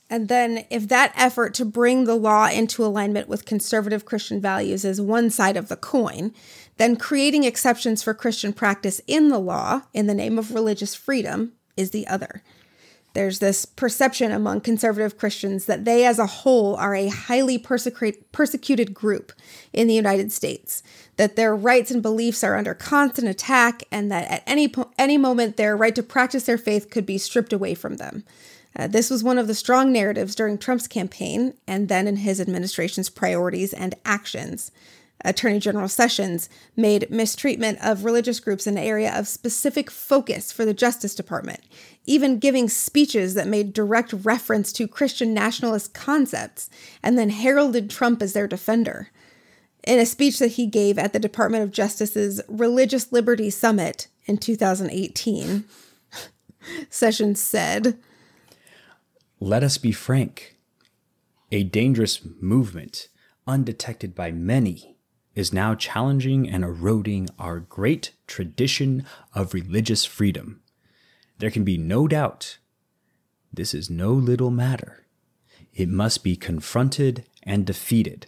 And 0.10 0.28
then, 0.28 0.66
if 0.72 0.88
that 0.88 1.14
effort 1.16 1.54
to 1.56 1.66
bring 1.66 2.06
the 2.06 2.16
law 2.16 2.48
into 2.48 2.84
alignment 2.84 3.28
with 3.28 3.46
conservative 3.46 4.06
Christian 4.06 4.42
values 4.42 4.84
is 4.84 5.00
one 5.00 5.30
side 5.30 5.56
of 5.56 5.68
the 5.68 5.76
coin, 5.76 6.34
then 6.78 6.96
creating 6.96 7.44
exceptions 7.44 8.02
for 8.02 8.14
Christian 8.14 8.52
practice 8.52 9.02
in 9.06 9.30
the 9.30 9.38
law 9.38 9.84
in 9.94 10.08
the 10.08 10.16
name 10.16 10.40
of 10.40 10.54
religious 10.54 10.96
freedom 10.96 11.54
is 11.78 11.92
the 11.92 12.08
other. 12.08 12.42
There's 13.14 13.40
this 13.40 13.66
perception 13.66 14.32
among 14.32 14.62
conservative 14.62 15.18
Christians 15.18 15.66
that 15.66 15.84
they 15.84 16.06
as 16.06 16.20
a 16.20 16.28
whole 16.28 16.76
are 16.76 16.96
a 16.96 17.08
highly 17.08 17.58
persecuted 17.58 18.94
group 18.94 19.32
in 19.74 19.88
the 19.88 19.96
United 19.96 20.32
States, 20.32 20.84
that 21.18 21.36
their 21.36 21.56
rights 21.56 21.92
and 21.92 22.04
beliefs 22.04 22.44
are 22.44 22.56
under 22.56 22.74
constant 22.74 23.28
attack, 23.28 23.84
and 23.92 24.12
that 24.12 24.30
at 24.30 24.44
any, 24.46 24.68
po- 24.68 24.92
any 24.98 25.18
moment 25.18 25.58
their 25.58 25.76
right 25.76 25.96
to 25.96 26.04
practice 26.04 26.44
their 26.44 26.58
faith 26.58 26.90
could 26.90 27.06
be 27.06 27.18
stripped 27.18 27.52
away 27.52 27.74
from 27.74 27.98
them. 27.98 28.24
Uh, 28.76 28.88
this 28.88 29.10
was 29.10 29.24
one 29.24 29.38
of 29.38 29.48
the 29.48 29.56
strong 29.56 29.92
narratives 29.92 30.36
during 30.36 30.58
Trump's 30.58 30.88
campaign 30.88 31.54
and 31.68 31.90
then 31.90 32.08
in 32.08 32.18
his 32.18 32.40
administration's 32.40 33.10
priorities 33.10 33.74
and 33.74 33.96
actions. 34.06 34.72
Attorney 35.26 35.60
General 35.60 35.90
Sessions 35.90 36.50
made 36.78 37.12
mistreatment 37.12 37.78
of 37.82 38.06
religious 38.06 38.40
groups 38.40 38.68
an 38.68 38.78
area 38.78 39.14
of 39.18 39.28
specific 39.28 39.92
focus 39.92 40.52
for 40.52 40.64
the 40.64 40.74
Justice 40.74 41.14
Department, 41.14 41.60
even 42.06 42.40
giving 42.40 42.70
speeches 42.70 43.34
that 43.34 43.48
made 43.48 43.74
direct 43.74 44.14
reference 44.14 44.72
to 44.74 44.88
Christian 44.88 45.34
nationalist 45.34 45.94
concepts 45.94 46.70
and 47.04 47.18
then 47.18 47.32
heralded 47.32 47.90
Trump 47.90 48.22
as 48.22 48.34
their 48.34 48.48
defender. 48.48 49.10
In 49.84 50.00
a 50.00 50.06
speech 50.06 50.40
that 50.40 50.54
he 50.54 50.68
gave 50.68 50.98
at 50.98 51.14
the 51.14 51.20
Department 51.20 51.64
of 51.64 51.72
Justice's 51.72 52.42
Religious 52.48 53.12
Liberty 53.12 53.50
Summit 53.50 54.08
in 54.26 54.38
2018, 54.38 55.66
Sessions 56.90 57.42
said, 57.42 57.98
let 59.40 59.64
us 59.64 59.78
be 59.78 59.92
frank. 59.92 60.58
A 61.52 61.64
dangerous 61.64 62.20
movement, 62.42 63.08
undetected 63.48 64.14
by 64.14 64.32
many, 64.32 64.98
is 65.34 65.54
now 65.54 65.76
challenging 65.76 66.50
and 66.50 66.64
eroding 66.64 67.30
our 67.40 67.60
great 67.60 68.12
tradition 68.28 69.06
of 69.34 69.54
religious 69.54 70.04
freedom. 70.04 70.62
There 71.38 71.52
can 71.52 71.64
be 71.64 71.78
no 71.78 72.08
doubt 72.08 72.58
this 73.52 73.74
is 73.74 73.90
no 73.90 74.12
little 74.12 74.52
matter. 74.52 75.06
It 75.74 75.90
must 75.90 76.24
be 76.24 76.36
confronted 76.36 77.26
and 77.42 77.66
defeated. 77.66 78.28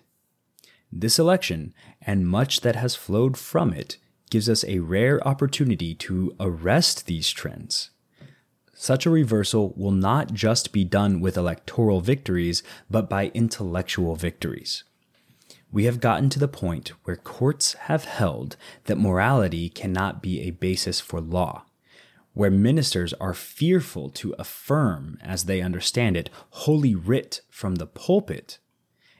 This 0.91 1.19
election, 1.19 1.73
and 2.01 2.27
much 2.27 2.61
that 2.61 2.75
has 2.75 2.95
flowed 2.95 3.37
from 3.37 3.71
it, 3.71 3.97
gives 4.29 4.49
us 4.49 4.63
a 4.63 4.79
rare 4.79 5.25
opportunity 5.27 5.93
to 5.93 6.35
arrest 6.39 7.05
these 7.05 7.29
trends 7.29 7.90
such 8.81 9.05
a 9.05 9.11
reversal 9.11 9.75
will 9.77 9.91
not 9.91 10.33
just 10.33 10.71
be 10.73 10.83
done 10.83 11.21
with 11.21 11.37
electoral 11.37 12.01
victories, 12.01 12.63
but 12.89 13.07
by 13.07 13.29
intellectual 13.35 14.15
victories. 14.15 14.83
we 15.71 15.83
have 15.85 15.99
gotten 15.99 16.31
to 16.31 16.39
the 16.39 16.47
point 16.47 16.91
where 17.03 17.15
courts 17.15 17.73
have 17.73 18.05
held 18.05 18.57
that 18.85 18.97
morality 18.97 19.69
cannot 19.69 20.19
be 20.19 20.41
a 20.41 20.49
basis 20.49 20.99
for 20.99 21.21
law, 21.21 21.63
where 22.33 22.49
ministers 22.49 23.13
are 23.21 23.35
fearful 23.35 24.09
to 24.09 24.33
affirm, 24.39 25.19
as 25.21 25.43
they 25.45 25.61
understand 25.61 26.17
it, 26.17 26.31
holy 26.49 26.95
writ 26.95 27.41
from 27.51 27.75
the 27.75 27.85
pulpit, 27.85 28.57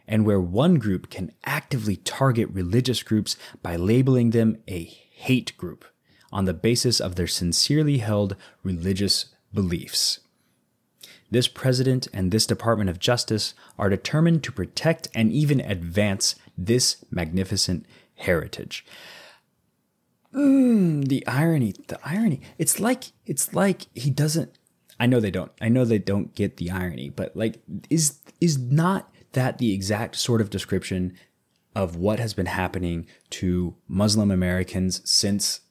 and 0.07 0.25
where 0.25 0.41
one 0.41 0.79
group 0.79 1.11
can 1.11 1.31
actively 1.45 1.97
target 1.97 2.49
religious 2.51 3.03
groups 3.03 3.37
by 3.61 3.75
labeling 3.75 4.31
them 4.31 4.57
a 4.67 4.85
hate 5.11 5.55
group 5.55 5.85
on 6.31 6.45
the 6.45 6.53
basis 6.53 6.99
of 6.99 7.15
their 7.15 7.27
sincerely 7.27 7.99
held 7.99 8.35
religious 8.63 9.25
beliefs. 9.53 10.19
This 11.29 11.47
president 11.47 12.07
and 12.13 12.31
this 12.31 12.45
Department 12.45 12.89
of 12.89 12.99
Justice 12.99 13.53
are 13.77 13.89
determined 13.89 14.43
to 14.43 14.51
protect 14.51 15.07
and 15.15 15.31
even 15.31 15.61
advance 15.61 16.35
this 16.57 17.03
magnificent 17.09 17.85
heritage. 18.15 18.85
Mm, 20.33 21.07
the 21.07 21.25
irony, 21.27 21.73
the 21.87 21.99
irony. 22.03 22.41
It's 22.57 22.79
like 22.79 23.05
it's 23.25 23.53
like 23.53 23.83
he 23.93 24.09
doesn't 24.09 24.57
I 25.01 25.07
know 25.07 25.19
they 25.19 25.31
don't. 25.31 25.51
I 25.59 25.67
know 25.67 25.83
they 25.83 25.97
don't 25.97 26.35
get 26.35 26.57
the 26.57 26.69
irony, 26.69 27.09
but 27.09 27.35
like 27.35 27.59
is 27.89 28.19
is 28.39 28.59
not 28.59 29.11
that 29.31 29.57
the 29.57 29.73
exact 29.73 30.15
sort 30.15 30.41
of 30.41 30.51
description 30.51 31.17
of 31.75 31.95
what 31.95 32.19
has 32.19 32.35
been 32.35 32.45
happening 32.45 33.07
to 33.31 33.73
Muslim 33.87 34.29
Americans 34.29 35.01
since 35.09 35.61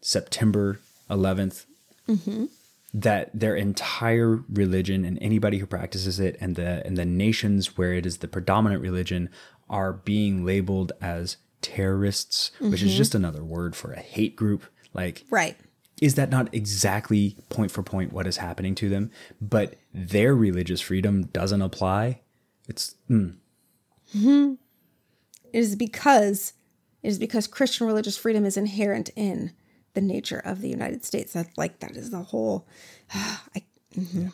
September 0.00 0.80
11th? 1.08 1.66
Mm-hmm. 2.08 2.46
That 2.94 3.30
their 3.32 3.56
entire 3.56 4.44
religion 4.50 5.04
and 5.04 5.18
anybody 5.22 5.58
who 5.58 5.66
practices 5.66 6.20
it 6.20 6.36
and 6.40 6.56
the 6.56 6.84
and 6.84 6.96
the 6.96 7.06
nations 7.06 7.78
where 7.78 7.94
it 7.94 8.04
is 8.04 8.18
the 8.18 8.28
predominant 8.28 8.82
religion 8.82 9.30
are 9.70 9.94
being 9.94 10.44
labeled 10.44 10.92
as 11.00 11.38
terrorists, 11.62 12.50
mm-hmm. 12.56 12.70
which 12.70 12.82
is 12.82 12.90
mm-hmm. 12.90 12.98
just 12.98 13.14
another 13.14 13.42
word 13.42 13.74
for 13.74 13.92
a 13.92 14.00
hate 14.00 14.36
group. 14.36 14.64
Like, 14.92 15.24
right. 15.30 15.56
Is 16.02 16.16
that 16.16 16.30
not 16.30 16.52
exactly 16.52 17.36
point 17.48 17.70
for 17.70 17.82
point 17.82 18.12
what 18.12 18.26
is 18.26 18.38
happening 18.38 18.74
to 18.74 18.88
them? 18.88 19.10
But 19.40 19.76
their 19.94 20.34
religious 20.34 20.80
freedom 20.80 21.26
doesn't 21.26 21.62
apply. 21.62 22.20
It's. 22.68 22.96
Mm. 23.08 23.36
Mm-hmm. 24.16 24.54
It 25.52 25.58
is 25.58 25.76
because 25.76 26.54
it 27.02 27.08
is 27.08 27.18
because 27.18 27.46
Christian 27.46 27.86
religious 27.86 28.16
freedom 28.16 28.44
is 28.44 28.56
inherent 28.56 29.10
in 29.16 29.52
the 29.94 30.00
nature 30.00 30.40
of 30.44 30.60
the 30.60 30.68
United 30.68 31.04
States. 31.04 31.32
That 31.32 31.48
like 31.56 31.80
that 31.80 31.96
is 31.96 32.10
the 32.10 32.22
whole. 32.22 32.66
I, 33.14 33.62
mm-hmm. 33.96 34.22
yeah. 34.22 34.28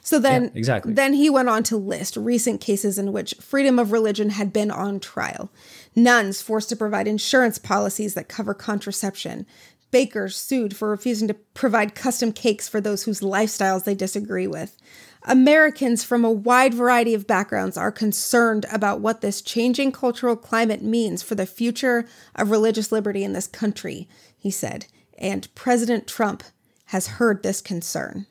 So 0.00 0.18
then, 0.18 0.44
yeah, 0.44 0.50
exactly. 0.54 0.92
Then 0.92 1.14
he 1.14 1.28
went 1.28 1.48
on 1.48 1.62
to 1.64 1.76
list 1.76 2.16
recent 2.16 2.60
cases 2.60 2.98
in 2.98 3.12
which 3.12 3.34
freedom 3.40 3.78
of 3.78 3.92
religion 3.92 4.30
had 4.30 4.52
been 4.52 4.70
on 4.70 5.00
trial. 5.00 5.50
Nuns 5.96 6.40
forced 6.40 6.68
to 6.68 6.76
provide 6.76 7.08
insurance 7.08 7.58
policies 7.58 8.14
that 8.14 8.28
cover 8.28 8.54
contraception. 8.54 9.46
Bakers 9.90 10.36
sued 10.36 10.74
for 10.74 10.88
refusing 10.88 11.28
to 11.28 11.34
provide 11.34 11.94
custom 11.94 12.32
cakes 12.32 12.68
for 12.68 12.80
those 12.80 13.02
whose 13.02 13.20
lifestyles 13.20 13.84
they 13.84 13.94
disagree 13.94 14.46
with. 14.46 14.76
Americans 15.24 16.02
from 16.02 16.24
a 16.24 16.32
wide 16.32 16.74
variety 16.74 17.14
of 17.14 17.26
backgrounds 17.26 17.76
are 17.76 17.92
concerned 17.92 18.66
about 18.72 19.00
what 19.00 19.20
this 19.20 19.40
changing 19.40 19.92
cultural 19.92 20.34
climate 20.34 20.82
means 20.82 21.22
for 21.22 21.36
the 21.36 21.46
future 21.46 22.06
of 22.34 22.50
religious 22.50 22.90
liberty 22.90 23.22
in 23.22 23.32
this 23.32 23.46
country, 23.46 24.08
he 24.42 24.50
said. 24.50 24.86
And 25.16 25.46
President 25.54 26.08
Trump 26.08 26.42
has 26.86 27.06
heard 27.06 27.42
this 27.44 27.60
concern. 27.60 28.26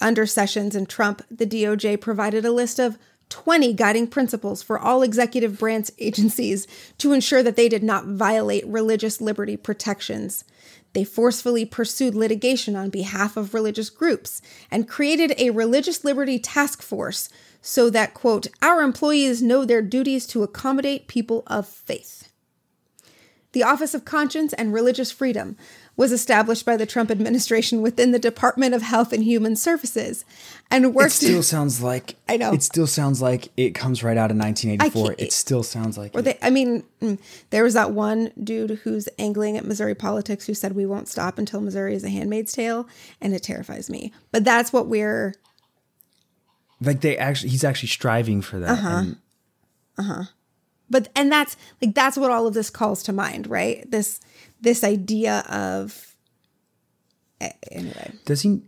Under 0.00 0.26
Sessions 0.26 0.74
and 0.74 0.88
Trump, 0.88 1.22
the 1.30 1.46
DOJ 1.46 2.00
provided 2.00 2.44
a 2.44 2.50
list 2.50 2.80
of 2.80 2.98
20 3.28 3.72
guiding 3.74 4.08
principles 4.08 4.64
for 4.64 4.76
all 4.76 5.02
executive 5.02 5.60
branch 5.60 5.92
agencies 6.00 6.66
to 6.98 7.12
ensure 7.12 7.40
that 7.40 7.54
they 7.54 7.68
did 7.68 7.84
not 7.84 8.06
violate 8.06 8.66
religious 8.66 9.20
liberty 9.20 9.56
protections. 9.56 10.44
They 10.92 11.04
forcefully 11.04 11.64
pursued 11.64 12.16
litigation 12.16 12.74
on 12.74 12.90
behalf 12.90 13.36
of 13.36 13.54
religious 13.54 13.90
groups 13.90 14.42
and 14.72 14.88
created 14.88 15.34
a 15.38 15.50
religious 15.50 16.04
liberty 16.04 16.40
task 16.40 16.82
force 16.82 17.28
so 17.62 17.90
that, 17.90 18.12
quote, 18.12 18.48
our 18.60 18.82
employees 18.82 19.40
know 19.40 19.64
their 19.64 19.82
duties 19.82 20.26
to 20.26 20.42
accommodate 20.42 21.06
people 21.06 21.44
of 21.46 21.68
faith. 21.68 22.23
The 23.54 23.62
Office 23.62 23.94
of 23.94 24.04
Conscience 24.04 24.52
and 24.52 24.74
Religious 24.74 25.12
Freedom 25.12 25.56
was 25.96 26.10
established 26.10 26.66
by 26.66 26.76
the 26.76 26.86
Trump 26.86 27.08
administration 27.08 27.82
within 27.82 28.10
the 28.10 28.18
Department 28.18 28.74
of 28.74 28.82
Health 28.82 29.12
and 29.12 29.22
Human 29.22 29.54
Services 29.54 30.24
and 30.72 30.92
worked. 30.92 31.12
It 31.12 31.26
still 31.26 31.42
sounds 31.44 31.80
like 31.80 32.16
I 32.28 32.36
know. 32.36 32.52
It 32.52 32.64
still 32.64 32.88
sounds 32.88 33.22
like 33.22 33.52
it 33.56 33.70
comes 33.76 34.02
right 34.02 34.16
out 34.16 34.32
of 34.32 34.36
1984. 34.36 35.14
It 35.18 35.32
still 35.32 35.62
sounds 35.62 35.96
like. 35.96 36.16
Or 36.16 36.22
they, 36.22 36.36
I 36.42 36.50
mean, 36.50 36.82
mm, 37.00 37.16
there 37.50 37.62
was 37.62 37.74
that 37.74 37.92
one 37.92 38.32
dude 38.42 38.72
who's 38.82 39.08
angling 39.20 39.56
at 39.56 39.64
Missouri 39.64 39.94
politics 39.94 40.46
who 40.46 40.54
said 40.54 40.74
we 40.74 40.84
won't 40.84 41.06
stop 41.06 41.38
until 41.38 41.60
Missouri 41.60 41.94
is 41.94 42.02
a 42.02 42.10
Handmaid's 42.10 42.52
Tale, 42.52 42.88
and 43.20 43.32
it 43.34 43.44
terrifies 43.44 43.88
me. 43.88 44.12
But 44.32 44.44
that's 44.44 44.72
what 44.72 44.88
we're. 44.88 45.32
Like 46.80 47.02
they 47.02 47.16
actually, 47.16 47.50
he's 47.50 47.62
actually 47.62 47.90
striving 47.90 48.42
for 48.42 48.58
that. 48.58 48.70
Uh 48.70 48.74
huh. 48.74 49.04
Uh 49.96 50.02
huh 50.02 50.24
but 50.94 51.08
and 51.16 51.32
that's 51.32 51.56
like 51.82 51.92
that's 51.92 52.16
what 52.16 52.30
all 52.30 52.46
of 52.46 52.54
this 52.54 52.70
calls 52.70 53.02
to 53.02 53.12
mind 53.12 53.48
right? 53.48 53.90
This 53.90 54.20
this 54.60 54.84
idea 54.84 55.44
of 55.48 56.14
anyway. 57.72 58.12
Does 58.24 58.42
he 58.42 58.62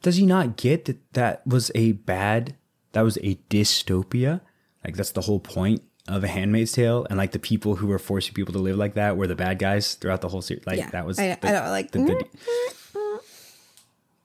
does 0.00 0.16
he 0.16 0.24
not 0.24 0.56
get 0.56 0.86
that 0.86 1.12
that 1.12 1.46
was 1.46 1.70
a 1.74 1.92
bad 1.92 2.56
that 2.92 3.02
was 3.02 3.18
a 3.18 3.34
dystopia? 3.50 4.40
Like 4.82 4.96
that's 4.96 5.12
the 5.12 5.20
whole 5.20 5.38
point 5.38 5.82
of 6.08 6.24
a 6.24 6.28
handmaid's 6.28 6.72
tale 6.72 7.06
and 7.10 7.18
like 7.18 7.32
the 7.32 7.38
people 7.38 7.76
who 7.76 7.88
were 7.88 7.98
forcing 7.98 8.32
people 8.32 8.54
to 8.54 8.58
live 8.58 8.78
like 8.78 8.94
that 8.94 9.18
were 9.18 9.26
the 9.26 9.36
bad 9.36 9.58
guys 9.58 9.96
throughout 9.96 10.22
the 10.22 10.28
whole 10.28 10.40
series. 10.40 10.66
Like 10.66 10.78
yeah, 10.78 10.88
that 10.90 11.04
was 11.04 11.18
I, 11.18 11.34
the, 11.34 11.46
I 11.46 11.52
don't 11.52 11.68
like 11.68 11.90
the, 11.90 11.98
the, 11.98 13.20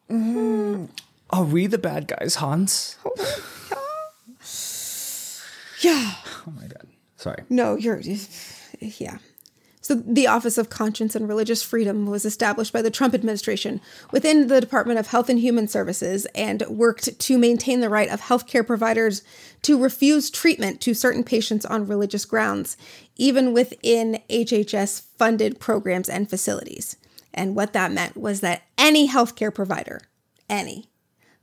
mm, 0.10 0.89
are 1.30 1.43
we 1.43 1.68
the 1.68 1.78
bad 1.78 2.08
guys 2.08 2.36
hans? 2.36 2.97
Yeah. 5.82 6.14
Oh 6.47 6.54
my 6.56 6.62
god 6.62 6.70
Sorry. 7.22 7.43
No, 7.49 7.76
you're, 7.76 8.01
yeah. 8.80 9.19
So, 9.84 9.95
the 9.95 10.28
Office 10.28 10.59
of 10.59 10.69
Conscience 10.69 11.15
and 11.15 11.28
Religious 11.28 11.63
Freedom 11.63 12.05
was 12.05 12.24
established 12.24 12.72
by 12.72 12.84
the 12.84 12.91
Trump 12.91 13.15
administration 13.15 13.82
within 14.11 14.47
the 14.47 14.61
Department 14.61 14.99
of 14.99 15.07
Health 15.07 15.28
and 15.28 15.39
Human 15.39 15.67
Services 15.67 16.28
and 16.36 16.63
worked 16.67 17.19
to 17.19 17.38
maintain 17.38 17.80
the 17.80 17.89
right 17.89 18.09
of 18.09 18.22
healthcare 18.22 18.65
providers 18.65 19.24
to 19.63 19.82
refuse 19.82 20.30
treatment 20.30 20.82
to 20.82 20.93
certain 20.93 21.24
patients 21.24 21.65
on 21.65 21.88
religious 21.88 22.26
grounds, 22.26 22.78
even 23.15 23.53
within 23.53 24.19
HHS 24.30 25.01
funded 25.17 25.59
programs 25.59 26.09
and 26.09 26.30
facilities. 26.30 26.95
And 27.34 27.55
what 27.55 27.74
that 27.74 27.91
meant 27.91 28.15
was 28.15 28.41
that 28.41 28.63
any 28.78 29.07
healthcare 29.07 29.53
provider, 29.53 30.01
any, 30.47 30.91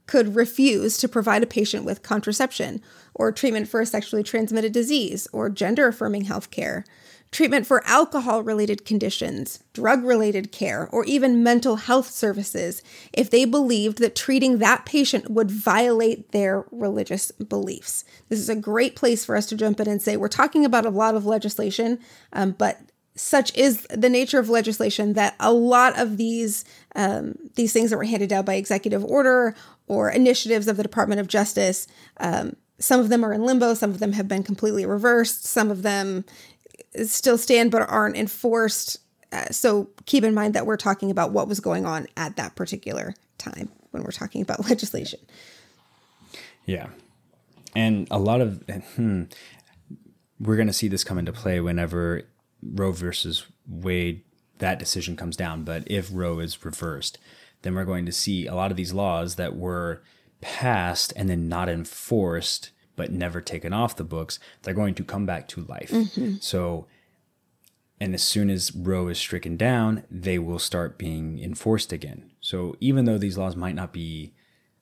could 0.08 0.34
refuse 0.34 0.96
to 0.96 1.06
provide 1.06 1.44
a 1.44 1.46
patient 1.46 1.84
with 1.84 2.02
contraception 2.02 2.82
or 3.14 3.30
treatment 3.30 3.68
for 3.68 3.80
a 3.80 3.86
sexually 3.86 4.24
transmitted 4.24 4.72
disease 4.72 5.28
or 5.32 5.50
gender 5.50 5.86
affirming 5.86 6.24
health 6.24 6.50
care, 6.50 6.84
treatment 7.30 7.66
for 7.66 7.86
alcohol 7.86 8.42
related 8.42 8.86
conditions, 8.86 9.62
drug 9.74 10.02
related 10.02 10.50
care, 10.50 10.88
or 10.90 11.04
even 11.04 11.42
mental 11.42 11.76
health 11.76 12.08
services 12.10 12.82
if 13.12 13.28
they 13.28 13.44
believed 13.44 13.98
that 13.98 14.16
treating 14.16 14.58
that 14.58 14.86
patient 14.86 15.30
would 15.30 15.50
violate 15.50 16.32
their 16.32 16.64
religious 16.70 17.30
beliefs. 17.32 18.02
This 18.30 18.38
is 18.38 18.48
a 18.48 18.56
great 18.56 18.96
place 18.96 19.26
for 19.26 19.36
us 19.36 19.44
to 19.46 19.56
jump 19.56 19.78
in 19.78 19.88
and 19.88 20.00
say 20.00 20.16
we're 20.16 20.28
talking 20.28 20.64
about 20.64 20.86
a 20.86 20.90
lot 20.90 21.16
of 21.16 21.26
legislation, 21.26 21.98
um, 22.32 22.52
but 22.52 22.80
such 23.14 23.54
is 23.56 23.86
the 23.90 24.08
nature 24.08 24.38
of 24.38 24.48
legislation 24.48 25.14
that 25.14 25.34
a 25.40 25.52
lot 25.52 25.98
of 25.98 26.16
these 26.16 26.64
um, 26.94 27.34
these 27.56 27.72
things 27.72 27.90
that 27.90 27.96
were 27.96 28.04
handed 28.04 28.28
down 28.28 28.44
by 28.44 28.54
executive 28.54 29.04
order 29.04 29.54
or 29.88 30.10
initiatives 30.10 30.68
of 30.68 30.76
the 30.76 30.82
Department 30.82 31.20
of 31.20 31.26
Justice, 31.26 31.86
um, 32.18 32.54
some 32.78 33.00
of 33.00 33.08
them 33.08 33.24
are 33.24 33.32
in 33.32 33.44
limbo, 33.44 33.74
some 33.74 33.90
of 33.90 33.98
them 33.98 34.12
have 34.12 34.28
been 34.28 34.42
completely 34.42 34.86
reversed, 34.86 35.44
some 35.44 35.70
of 35.70 35.82
them 35.82 36.24
still 37.04 37.38
stand 37.38 37.70
but 37.70 37.82
aren't 37.88 38.16
enforced. 38.16 38.98
Uh, 39.32 39.46
so 39.50 39.90
keep 40.06 40.24
in 40.24 40.34
mind 40.34 40.54
that 40.54 40.66
we're 40.66 40.76
talking 40.76 41.10
about 41.10 41.32
what 41.32 41.48
was 41.48 41.60
going 41.60 41.84
on 41.84 42.06
at 42.16 42.36
that 42.36 42.54
particular 42.54 43.14
time 43.36 43.70
when 43.90 44.02
we're 44.02 44.10
talking 44.10 44.42
about 44.42 44.64
legislation. 44.68 45.20
Yeah. 46.64 46.88
And 47.74 48.06
a 48.10 48.18
lot 48.18 48.40
of, 48.40 48.62
hmm, 48.96 49.24
we're 50.40 50.56
going 50.56 50.68
to 50.68 50.72
see 50.72 50.88
this 50.88 51.04
come 51.04 51.18
into 51.18 51.32
play 51.32 51.60
whenever 51.60 52.22
Roe 52.62 52.92
versus 52.92 53.46
Wade, 53.66 54.22
that 54.58 54.78
decision 54.78 55.16
comes 55.16 55.36
down. 55.36 55.64
But 55.64 55.84
if 55.86 56.10
Roe 56.12 56.38
is 56.38 56.64
reversed, 56.64 57.18
then 57.62 57.74
we're 57.74 57.84
going 57.84 58.06
to 58.06 58.12
see 58.12 58.46
a 58.46 58.54
lot 58.54 58.70
of 58.70 58.76
these 58.76 58.92
laws 58.92 59.36
that 59.36 59.56
were 59.56 60.02
passed 60.40 61.12
and 61.16 61.28
then 61.28 61.48
not 61.48 61.68
enforced 61.68 62.70
but 62.98 63.12
never 63.12 63.40
taken 63.40 63.72
off 63.72 63.96
the 63.96 64.04
books, 64.04 64.40
they're 64.62 64.74
going 64.74 64.94
to 64.94 65.04
come 65.04 65.24
back 65.24 65.46
to 65.46 65.64
life. 65.68 65.90
Mm-hmm. 65.90 66.34
So, 66.40 66.86
and 68.00 68.12
as 68.12 68.24
soon 68.24 68.50
as 68.50 68.74
Roe 68.74 69.06
is 69.06 69.18
stricken 69.18 69.56
down, 69.56 70.02
they 70.10 70.38
will 70.38 70.58
start 70.58 70.98
being 70.98 71.38
enforced 71.38 71.92
again. 71.92 72.32
So, 72.40 72.76
even 72.80 73.04
though 73.04 73.16
these 73.16 73.38
laws 73.38 73.54
might 73.54 73.76
not 73.76 73.92
be 73.92 74.34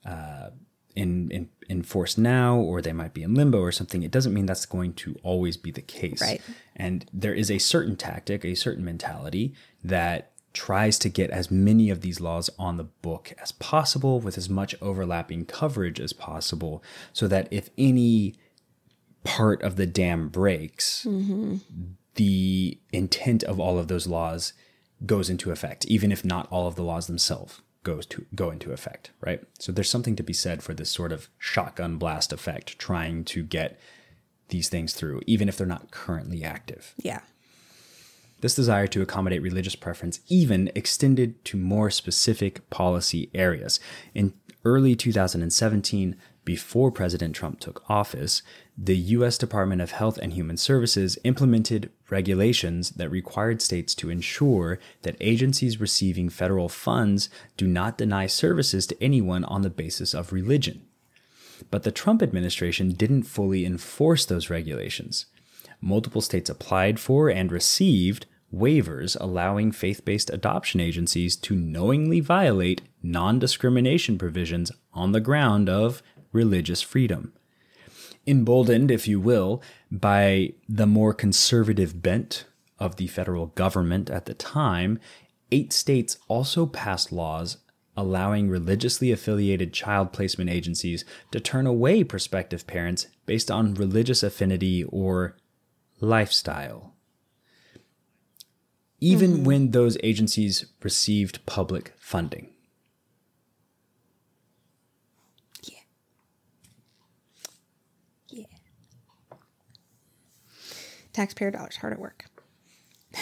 uh, 0.03 0.49
in, 0.95 1.29
in 1.29 1.49
enforced 1.69 2.17
now 2.17 2.57
or 2.57 2.81
they 2.81 2.93
might 2.93 3.13
be 3.13 3.21
in 3.21 3.35
limbo 3.35 3.59
or 3.59 3.71
something, 3.71 4.01
it 4.01 4.11
doesn't 4.11 4.33
mean 4.33 4.47
that's 4.47 4.65
going 4.65 4.93
to 4.93 5.15
always 5.21 5.55
be 5.55 5.69
the 5.69 5.81
case. 5.81 6.21
Right. 6.21 6.41
And 6.75 7.05
there 7.13 7.33
is 7.33 7.51
a 7.51 7.59
certain 7.59 7.95
tactic, 7.95 8.43
a 8.43 8.55
certain 8.55 8.83
mentality 8.83 9.53
that 9.83 10.31
tries 10.53 10.97
to 10.99 11.09
get 11.09 11.29
as 11.29 11.51
many 11.51 11.89
of 11.89 12.01
these 12.01 12.19
laws 12.19 12.49
on 12.57 12.77
the 12.77 12.83
book 12.83 13.33
as 13.41 13.51
possible 13.51 14.19
with 14.19 14.37
as 14.37 14.49
much 14.49 14.75
overlapping 14.81 15.45
coverage 15.45 15.99
as 15.99 16.13
possible 16.13 16.83
so 17.13 17.27
that 17.27 17.47
if 17.51 17.69
any 17.77 18.35
part 19.23 19.61
of 19.61 19.75
the 19.75 19.85
dam 19.85 20.29
breaks, 20.29 21.05
mm-hmm. 21.05 21.57
the 22.15 22.79
intent 22.91 23.43
of 23.43 23.59
all 23.59 23.77
of 23.77 23.87
those 23.87 24.07
laws 24.07 24.53
goes 25.05 25.29
into 25.29 25.51
effect, 25.51 25.85
even 25.85 26.11
if 26.11 26.25
not 26.25 26.47
all 26.49 26.67
of 26.67 26.75
the 26.75 26.83
laws 26.83 27.07
themselves 27.07 27.61
goes 27.83 28.05
to 28.05 28.25
go 28.35 28.49
into 28.49 28.71
effect, 28.71 29.11
right? 29.21 29.41
So 29.59 29.71
there's 29.71 29.89
something 29.89 30.15
to 30.17 30.23
be 30.23 30.33
said 30.33 30.63
for 30.63 30.73
this 30.73 30.89
sort 30.89 31.11
of 31.11 31.29
shotgun 31.37 31.97
blast 31.97 32.33
effect, 32.33 32.79
trying 32.79 33.23
to 33.25 33.43
get 33.43 33.79
these 34.49 34.69
things 34.69 34.93
through, 34.93 35.21
even 35.25 35.47
if 35.47 35.57
they're 35.57 35.67
not 35.67 35.91
currently 35.91 36.43
active. 36.43 36.93
Yeah. 36.97 37.21
This 38.41 38.55
desire 38.55 38.87
to 38.87 39.01
accommodate 39.01 39.41
religious 39.41 39.75
preference 39.75 40.19
even 40.27 40.69
extended 40.75 41.43
to 41.45 41.57
more 41.57 41.89
specific 41.89 42.69
policy 42.69 43.29
areas. 43.33 43.79
In 44.13 44.33
early 44.63 44.95
2017, 44.95 46.15
before 46.45 46.91
President 46.91 47.35
Trump 47.35 47.59
took 47.59 47.83
office, 47.89 48.41
the 48.77 48.95
U.S. 48.95 49.37
Department 49.37 49.81
of 49.81 49.91
Health 49.91 50.17
and 50.19 50.31
Human 50.31 50.55
Services 50.55 51.17
implemented 51.23 51.89
regulations 52.09 52.91
that 52.91 53.09
required 53.09 53.61
states 53.61 53.93
to 53.95 54.09
ensure 54.09 54.79
that 55.01 55.17
agencies 55.19 55.81
receiving 55.81 56.29
federal 56.29 56.69
funds 56.69 57.29
do 57.57 57.67
not 57.67 57.97
deny 57.97 58.27
services 58.27 58.87
to 58.87 59.03
anyone 59.03 59.43
on 59.45 59.61
the 59.61 59.69
basis 59.69 60.13
of 60.13 60.31
religion. 60.31 60.85
But 61.71 61.83
the 61.83 61.91
Trump 61.91 62.21
administration 62.21 62.91
didn't 62.91 63.23
fully 63.23 63.65
enforce 63.65 64.25
those 64.25 64.49
regulations. 64.49 65.25
Multiple 65.81 66.21
states 66.21 66.49
applied 66.49 66.99
for 66.99 67.29
and 67.29 67.51
received 67.51 68.25
waivers 68.53 69.17
allowing 69.19 69.71
faith 69.71 70.03
based 70.05 70.29
adoption 70.29 70.79
agencies 70.79 71.35
to 71.35 71.55
knowingly 71.55 72.19
violate 72.19 72.81
non 73.03 73.39
discrimination 73.39 74.17
provisions 74.17 74.71
on 74.93 75.11
the 75.11 75.19
ground 75.19 75.69
of 75.69 76.01
religious 76.31 76.81
freedom. 76.81 77.33
Emboldened, 78.25 78.91
if 78.91 79.07
you 79.07 79.19
will, 79.19 79.61
by 79.91 80.53
the 80.67 80.87
more 80.87 81.13
conservative 81.13 82.01
bent 82.01 82.45
of 82.79 82.97
the 82.97 83.07
federal 83.07 83.47
government 83.47 84.09
at 84.09 84.25
the 84.25 84.33
time, 84.33 84.99
eight 85.51 85.71
states 85.71 86.17
also 86.27 86.65
passed 86.65 87.11
laws 87.11 87.57
allowing 87.97 88.47
religiously 88.47 89.11
affiliated 89.11 89.73
child 89.73 90.13
placement 90.13 90.51
agencies 90.51 91.03
to 91.31 91.39
turn 91.39 91.65
away 91.65 92.03
prospective 92.03 92.67
parents 92.67 93.07
based 93.25 93.49
on 93.49 93.73
religious 93.73 94.21
affinity 94.21 94.83
or 94.83 95.35
lifestyle. 95.99 96.93
Even 98.99 99.31
mm-hmm. 99.31 99.43
when 99.43 99.71
those 99.71 99.97
agencies 100.03 100.65
received 100.81 101.45
public 101.45 101.93
funding. 101.97 102.49
Yeah. 105.63 105.79
Yeah. 108.29 108.45
Taxpayer 111.13 111.51
dollars 111.51 111.75
hard 111.77 111.93
at 111.93 111.99
work. 111.99 112.25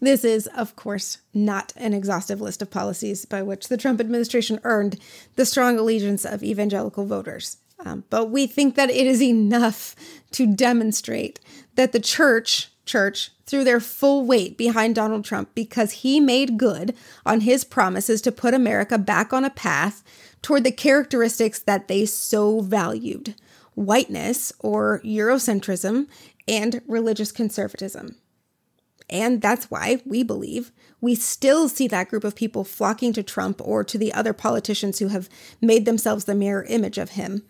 this 0.00 0.24
is, 0.24 0.48
of 0.48 0.74
course, 0.74 1.18
not 1.32 1.72
an 1.76 1.94
exhaustive 1.94 2.40
list 2.40 2.60
of 2.60 2.72
policies 2.72 3.24
by 3.24 3.42
which 3.42 3.68
the 3.68 3.76
Trump 3.76 4.00
administration 4.00 4.58
earned 4.64 4.98
the 5.36 5.46
strong 5.46 5.78
allegiance 5.78 6.24
of 6.24 6.42
evangelical 6.42 7.06
voters. 7.06 7.57
Um, 7.84 8.04
but 8.10 8.30
we 8.30 8.46
think 8.46 8.74
that 8.74 8.90
it 8.90 9.06
is 9.06 9.22
enough 9.22 9.94
to 10.32 10.46
demonstrate 10.46 11.40
that 11.76 11.92
the 11.92 12.00
church 12.00 12.70
church 12.84 13.30
threw 13.46 13.64
their 13.64 13.80
full 13.80 14.24
weight 14.24 14.56
behind 14.56 14.94
Donald 14.94 15.24
Trump 15.24 15.50
because 15.54 15.92
he 15.92 16.20
made 16.20 16.58
good 16.58 16.94
on 17.24 17.42
his 17.42 17.62
promises 17.62 18.20
to 18.22 18.32
put 18.32 18.54
America 18.54 18.98
back 18.98 19.32
on 19.32 19.44
a 19.44 19.50
path 19.50 20.02
toward 20.42 20.64
the 20.64 20.72
characteristics 20.72 21.58
that 21.58 21.86
they 21.86 22.06
so 22.06 22.60
valued 22.60 23.34
whiteness 23.74 24.52
or 24.58 25.00
Eurocentrism 25.04 26.08
and 26.48 26.80
religious 26.88 27.30
conservatism. 27.30 28.16
And 29.10 29.40
that's 29.40 29.70
why 29.70 30.02
we 30.04 30.22
believe 30.22 30.72
we 31.00 31.14
still 31.14 31.68
see 31.68 31.88
that 31.88 32.08
group 32.08 32.24
of 32.24 32.34
people 32.34 32.64
flocking 32.64 33.12
to 33.14 33.22
Trump 33.22 33.60
or 33.64 33.84
to 33.84 33.96
the 33.96 34.12
other 34.12 34.32
politicians 34.32 34.98
who 34.98 35.08
have 35.08 35.28
made 35.62 35.84
themselves 35.84 36.24
the 36.24 36.34
mirror 36.34 36.64
image 36.68 36.98
of 36.98 37.10
him, 37.10 37.44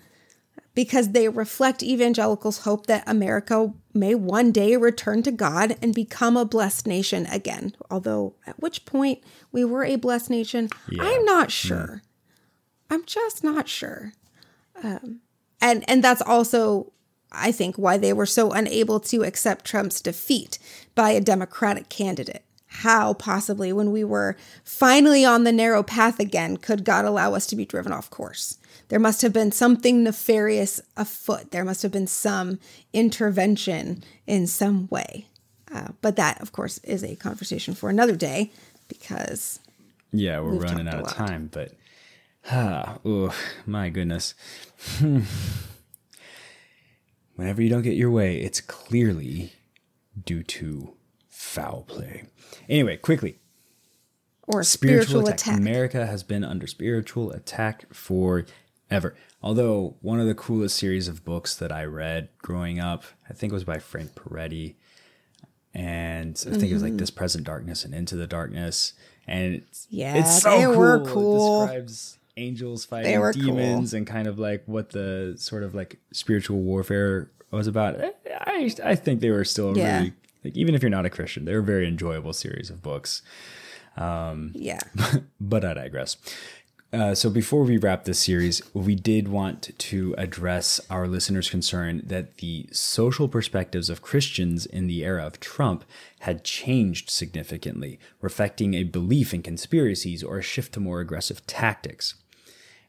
because 0.78 1.08
they 1.08 1.28
reflect 1.28 1.82
evangelicals' 1.82 2.58
hope 2.58 2.86
that 2.86 3.02
America 3.04 3.74
may 3.92 4.14
one 4.14 4.52
day 4.52 4.76
return 4.76 5.24
to 5.24 5.32
God 5.32 5.76
and 5.82 5.92
become 5.92 6.36
a 6.36 6.44
blessed 6.44 6.86
nation 6.86 7.26
again. 7.26 7.74
Although, 7.90 8.36
at 8.46 8.60
which 8.60 8.84
point 8.84 9.18
we 9.50 9.64
were 9.64 9.84
a 9.84 9.96
blessed 9.96 10.30
nation, 10.30 10.68
yeah. 10.88 11.02
I'm 11.02 11.24
not 11.24 11.50
sure. 11.50 12.04
Yeah. 12.04 12.94
I'm 12.94 13.04
just 13.06 13.42
not 13.42 13.68
sure. 13.68 14.12
Um, 14.80 15.18
and 15.60 15.82
and 15.90 16.04
that's 16.04 16.22
also 16.22 16.92
I 17.32 17.50
think 17.50 17.74
why 17.74 17.96
they 17.96 18.12
were 18.12 18.24
so 18.24 18.52
unable 18.52 19.00
to 19.00 19.24
accept 19.24 19.64
Trump's 19.64 20.00
defeat 20.00 20.60
by 20.94 21.10
a 21.10 21.20
Democratic 21.20 21.88
candidate. 21.88 22.44
How 22.68 23.14
possibly, 23.14 23.72
when 23.72 23.90
we 23.90 24.04
were 24.04 24.36
finally 24.62 25.24
on 25.24 25.42
the 25.42 25.50
narrow 25.50 25.82
path 25.82 26.20
again, 26.20 26.56
could 26.56 26.84
God 26.84 27.04
allow 27.04 27.34
us 27.34 27.48
to 27.48 27.56
be 27.56 27.64
driven 27.64 27.90
off 27.90 28.10
course? 28.10 28.58
There 28.88 28.98
must 28.98 29.22
have 29.22 29.32
been 29.32 29.52
something 29.52 30.02
nefarious 30.02 30.80
afoot. 30.96 31.50
There 31.50 31.64
must 31.64 31.82
have 31.82 31.92
been 31.92 32.06
some 32.06 32.58
intervention 32.92 34.02
in 34.26 34.46
some 34.46 34.88
way. 34.88 35.26
Uh, 35.72 35.88
but 36.00 36.16
that, 36.16 36.40
of 36.40 36.52
course, 36.52 36.78
is 36.78 37.04
a 37.04 37.14
conversation 37.16 37.74
for 37.74 37.90
another 37.90 38.16
day 38.16 38.50
because. 38.88 39.60
Yeah, 40.12 40.40
we're 40.40 40.54
running 40.54 40.88
out 40.88 41.00
of 41.00 41.08
time. 41.08 41.50
But 41.52 41.74
Ah, 42.50 42.98
oh, 43.04 43.34
my 43.66 43.90
goodness. 43.90 44.34
Whenever 47.34 47.62
you 47.62 47.68
don't 47.68 47.82
get 47.82 47.96
your 47.96 48.10
way, 48.10 48.40
it's 48.40 48.62
clearly 48.62 49.52
due 50.24 50.42
to 50.42 50.94
foul 51.28 51.82
play. 51.82 52.24
Anyway, 52.68 52.96
quickly. 52.96 53.38
Or 54.46 54.62
spiritual, 54.62 55.04
spiritual 55.04 55.28
attack. 55.28 55.56
attack. 55.56 55.58
America 55.58 56.06
has 56.06 56.22
been 56.22 56.42
under 56.42 56.66
spiritual 56.66 57.30
attack 57.32 57.84
forever. 58.88 59.14
Although 59.42 59.96
one 60.00 60.20
of 60.20 60.26
the 60.26 60.34
coolest 60.34 60.76
series 60.76 61.08
of 61.08 61.24
books 61.24 61.54
that 61.56 61.70
I 61.70 61.84
read 61.84 62.28
growing 62.38 62.80
up, 62.80 63.04
I 63.28 63.32
think 63.32 63.52
it 63.52 63.54
was 63.54 63.64
by 63.64 63.78
Frank 63.78 64.14
Peretti. 64.14 64.74
And 65.74 66.30
I 66.30 66.50
think 66.50 66.56
mm-hmm. 66.56 66.64
it 66.64 66.72
was 66.72 66.82
like 66.82 66.92
mm-hmm. 66.92 66.98
This 66.98 67.10
Present 67.10 67.44
Darkness 67.44 67.84
and 67.84 67.94
Into 67.94 68.16
the 68.16 68.26
Darkness. 68.26 68.94
And 69.26 69.56
it's, 69.56 69.86
yeah, 69.90 70.16
it's 70.16 70.42
so 70.42 70.50
they 70.50 70.64
cool. 70.64 70.76
were 70.76 71.04
cool. 71.06 71.62
It 71.62 71.66
describes 71.66 72.18
angels 72.36 72.84
fighting 72.84 73.20
demons 73.32 73.90
cool. 73.90 73.98
and 73.98 74.06
kind 74.06 74.26
of 74.26 74.38
like 74.38 74.62
what 74.66 74.90
the 74.90 75.34
sort 75.36 75.62
of 75.62 75.74
like 75.74 75.98
spiritual 76.12 76.58
warfare 76.58 77.30
was 77.50 77.66
about. 77.66 78.00
I 78.26 78.74
I 78.82 78.94
think 78.94 79.20
they 79.20 79.30
were 79.30 79.44
still 79.44 79.76
yeah. 79.76 79.98
really 79.98 80.12
like 80.44 80.56
even 80.56 80.74
if 80.74 80.82
you're 80.82 80.90
not 80.90 81.04
a 81.04 81.10
Christian, 81.10 81.44
they 81.44 81.52
were 81.52 81.60
a 81.60 81.64
very 81.64 81.86
enjoyable 81.86 82.32
series 82.32 82.70
of 82.70 82.82
books. 82.82 83.22
Um, 83.96 84.52
yeah, 84.54 84.80
but 85.40 85.64
I 85.64 85.74
digress. 85.74 86.16
Uh, 86.90 87.14
so 87.14 87.28
before 87.28 87.64
we 87.64 87.76
wrap 87.76 88.04
this 88.04 88.18
series, 88.18 88.62
we 88.72 88.94
did 88.94 89.28
want 89.28 89.70
to 89.76 90.14
address 90.16 90.80
our 90.88 91.06
listeners' 91.06 91.50
concern 91.50 92.00
that 92.06 92.38
the 92.38 92.66
social 92.72 93.28
perspectives 93.28 93.90
of 93.90 94.00
Christians 94.00 94.64
in 94.64 94.86
the 94.86 95.04
era 95.04 95.26
of 95.26 95.38
Trump 95.38 95.84
had 96.20 96.44
changed 96.44 97.10
significantly, 97.10 97.98
reflecting 98.22 98.72
a 98.72 98.84
belief 98.84 99.34
in 99.34 99.42
conspiracies 99.42 100.22
or 100.22 100.38
a 100.38 100.42
shift 100.42 100.72
to 100.74 100.80
more 100.80 101.00
aggressive 101.00 101.46
tactics. 101.46 102.14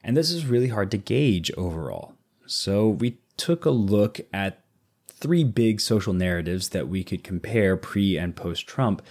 And 0.01 0.15
this 0.15 0.31
is 0.31 0.45
really 0.45 0.69
hard 0.69 0.91
to 0.91 0.97
gauge 0.97 1.51
overall. 1.57 2.13
So 2.45 2.87
we 2.87 3.17
took 3.35 3.65
a 3.65 3.69
look 3.69 4.21
at 4.31 4.63
three 5.09 5.43
big 5.43 5.81
social 5.81 6.13
narratives 6.13 6.69
that 6.69 6.87
we 6.87 7.03
could 7.03 7.21
compare 7.21 7.75
pre 7.75 8.17
and 8.17 8.33
post 8.33 8.65
Trump 8.65 9.01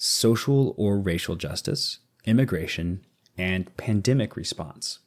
social 0.00 0.74
or 0.76 0.96
racial 0.96 1.34
justice, 1.34 1.98
immigration, 2.24 3.04
and 3.38 3.74
pandemic 3.76 4.36
response. 4.36 4.98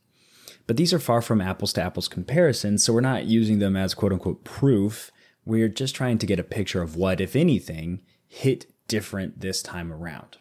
But 0.68 0.78
these 0.78 0.94
are 0.94 1.00
far 1.00 1.22
from 1.22 1.42
apples 1.42 1.74
to 1.74 1.82
apples 1.82 2.08
comparisons, 2.08 2.84
so 2.84 2.94
we're 2.94 3.02
not 3.02 3.26
using 3.26 3.60
them 3.60 3.76
as 3.76 3.94
quote 3.94 4.14
unquote 4.14 4.44
proof. 4.44 5.12
We're 5.46 5.68
just 5.68 5.96
trying 5.96 6.18
to 6.20 6.26
get 6.26 6.40
a 6.40 6.44
picture 6.44 6.82
of 6.82 6.96
what, 6.96 7.20
if 7.20 7.36
anything, 7.36 8.02
hit 8.28 8.68
different 8.88 9.42
this 9.42 9.62
time 9.62 9.92
around. 9.92 10.38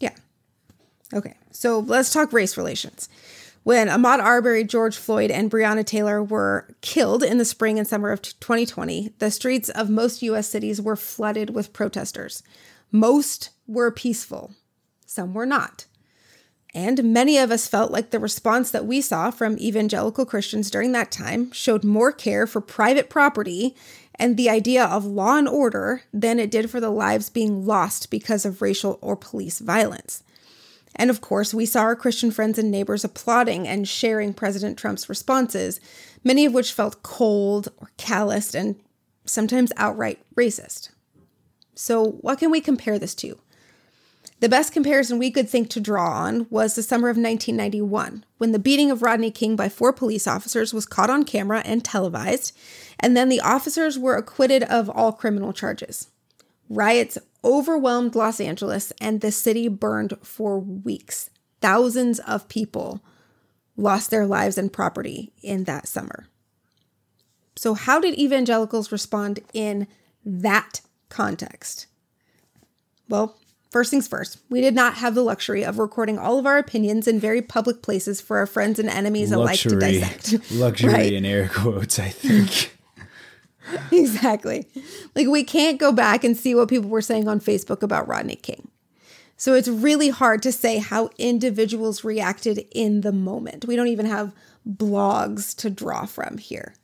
Yeah. 0.00 0.14
Okay, 1.12 1.34
so 1.50 1.80
let's 1.80 2.12
talk 2.12 2.32
race 2.32 2.56
relations. 2.56 3.08
When 3.64 3.88
Ahmaud 3.88 4.20
Arbery, 4.20 4.64
George 4.64 4.96
Floyd, 4.96 5.30
and 5.30 5.50
Breonna 5.50 5.84
Taylor 5.84 6.22
were 6.22 6.74
killed 6.80 7.22
in 7.22 7.36
the 7.36 7.44
spring 7.44 7.78
and 7.78 7.86
summer 7.86 8.10
of 8.10 8.22
2020, 8.22 9.14
the 9.18 9.30
streets 9.30 9.68
of 9.68 9.90
most 9.90 10.22
US 10.22 10.48
cities 10.48 10.80
were 10.80 10.96
flooded 10.96 11.50
with 11.50 11.74
protesters. 11.74 12.42
Most 12.90 13.50
were 13.66 13.90
peaceful, 13.90 14.54
some 15.08 15.32
were 15.32 15.46
not. 15.46 15.86
And 16.74 17.12
many 17.14 17.38
of 17.38 17.50
us 17.50 17.66
felt 17.66 17.90
like 17.90 18.10
the 18.10 18.20
response 18.20 18.70
that 18.70 18.84
we 18.84 19.00
saw 19.00 19.30
from 19.30 19.58
evangelical 19.58 20.26
Christians 20.26 20.70
during 20.70 20.92
that 20.92 21.10
time 21.10 21.50
showed 21.50 21.82
more 21.82 22.12
care 22.12 22.46
for 22.46 22.60
private 22.60 23.08
property 23.08 23.74
and 24.16 24.36
the 24.36 24.50
idea 24.50 24.84
of 24.84 25.06
law 25.06 25.38
and 25.38 25.48
order 25.48 26.02
than 26.12 26.38
it 26.38 26.50
did 26.50 26.70
for 26.70 26.78
the 26.78 26.90
lives 26.90 27.30
being 27.30 27.64
lost 27.64 28.10
because 28.10 28.44
of 28.44 28.60
racial 28.60 28.98
or 29.00 29.16
police 29.16 29.60
violence. 29.60 30.22
And 30.94 31.08
of 31.08 31.22
course, 31.22 31.54
we 31.54 31.64
saw 31.64 31.80
our 31.80 31.96
Christian 31.96 32.30
friends 32.30 32.58
and 32.58 32.70
neighbors 32.70 33.04
applauding 33.04 33.66
and 33.66 33.88
sharing 33.88 34.34
President 34.34 34.76
Trump's 34.76 35.08
responses, 35.08 35.80
many 36.22 36.44
of 36.44 36.52
which 36.52 36.72
felt 36.72 37.02
cold 37.02 37.68
or 37.78 37.92
calloused 37.96 38.54
and 38.54 38.76
sometimes 39.24 39.72
outright 39.76 40.20
racist. 40.36 40.90
So, 41.74 42.04
what 42.20 42.40
can 42.40 42.50
we 42.50 42.60
compare 42.60 42.98
this 42.98 43.14
to? 43.16 43.38
The 44.40 44.48
best 44.48 44.72
comparison 44.72 45.18
we 45.18 45.32
could 45.32 45.48
think 45.48 45.68
to 45.70 45.80
draw 45.80 46.12
on 46.12 46.46
was 46.48 46.74
the 46.74 46.82
summer 46.82 47.08
of 47.08 47.16
1991, 47.16 48.24
when 48.38 48.52
the 48.52 48.58
beating 48.60 48.90
of 48.90 49.02
Rodney 49.02 49.32
King 49.32 49.56
by 49.56 49.68
four 49.68 49.92
police 49.92 50.28
officers 50.28 50.72
was 50.72 50.86
caught 50.86 51.10
on 51.10 51.24
camera 51.24 51.60
and 51.64 51.84
televised, 51.84 52.56
and 53.00 53.16
then 53.16 53.28
the 53.28 53.40
officers 53.40 53.98
were 53.98 54.16
acquitted 54.16 54.62
of 54.64 54.88
all 54.88 55.12
criminal 55.12 55.52
charges. 55.52 56.08
Riots 56.68 57.18
overwhelmed 57.44 58.14
Los 58.14 58.40
Angeles, 58.40 58.92
and 59.00 59.20
the 59.20 59.32
city 59.32 59.66
burned 59.66 60.14
for 60.22 60.58
weeks. 60.58 61.30
Thousands 61.60 62.20
of 62.20 62.48
people 62.48 63.00
lost 63.76 64.10
their 64.10 64.26
lives 64.26 64.56
and 64.56 64.72
property 64.72 65.32
in 65.42 65.64
that 65.64 65.88
summer. 65.88 66.28
So, 67.56 67.74
how 67.74 67.98
did 68.00 68.16
evangelicals 68.16 68.92
respond 68.92 69.40
in 69.52 69.88
that 70.24 70.80
context? 71.08 71.86
Well, 73.08 73.36
first 73.70 73.90
things 73.90 74.08
first, 74.08 74.38
we 74.48 74.60
did 74.60 74.74
not 74.74 74.94
have 74.94 75.14
the 75.14 75.22
luxury 75.22 75.64
of 75.64 75.78
recording 75.78 76.18
all 76.18 76.38
of 76.38 76.46
our 76.46 76.58
opinions 76.58 77.06
in 77.06 77.20
very 77.20 77.42
public 77.42 77.82
places 77.82 78.20
for 78.20 78.38
our 78.38 78.46
friends 78.46 78.78
and 78.78 78.88
enemies 78.88 79.30
luxury, 79.30 79.72
alike 79.72 80.00
to 80.00 80.00
dissect. 80.00 80.50
Luxury 80.52 80.92
right? 80.92 81.12
in 81.12 81.24
air 81.24 81.48
quotes, 81.48 81.98
I 81.98 82.08
think. 82.08 82.76
exactly. 83.92 84.66
Like 85.14 85.28
we 85.28 85.44
can't 85.44 85.78
go 85.78 85.92
back 85.92 86.24
and 86.24 86.36
see 86.36 86.54
what 86.54 86.68
people 86.68 86.88
were 86.88 87.02
saying 87.02 87.28
on 87.28 87.40
Facebook 87.40 87.82
about 87.82 88.08
Rodney 88.08 88.36
King. 88.36 88.68
So 89.36 89.54
it's 89.54 89.68
really 89.68 90.08
hard 90.08 90.42
to 90.42 90.52
say 90.52 90.78
how 90.78 91.10
individuals 91.16 92.02
reacted 92.02 92.66
in 92.72 93.02
the 93.02 93.12
moment. 93.12 93.66
We 93.66 93.76
don't 93.76 93.86
even 93.86 94.06
have 94.06 94.34
blogs 94.68 95.54
to 95.58 95.70
draw 95.70 96.06
from 96.06 96.38
here. 96.38 96.74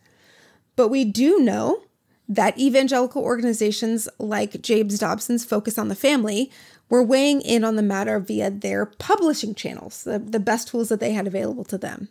But 0.76 0.89
we 0.89 1.05
do 1.05 1.41
know 1.41 1.82
that 2.28 2.59
evangelical 2.59 3.22
organizations 3.22 4.09
like 4.18 4.62
James 4.62 4.99
Dobson's 4.99 5.45
Focus 5.45 5.78
on 5.78 5.89
the 5.89 5.95
Family 5.95 6.51
were 6.89 7.03
weighing 7.03 7.41
in 7.41 7.64
on 7.64 7.76
the 7.76 7.82
matter 7.82 8.18
via 8.20 8.51
their 8.51 8.87
publishing 8.87 9.55
channels, 9.55 10.05
the, 10.05 10.18
the 10.18 10.41
best 10.41 10.68
tools 10.68 10.89
that 10.89 11.01
they 11.01 11.12
had 11.12 11.26
available 11.26 11.64
to 11.64 11.78
them. 11.78 12.09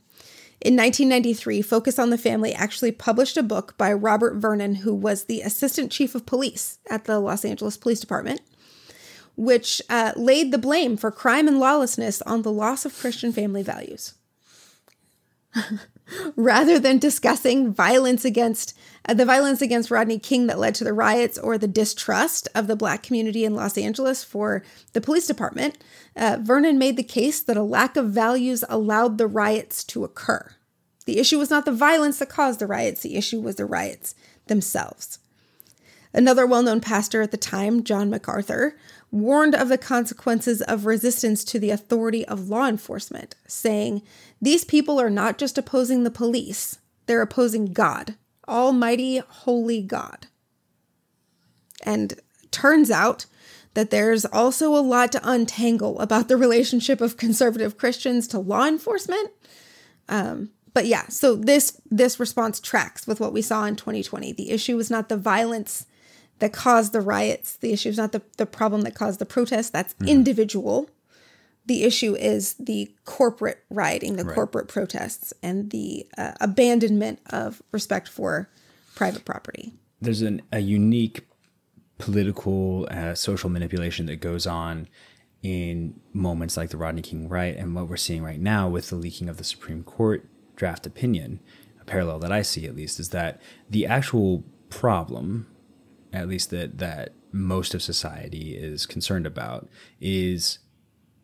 In 0.62 0.78
1993, 0.78 1.62
Focus 1.62 2.00
on 2.00 2.10
the 2.10 2.18
Family 2.18 2.54
actually 2.54 2.94
published 2.94 3.36
a 3.36 3.44
book 3.44 3.78
by 3.78 3.92
Robert 3.92 4.36
Vernon, 4.36 4.76
who 4.76 4.94
was 4.94 5.26
the 5.26 5.42
assistant 5.42 5.92
chief 5.92 6.16
of 6.16 6.26
police 6.26 6.80
at 6.90 7.04
the 7.04 7.20
Los 7.20 7.44
Angeles 7.44 7.76
Police 7.76 8.00
Department, 8.00 8.40
which 9.36 9.82
uh, 9.90 10.14
laid 10.16 10.52
the 10.52 10.58
blame 10.58 10.96
for 10.96 11.12
crime 11.12 11.50
and 11.50 11.60
lawlessness 11.60 12.22
on 12.22 12.44
the 12.44 12.52
loss 12.52 12.86
of 12.86 12.98
Christian 12.98 13.34
family 13.34 13.62
values. 13.62 14.14
Rather 16.36 16.80
than 16.80 16.98
discussing 16.98 17.74
violence 17.74 18.24
against 18.24 18.78
the 19.08 19.26
violence 19.26 19.62
against 19.62 19.92
Rodney 19.92 20.18
King 20.18 20.48
that 20.48 20.60
led 20.60 20.76
to 20.76 20.84
the 20.84 20.94
riots 20.94 21.38
or 21.38 21.58
the 21.58 21.68
distrust 21.68 22.48
of 22.56 22.68
the 22.68 22.76
black 22.76 23.04
community 23.04 23.44
in 23.44 23.56
Los 23.56 23.78
Angeles 23.78 24.24
for 24.24 24.64
the 24.94 25.02
police 25.02 25.28
department, 25.28 25.78
uh, 26.16 26.38
Vernon 26.42 26.78
made 26.78 26.96
the 26.96 27.04
case 27.04 27.42
that 27.42 27.58
a 27.58 27.64
lack 27.64 27.98
of 27.98 28.12
values 28.12 28.64
allowed 28.70 29.18
the 29.18 29.28
riots 29.28 29.84
to 29.86 30.04
occur. 30.04 30.56
The 31.06 31.20
issue 31.20 31.38
was 31.38 31.50
not 31.50 31.66
the 31.66 31.72
violence 31.74 32.20
that 32.20 32.30
caused 32.30 32.60
the 32.60 32.68
riots, 32.68 33.02
the 33.02 33.16
issue 33.16 33.42
was 33.42 33.56
the 33.56 33.66
riots 33.66 34.16
themselves. 34.48 35.20
Another 36.14 36.46
well 36.46 36.64
known 36.64 36.80
pastor 36.80 37.22
at 37.22 37.32
the 37.32 37.38
time, 37.38 37.84
John 37.84 38.10
MacArthur, 38.10 38.78
warned 39.12 39.56
of 39.56 39.68
the 39.68 39.78
consequences 39.78 40.62
of 40.62 40.86
resistance 40.86 41.44
to 41.44 41.60
the 41.60 41.72
authority 41.72 42.26
of 42.26 42.50
law 42.50 42.68
enforcement, 42.68 43.36
saying, 43.48 44.02
These 44.42 44.64
people 44.64 45.00
are 45.02 45.10
not 45.10 45.38
just 45.38 45.58
opposing 45.58 46.04
the 46.04 46.12
police, 46.12 46.78
they're 47.08 47.22
opposing 47.22 47.74
God, 47.74 48.16
Almighty 48.48 49.18
Holy 49.28 49.82
God. 49.82 50.28
And 51.86 52.20
turns 52.52 52.92
out 52.92 53.26
that 53.74 53.90
there's 53.90 54.26
also 54.26 54.76
a 54.76 54.82
lot 54.82 55.12
to 55.12 55.30
untangle 55.30 56.00
about 56.00 56.28
the 56.28 56.38
relationship 56.38 57.02
of 57.02 57.18
conservative 57.18 57.78
Christians 57.78 58.28
to 58.30 58.40
law 58.40 58.68
enforcement. 58.68 59.32
Um, 60.08 60.52
but 60.74 60.86
yeah, 60.86 61.08
so 61.08 61.36
this 61.36 61.80
this 61.90 62.20
response 62.20 62.60
tracks 62.60 63.06
with 63.06 63.20
what 63.20 63.34
we 63.34 63.42
saw 63.42 63.66
in 63.66 63.76
2020. 63.76 64.34
The 64.34 64.52
issue 64.52 64.76
was 64.76 64.90
not 64.90 65.10
the 65.10 65.18
violence 65.18 65.86
that 66.40 66.54
caused 66.54 66.94
the 66.94 67.02
riots. 67.02 67.56
The 67.58 67.72
issue 67.72 67.90
is 67.90 67.98
not 67.98 68.12
the, 68.12 68.22
the 68.38 68.46
problem 68.46 68.82
that 68.82 68.96
caused 68.96 69.20
the 69.20 69.26
protests. 69.26 69.70
That's 69.70 69.94
mm-hmm. 69.94 70.08
individual. 70.08 70.90
The 71.66 71.84
issue 71.84 72.16
is 72.16 72.56
the 72.56 72.94
corporate 73.06 73.64
rioting, 73.70 74.18
the 74.18 74.26
right. 74.26 74.36
corporate 74.36 74.68
protests, 74.68 75.34
and 75.42 75.70
the 75.70 76.08
uh, 76.18 76.34
abandonment 76.42 77.20
of 77.30 77.62
respect 77.72 78.10
for 78.10 78.50
private 78.96 79.24
property. 79.24 79.74
There's 80.02 80.22
an, 80.22 80.42
a 80.52 80.60
unique 80.60 81.26
political, 81.98 82.88
uh, 82.92 83.16
social 83.16 83.50
manipulation 83.50 84.08
that 84.08 84.18
goes 84.18 84.46
on 84.46 84.90
in 85.42 86.00
moments 86.14 86.58
like 86.58 86.70
the 86.70 86.78
Rodney 86.78 87.02
King 87.02 87.30
riot 87.30 87.58
and 87.58 87.76
what 87.76 87.88
we're 87.88 87.98
seeing 87.98 88.24
right 88.24 88.40
now 88.40 88.68
with 88.68 88.90
the 88.90 88.96
leaking 88.96 89.30
of 89.30 89.38
the 89.38 89.44
Supreme 89.44 89.84
Court 89.84 90.28
draft 90.56 90.86
opinion. 90.86 91.40
A 91.82 91.86
parallel 91.86 92.20
that 92.20 92.32
I 92.32 92.42
see, 92.42 92.66
at 92.66 92.76
least, 92.76 93.00
is 93.00 93.10
that 93.10 93.42
the 93.70 93.86
actual 93.86 94.44
problem, 94.70 95.48
at 96.12 96.28
least 96.28 96.50
that 96.50 96.78
that 96.78 97.14
most 97.32 97.74
of 97.74 97.82
society 97.82 98.56
is 98.56 98.86
concerned 98.86 99.26
about, 99.26 99.68
is 100.00 100.60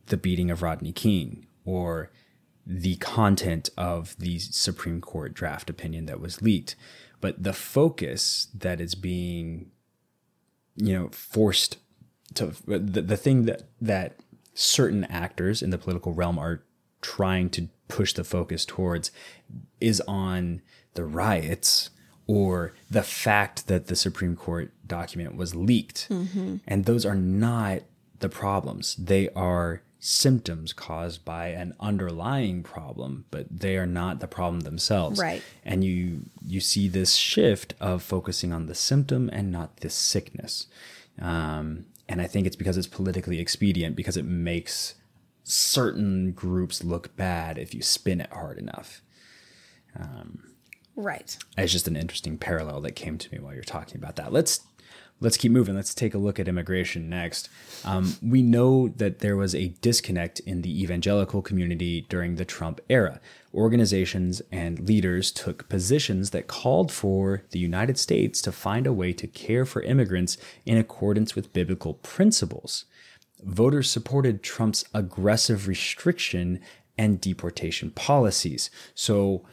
the 0.09 0.17
beating 0.17 0.51
of 0.51 0.61
Rodney 0.61 0.91
King 0.91 1.47
or 1.65 2.11
the 2.65 2.97
content 2.97 3.69
of 3.77 4.15
the 4.19 4.39
Supreme 4.39 5.01
Court 5.01 5.33
draft 5.33 5.69
opinion 5.69 6.05
that 6.05 6.19
was 6.19 6.41
leaked. 6.41 6.75
But 7.21 7.43
the 7.43 7.53
focus 7.53 8.47
that 8.53 8.79
is 8.79 8.95
being 8.95 9.71
you 10.75 10.93
know 10.93 11.09
forced 11.09 11.77
to 12.35 12.53
the, 12.65 12.79
the 12.79 13.17
thing 13.17 13.45
that 13.45 13.63
that 13.81 14.17
certain 14.53 15.05
actors 15.05 15.61
in 15.61 15.69
the 15.69 15.77
political 15.77 16.13
realm 16.13 16.37
are 16.37 16.63
trying 17.01 17.49
to 17.49 17.69
push 17.87 18.13
the 18.13 18.23
focus 18.23 18.65
towards 18.65 19.11
is 19.79 20.01
on 20.01 20.61
the 20.93 21.03
riots 21.03 21.89
or 22.27 22.73
the 22.91 23.01
fact 23.01 23.67
that 23.67 23.87
the 23.87 23.95
Supreme 23.95 24.35
Court 24.35 24.71
document 24.85 25.35
was 25.35 25.55
leaked. 25.55 26.07
Mm-hmm. 26.09 26.57
And 26.67 26.85
those 26.85 27.05
are 27.05 27.15
not 27.15 27.81
the 28.19 28.29
problems. 28.29 28.95
They 28.97 29.29
are 29.29 29.81
symptoms 29.99 30.71
caused 30.71 31.25
by 31.25 31.47
an 31.49 31.75
underlying 31.79 32.63
problem, 32.63 33.25
but 33.31 33.45
they 33.51 33.77
are 33.77 33.85
not 33.85 34.21
the 34.21 34.27
problem 34.27 34.61
themselves. 34.61 35.19
Right. 35.19 35.43
And 35.63 35.83
you 35.83 36.21
you 36.45 36.61
see 36.61 36.87
this 36.87 37.15
shift 37.15 37.73
of 37.79 38.01
focusing 38.01 38.53
on 38.53 38.65
the 38.65 38.75
symptom 38.75 39.29
and 39.31 39.51
not 39.51 39.77
the 39.77 39.89
sickness. 39.89 40.67
Um, 41.21 41.85
and 42.07 42.21
I 42.21 42.27
think 42.27 42.47
it's 42.47 42.55
because 42.55 42.77
it's 42.77 42.87
politically 42.87 43.39
expedient 43.39 43.95
because 43.95 44.17
it 44.17 44.25
makes 44.25 44.95
certain 45.43 46.31
groups 46.31 46.83
look 46.83 47.15
bad 47.15 47.57
if 47.57 47.73
you 47.73 47.81
spin 47.81 48.21
it 48.21 48.31
hard 48.31 48.57
enough. 48.57 49.01
Um, 49.99 50.53
right. 50.95 51.37
It's 51.57 51.73
just 51.73 51.87
an 51.87 51.95
interesting 51.95 52.37
parallel 52.37 52.81
that 52.81 52.93
came 52.93 53.17
to 53.17 53.33
me 53.33 53.39
while 53.39 53.53
you're 53.53 53.63
talking 53.63 53.97
about 53.97 54.15
that. 54.15 54.31
Let's 54.31 54.61
let's 55.21 55.37
keep 55.37 55.51
moving. 55.51 55.75
Let's 55.75 55.93
take 55.93 56.13
a 56.13 56.17
look 56.17 56.39
at 56.39 56.47
immigration 56.47 57.09
next. 57.09 57.49
Um, 57.83 58.15
we 58.21 58.41
know 58.41 58.89
that 58.89 59.19
there 59.19 59.35
was 59.35 59.53
a 59.53 59.69
disconnect 59.81 60.39
in 60.41 60.61
the 60.61 60.81
evangelical 60.81 61.41
community 61.41 62.05
during 62.09 62.35
the 62.35 62.45
Trump 62.45 62.79
era. 62.89 63.19
Organizations 63.53 64.41
and 64.51 64.79
leaders 64.79 65.31
took 65.31 65.67
positions 65.69 66.29
that 66.29 66.47
called 66.47 66.91
for 66.91 67.43
the 67.51 67.59
United 67.59 67.97
States 67.97 68.41
to 68.41 68.51
find 68.51 68.87
a 68.87 68.93
way 68.93 69.11
to 69.13 69.27
care 69.27 69.65
for 69.65 69.81
immigrants 69.81 70.37
in 70.65 70.77
accordance 70.77 71.35
with 71.35 71.53
biblical 71.53 71.95
principles. 71.95 72.85
Voters 73.41 73.89
supported 73.89 74.43
Trump's 74.43 74.85
aggressive 74.93 75.67
restriction 75.67 76.59
and 76.97 77.21
deportation 77.21 77.91
policies. 77.91 78.69
So 78.93 79.45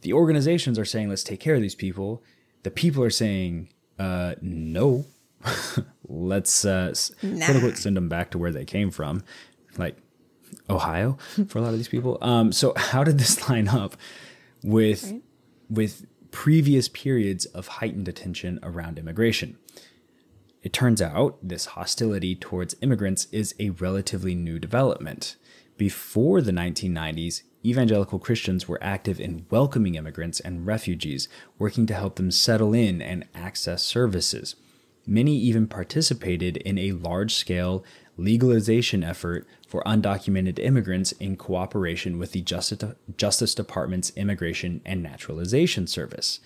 the 0.00 0.12
organizations 0.12 0.78
are 0.78 0.84
saying, 0.84 1.08
let's 1.08 1.22
take 1.22 1.40
care 1.40 1.54
of 1.54 1.62
these 1.62 1.74
people. 1.74 2.22
The 2.62 2.70
people 2.70 3.04
are 3.04 3.10
saying, 3.10 3.68
uh, 3.98 4.34
no, 4.40 5.06
let's 6.08 6.64
uh, 6.64 6.94
nah. 7.22 7.44
quote 7.44 7.56
unquote 7.56 7.76
send 7.76 7.96
them 7.96 8.08
back 8.08 8.30
to 8.30 8.38
where 8.38 8.52
they 8.52 8.64
came 8.64 8.90
from, 8.90 9.22
like 9.76 9.96
Ohio 10.68 11.18
for 11.48 11.58
a 11.58 11.62
lot 11.62 11.72
of 11.72 11.78
these 11.78 11.88
people. 11.88 12.18
Um, 12.20 12.52
so 12.52 12.72
how 12.76 13.04
did 13.04 13.18
this 13.18 13.48
line 13.48 13.68
up 13.68 13.96
with 14.62 15.04
right. 15.04 15.22
with 15.70 16.06
previous 16.30 16.88
periods 16.88 17.46
of 17.46 17.68
heightened 17.68 18.08
attention 18.08 18.58
around 18.62 18.98
immigration? 18.98 19.58
It 20.62 20.72
turns 20.72 21.00
out 21.00 21.38
this 21.40 21.66
hostility 21.66 22.34
towards 22.34 22.74
immigrants 22.80 23.28
is 23.30 23.54
a 23.60 23.70
relatively 23.70 24.34
new 24.34 24.58
development. 24.58 25.36
Before 25.76 26.40
the 26.40 26.52
1990s, 26.52 27.42
evangelical 27.64 28.18
Christians 28.18 28.66
were 28.66 28.82
active 28.82 29.20
in 29.20 29.44
welcoming 29.50 29.94
immigrants 29.94 30.40
and 30.40 30.66
refugees, 30.66 31.28
working 31.58 31.84
to 31.86 31.94
help 31.94 32.16
them 32.16 32.30
settle 32.30 32.72
in 32.72 33.02
and 33.02 33.26
access 33.34 33.82
services. 33.82 34.56
Many 35.06 35.36
even 35.36 35.66
participated 35.66 36.56
in 36.56 36.78
a 36.78 36.92
large 36.92 37.34
scale 37.34 37.84
legalization 38.16 39.04
effort 39.04 39.46
for 39.68 39.82
undocumented 39.84 40.58
immigrants 40.58 41.12
in 41.12 41.36
cooperation 41.36 42.18
with 42.18 42.32
the 42.32 42.40
Justice 42.40 43.54
Department's 43.54 44.12
Immigration 44.16 44.80
and 44.86 45.02
Naturalization 45.02 45.86
Service. 45.86 46.40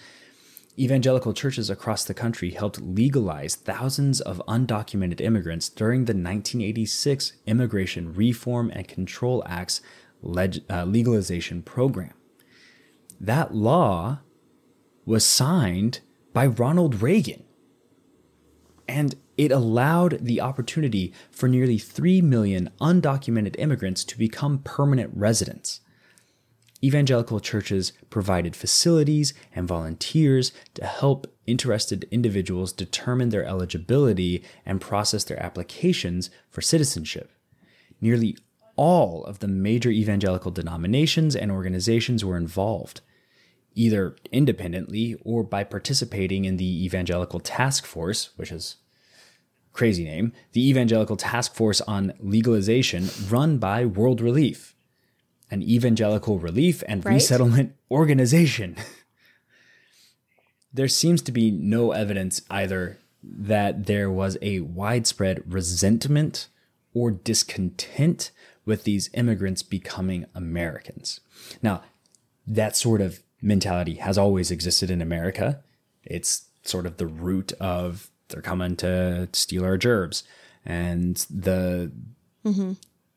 Evangelical 0.81 1.35
churches 1.35 1.69
across 1.69 2.05
the 2.05 2.15
country 2.15 2.53
helped 2.53 2.81
legalize 2.81 3.55
thousands 3.55 4.19
of 4.19 4.41
undocumented 4.49 5.21
immigrants 5.21 5.69
during 5.69 6.07
the 6.07 6.15
1986 6.15 7.35
Immigration 7.47 8.15
Reform 8.15 8.71
and 8.75 8.89
Control 8.89 9.43
Act's 9.47 9.83
leg- 10.23 10.65
uh, 10.71 10.85
legalization 10.85 11.61
program. 11.61 12.15
That 13.21 13.55
law 13.55 14.21
was 15.05 15.27
signed 15.27 16.01
by 16.33 16.47
Ronald 16.47 17.03
Reagan. 17.03 17.45
And 18.89 19.17
it 19.37 19.53
allowed 19.53 20.25
the 20.25 20.41
opportunity 20.41 21.13
for 21.31 21.47
nearly 21.47 21.77
3 21.77 22.23
million 22.23 22.71
undocumented 22.81 23.57
immigrants 23.59 24.03
to 24.05 24.17
become 24.17 24.61
permanent 24.61 25.13
residents. 25.15 25.81
Evangelical 26.83 27.41
churches 27.41 27.93
provided 28.09 28.57
facilities 28.57 29.35
and 29.55 29.69
volunteers 29.69 30.53
to 30.75 30.85
help 30.87 31.27
interested 31.47 32.07
individuals 32.11 32.73
determine 32.73 33.29
their 33.29 33.45
eligibility 33.45 34.43
and 34.65 34.81
process 34.81 35.25
their 35.25 35.43
applications 35.43 36.31
for 36.49 36.63
citizenship. 36.63 37.31
Nearly 38.01 38.37
all 38.77 39.25
of 39.25 39.41
the 39.41 39.49
major 39.49 39.91
evangelical 39.91 40.51
denominations 40.51 41.37
and 41.37 41.51
organizations 41.51 42.25
were 42.25 42.39
involved, 42.39 43.03
either 43.75 44.17
independently 44.33 45.17
or 45.23 45.43
by 45.43 45.65
participating 45.65 46.47
in 46.47 46.57
the 46.57 46.85
Evangelical 46.85 47.41
Task 47.41 47.85
Force, 47.85 48.31
which 48.37 48.51
is 48.51 48.77
crazy 49.75 50.05
name, 50.05 50.33
the 50.53 50.67
Evangelical 50.67 51.17
Task 51.17 51.55
Force 51.55 51.83
on 51.83 52.15
Legalization, 52.21 53.11
run 53.29 53.59
by 53.59 53.85
World 53.85 54.23
Relief, 54.23 54.75
an 55.51 55.63
evangelical 55.63 56.39
relief 56.39 56.83
and 56.87 57.05
right? 57.05 57.15
resettlement 57.15 57.75
organization. 57.91 58.77
there 60.73 60.89
seems 60.89 61.23
to 61.23 61.33
be 61.33 61.51
no 61.51 61.93
evidence 61.93 62.43
either 62.51 62.99
that 63.23 63.87
there 63.87 64.11
was 64.11 64.39
a 64.41 64.61
widespread 64.61 65.43
resentment 65.53 66.49
or 66.95 67.11
discontent 67.11 68.31
with 68.65 68.85
these 68.85 69.11
immigrants 69.15 69.63
becoming 69.63 70.27
Americans. 70.35 71.21
Now, 71.63 71.83
that 72.47 72.77
sort 72.77 73.01
of 73.01 73.21
mentality 73.43 73.95
has 73.95 74.19
always 74.19 74.51
existed 74.51 74.91
in 74.91 75.01
America. 75.01 75.63
It's 76.05 76.47
sort 76.63 76.87
of 76.87 76.97
the 76.97 77.07
root 77.07 77.53
of 77.61 78.11
they're 78.29 78.43
coming 78.43 78.77
to 78.77 79.29
steal 79.33 79.65
our 79.65 79.77
gerbs 79.77 80.25
and 80.65 81.17
the 81.31 81.91
mm-hmm. 82.45 82.73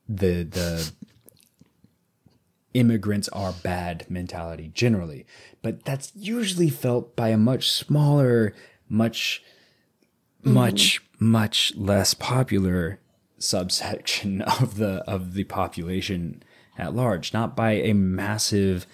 the 0.07 0.43
the 0.43 0.91
immigrants 2.74 3.30
are 3.30 3.53
bad 3.63 4.05
mentality 4.09 4.71
generally 4.74 5.26
but 5.61 5.84
that's 5.86 6.11
usually 6.15 6.69
felt 6.69 7.15
by 7.15 7.30
a 7.30 7.38
much 7.38 7.71
smaller 7.71 8.53
much 8.89 9.43
mm-hmm. 10.43 10.53
much 10.53 11.01
much 11.19 11.74
less 11.76 12.13
popular 12.13 12.99
subsection 13.38 14.41
of 14.61 14.78
the 14.78 15.03
of 15.07 15.34
the 15.34 15.43
population 15.43 16.43
at 16.78 16.95
large 16.95 17.34
not 17.34 17.55
by 17.55 17.71
a 17.71 17.93
massive 17.93 18.86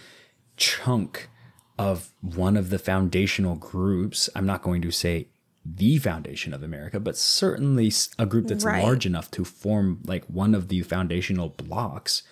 chunk 0.58 1.30
of 1.78 2.12
one 2.22 2.58
of 2.58 2.70
the 2.70 2.80
foundational 2.80 3.56
groups 3.56 4.30
i'm 4.36 4.46
not 4.46 4.62
going 4.62 4.82
to 4.82 4.92
say 4.92 5.28
the 5.66 5.98
foundation 5.98 6.54
of 6.54 6.64
America, 6.64 7.00
but 7.00 7.18
certainly 7.18 7.92
a 8.18 8.26
group 8.26 8.48
that's 8.48 8.64
right. 8.64 8.84
large 8.84 9.06
enough 9.06 9.30
to 9.32 9.44
form 9.44 10.02
like 10.06 10.26
one 10.26 10.56
of 10.56 10.68
the 10.70 10.82
foundational 10.82 11.50
blocks 11.50 12.24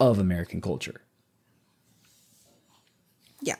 of 0.00 0.18
American 0.18 0.60
culture. 0.60 1.02
Yeah. 3.40 3.56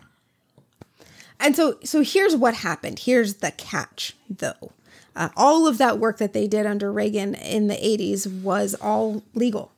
And 1.39 1.55
so 1.55 1.79
so 1.85 2.03
here's 2.03 2.35
what 2.35 2.55
happened. 2.55 3.01
Here's 3.01 3.35
the 3.37 3.53
catch 3.53 4.17
though. 4.29 4.73
Uh, 5.15 5.29
all 5.37 5.67
of 5.67 5.79
that 5.79 5.99
work 5.99 6.19
that 6.19 6.33
they 6.33 6.47
did 6.47 6.67
under 6.67 6.93
Reagan 6.93 7.35
in 7.35 7.67
the 7.67 7.75
80s 7.75 8.43
was 8.43 8.75
all 8.81 9.23
legal. 9.35 9.73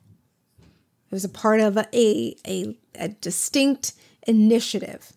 It 0.61 1.15
was 1.15 1.25
a 1.25 1.29
part 1.29 1.59
of 1.59 1.75
a, 1.77 2.35
a, 2.47 2.77
a 2.95 3.09
distinct 3.09 3.93
initiative 4.27 5.11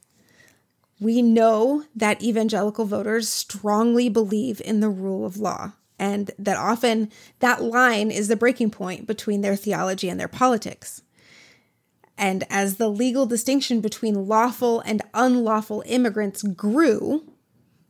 we 1.01 1.20
know 1.20 1.84
that 1.94 2.22
evangelical 2.22 2.86
voters 2.86 3.28
strongly 3.28 4.09
believe 4.09 4.62
in 4.64 4.80
the 4.80 4.88
rule 4.88 5.26
of 5.26 5.36
law, 5.36 5.72
and 5.99 6.30
that 6.38 6.57
often 6.57 7.11
that 7.40 7.62
line 7.62 8.11
is 8.11 8.28
the 8.28 8.36
breaking 8.36 8.70
point 8.70 9.07
between 9.07 9.42
their 9.42 9.57
theology 9.57 10.09
and 10.09 10.18
their 10.18 10.28
politics. 10.28 11.03
And 12.18 12.44
as 12.48 12.76
the 12.76 12.88
legal 12.88 13.26
distinction 13.26 13.80
between 13.80 14.26
lawful 14.26 14.80
and 14.80 15.02
unlawful 15.12 15.82
immigrants 15.86 16.42
grew, 16.42 17.24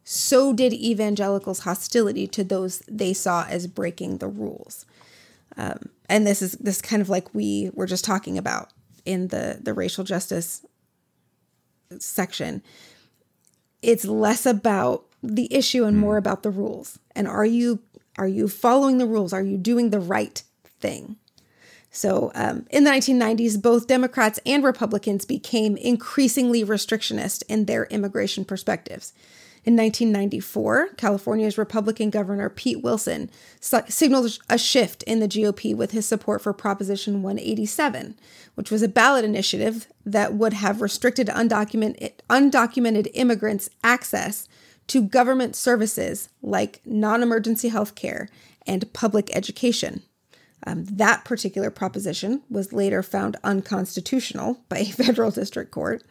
so 0.02 0.52
did 0.52 0.72
evangelicals' 0.72 1.60
hostility 1.60 2.26
to 2.28 2.42
those 2.42 2.80
they 2.88 3.12
saw 3.12 3.46
as 3.48 3.66
breaking 3.66 4.18
the 4.18 4.28
rules. 4.28 4.84
Um, 5.56 5.90
and 6.08 6.26
this 6.26 6.42
is 6.42 6.52
this 6.52 6.82
kind 6.82 7.00
of 7.00 7.08
like 7.08 7.34
we 7.34 7.70
were 7.72 7.86
just 7.86 8.04
talking 8.04 8.36
about 8.36 8.70
in 9.04 9.28
the 9.28 9.58
the 9.62 9.72
racial 9.72 10.04
justice 10.04 10.66
section 11.98 12.62
it's 13.86 14.04
less 14.04 14.46
about 14.46 15.04
the 15.22 15.52
issue 15.54 15.84
and 15.84 15.96
more 15.96 16.14
hmm. 16.14 16.18
about 16.18 16.42
the 16.42 16.50
rules. 16.50 16.98
And 17.14 17.26
are 17.26 17.46
you 17.46 17.80
are 18.18 18.28
you 18.28 18.48
following 18.48 18.98
the 18.98 19.06
rules? 19.06 19.32
Are 19.32 19.42
you 19.42 19.56
doing 19.58 19.90
the 19.90 20.00
right 20.00 20.42
thing? 20.80 21.16
So, 21.90 22.30
um, 22.34 22.66
in 22.70 22.84
the 22.84 22.90
1990s, 22.90 23.60
both 23.60 23.86
Democrats 23.86 24.38
and 24.44 24.62
Republicans 24.62 25.24
became 25.24 25.76
increasingly 25.76 26.64
restrictionist 26.64 27.42
in 27.48 27.64
their 27.64 27.86
immigration 27.86 28.44
perspectives. 28.44 29.12
In 29.66 29.74
1994, 29.74 30.90
California's 30.96 31.58
Republican 31.58 32.08
Governor 32.08 32.48
Pete 32.48 32.82
Wilson 32.82 33.28
signaled 33.60 34.38
a 34.48 34.58
shift 34.58 35.02
in 35.02 35.18
the 35.18 35.26
GOP 35.26 35.74
with 35.74 35.90
his 35.90 36.06
support 36.06 36.40
for 36.40 36.52
Proposition 36.52 37.20
187, 37.20 38.16
which 38.54 38.70
was 38.70 38.82
a 38.82 38.88
ballot 38.88 39.24
initiative 39.24 39.88
that 40.04 40.34
would 40.34 40.52
have 40.52 40.80
restricted 40.80 41.26
undocumented, 41.26 42.12
undocumented 42.30 43.10
immigrants' 43.14 43.68
access 43.82 44.46
to 44.86 45.02
government 45.02 45.56
services 45.56 46.28
like 46.42 46.80
non 46.84 47.20
emergency 47.20 47.66
health 47.66 47.96
care 47.96 48.28
and 48.68 48.92
public 48.92 49.34
education. 49.34 50.02
Um, 50.66 50.84
that 50.86 51.24
particular 51.24 51.70
proposition 51.70 52.42
was 52.50 52.72
later 52.72 53.02
found 53.02 53.36
unconstitutional 53.44 54.64
by 54.68 54.78
a 54.78 54.84
federal 54.92 55.30
district 55.30 55.70
court. 55.70 56.02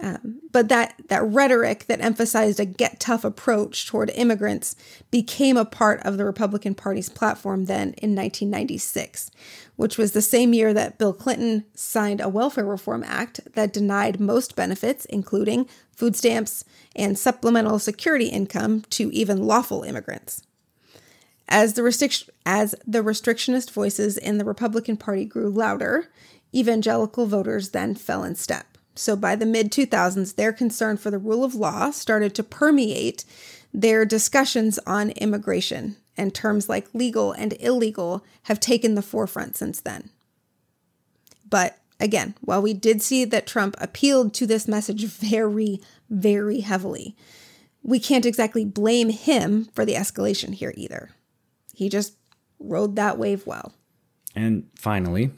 Um, 0.00 0.40
but 0.50 0.68
that 0.68 1.00
that 1.08 1.22
rhetoric 1.22 1.86
that 1.86 2.00
emphasized 2.00 2.58
a 2.58 2.64
get 2.64 2.98
tough 2.98 3.24
approach 3.24 3.86
toward 3.86 4.10
immigrants 4.10 4.74
became 5.12 5.56
a 5.56 5.64
part 5.64 6.00
of 6.02 6.16
the 6.16 6.24
Republican 6.24 6.74
Party's 6.74 7.08
platform 7.08 7.66
then 7.66 7.94
in 7.98 8.14
1996, 8.14 9.30
which 9.76 9.96
was 9.96 10.10
the 10.10 10.20
same 10.20 10.52
year 10.52 10.74
that 10.74 10.98
Bill 10.98 11.12
Clinton 11.12 11.64
signed 11.74 12.20
a 12.20 12.28
welfare 12.28 12.66
reform 12.66 13.04
act 13.06 13.40
that 13.54 13.72
denied 13.72 14.18
most 14.18 14.56
benefits, 14.56 15.04
including 15.06 15.68
food 15.92 16.16
stamps 16.16 16.64
and 16.96 17.16
supplemental 17.16 17.78
security 17.78 18.26
income, 18.26 18.82
to 18.90 19.12
even 19.12 19.46
lawful 19.46 19.84
immigrants. 19.84 20.42
As 21.48 21.74
the, 21.74 21.82
restric- 21.82 22.28
as 22.46 22.74
the 22.86 23.02
restrictionist 23.02 23.70
voices 23.70 24.16
in 24.16 24.38
the 24.38 24.44
Republican 24.44 24.96
Party 24.96 25.24
grew 25.24 25.50
louder, 25.50 26.08
evangelical 26.54 27.26
voters 27.26 27.70
then 27.70 27.94
fell 27.94 28.24
in 28.24 28.34
step. 28.34 28.78
So 28.94 29.16
by 29.16 29.36
the 29.36 29.46
mid 29.46 29.70
2000s, 29.70 30.36
their 30.36 30.52
concern 30.52 30.96
for 30.96 31.10
the 31.10 31.18
rule 31.18 31.44
of 31.44 31.54
law 31.54 31.90
started 31.90 32.34
to 32.36 32.42
permeate 32.42 33.24
their 33.72 34.04
discussions 34.04 34.78
on 34.86 35.10
immigration, 35.10 35.96
and 36.16 36.32
terms 36.32 36.68
like 36.68 36.94
legal 36.94 37.32
and 37.32 37.54
illegal 37.60 38.24
have 38.44 38.60
taken 38.60 38.94
the 38.94 39.02
forefront 39.02 39.56
since 39.56 39.80
then. 39.80 40.10
But 41.48 41.78
again, 41.98 42.36
while 42.40 42.62
we 42.62 42.72
did 42.72 43.02
see 43.02 43.24
that 43.24 43.48
Trump 43.48 43.74
appealed 43.78 44.32
to 44.34 44.46
this 44.46 44.68
message 44.68 45.04
very, 45.06 45.80
very 46.08 46.60
heavily, 46.60 47.16
we 47.82 47.98
can't 47.98 48.24
exactly 48.24 48.64
blame 48.64 49.10
him 49.10 49.66
for 49.74 49.84
the 49.84 49.94
escalation 49.94 50.54
here 50.54 50.72
either. 50.76 51.10
He 51.74 51.88
just 51.88 52.16
rode 52.58 52.96
that 52.96 53.18
wave 53.18 53.46
well. 53.46 53.72
And 54.34 54.68
finally, 54.76 55.30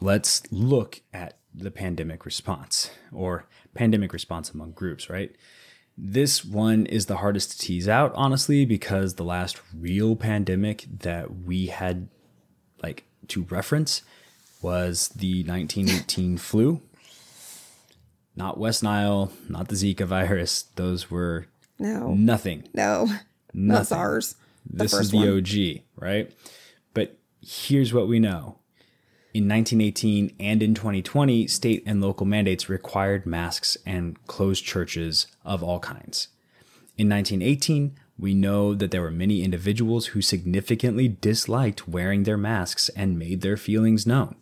let's 0.00 0.42
look 0.50 1.00
at 1.12 1.38
the 1.54 1.70
pandemic 1.70 2.24
response 2.24 2.90
or 3.12 3.44
pandemic 3.74 4.12
response 4.12 4.50
among 4.50 4.72
groups, 4.72 5.10
right? 5.10 5.34
This 5.98 6.44
one 6.44 6.86
is 6.86 7.06
the 7.06 7.18
hardest 7.18 7.52
to 7.52 7.58
tease 7.58 7.88
out, 7.88 8.12
honestly, 8.14 8.64
because 8.64 9.14
the 9.14 9.24
last 9.24 9.60
real 9.76 10.16
pandemic 10.16 10.86
that 11.00 11.42
we 11.44 11.66
had 11.66 12.08
like 12.82 13.04
to 13.28 13.42
reference 13.50 14.02
was 14.62 15.08
the 15.08 15.44
1918 15.44 16.38
flu. 16.38 16.80
Not 18.36 18.58
West 18.58 18.82
Nile, 18.82 19.32
not 19.48 19.68
the 19.68 19.74
Zika 19.74 20.06
virus. 20.06 20.62
Those 20.76 21.10
were 21.10 21.46
No. 21.78 22.14
nothing. 22.14 22.68
No. 22.72 23.06
Nothing. 23.52 23.66
Not 23.66 23.86
SARS. 23.88 24.36
The 24.68 24.84
this 24.84 24.92
is 24.94 25.10
the 25.10 25.18
one. 25.18 25.38
OG, 25.38 25.84
right? 25.96 26.32
But 26.94 27.18
here's 27.40 27.92
what 27.92 28.08
we 28.08 28.18
know. 28.18 28.58
In 29.32 29.48
1918 29.48 30.34
and 30.40 30.62
in 30.62 30.74
2020, 30.74 31.46
state 31.46 31.84
and 31.86 32.00
local 32.00 32.26
mandates 32.26 32.68
required 32.68 33.26
masks 33.26 33.76
and 33.86 34.16
closed 34.26 34.64
churches 34.64 35.28
of 35.44 35.62
all 35.62 35.78
kinds. 35.78 36.28
In 36.98 37.08
1918, 37.08 37.96
we 38.18 38.34
know 38.34 38.74
that 38.74 38.90
there 38.90 39.00
were 39.00 39.10
many 39.10 39.42
individuals 39.42 40.06
who 40.06 40.20
significantly 40.20 41.08
disliked 41.08 41.88
wearing 41.88 42.24
their 42.24 42.36
masks 42.36 42.88
and 42.90 43.18
made 43.18 43.40
their 43.40 43.56
feelings 43.56 44.06
known. 44.06 44.36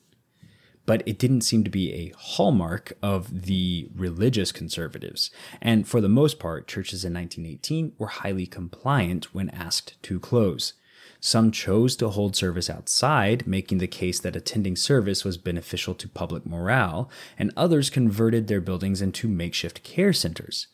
But 0.88 1.02
it 1.06 1.18
didn't 1.18 1.42
seem 1.42 1.64
to 1.64 1.70
be 1.70 1.92
a 1.92 2.14
hallmark 2.16 2.94
of 3.02 3.42
the 3.42 3.90
religious 3.94 4.52
conservatives. 4.52 5.30
And 5.60 5.86
for 5.86 6.00
the 6.00 6.08
most 6.08 6.38
part, 6.38 6.66
churches 6.66 7.04
in 7.04 7.12
1918 7.12 7.92
were 7.98 8.06
highly 8.06 8.46
compliant 8.46 9.34
when 9.34 9.50
asked 9.50 10.02
to 10.04 10.18
close. 10.18 10.72
Some 11.20 11.50
chose 11.50 11.94
to 11.96 12.08
hold 12.08 12.36
service 12.36 12.70
outside, 12.70 13.46
making 13.46 13.78
the 13.78 13.86
case 13.86 14.18
that 14.20 14.36
attending 14.36 14.76
service 14.76 15.24
was 15.24 15.36
beneficial 15.36 15.94
to 15.96 16.08
public 16.08 16.46
morale, 16.46 17.10
and 17.38 17.52
others 17.56 17.90
converted 17.90 18.46
their 18.46 18.60
buildings 18.62 19.02
into 19.02 19.28
makeshift 19.28 19.82
care 19.82 20.14
centers 20.14 20.68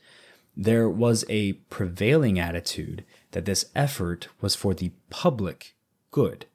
there 0.56 0.88
was 0.88 1.24
a 1.28 1.54
prevailing 1.70 2.38
attitude 2.38 3.04
that 3.32 3.44
this 3.44 3.66
effort 3.74 4.28
was 4.40 4.54
for 4.54 4.74
the 4.74 4.92
public 5.10 5.74
good. 6.10 6.46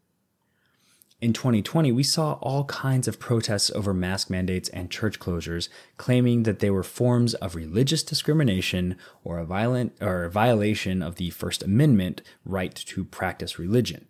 In 1.21 1.33
2020, 1.33 1.91
we 1.91 2.03
saw 2.03 2.33
all 2.35 2.63
kinds 2.63 3.05
of 3.05 3.19
protests 3.19 3.69
over 3.71 3.93
mask 3.93 4.29
mandates 4.29 4.69
and 4.69 4.89
church 4.89 5.19
closures, 5.19 5.67
claiming 5.97 6.43
that 6.43 6.59
they 6.59 6.69
were 6.69 6.81
forms 6.81 7.33
of 7.35 7.55
religious 7.55 8.03
discrimination 8.03 8.95
or 9.25 9.37
a 9.37 9.43
violent 9.43 9.97
or 9.99 10.23
a 10.23 10.29
violation 10.29 11.01
of 11.01 11.15
the 11.15 11.29
First 11.31 11.61
Amendment 11.61 12.21
right 12.45 12.73
to 12.73 13.03
practice 13.03 13.59
religion. 13.59 14.07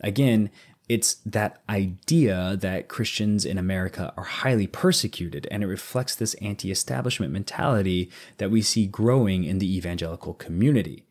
Again, 0.00 0.50
it's 0.86 1.14
that 1.24 1.62
idea 1.66 2.58
that 2.60 2.88
Christians 2.88 3.46
in 3.46 3.56
America 3.56 4.12
are 4.18 4.24
highly 4.24 4.66
persecuted, 4.66 5.48
and 5.50 5.62
it 5.62 5.66
reflects 5.66 6.14
this 6.14 6.34
anti 6.42 6.70
establishment 6.70 7.32
mentality 7.32 8.10
that 8.36 8.50
we 8.50 8.60
see 8.60 8.86
growing 8.86 9.44
in 9.44 9.60
the 9.60 9.76
evangelical 9.76 10.34
community. 10.34 11.06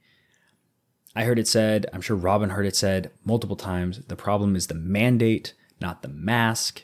I 1.20 1.26
heard 1.26 1.38
it 1.38 1.50
said, 1.50 1.86
I'm 1.92 2.00
sure 2.00 2.16
Robin 2.16 2.52
heard 2.52 2.66
it 2.66 2.78
said 2.78 3.12
multiple 3.26 3.58
times 3.58 4.00
the 4.08 4.16
problem 4.16 4.56
is 4.56 4.68
the 4.68 4.74
mandate, 4.74 5.54
not 5.82 6.02
the 6.02 6.08
mask. 6.08 6.84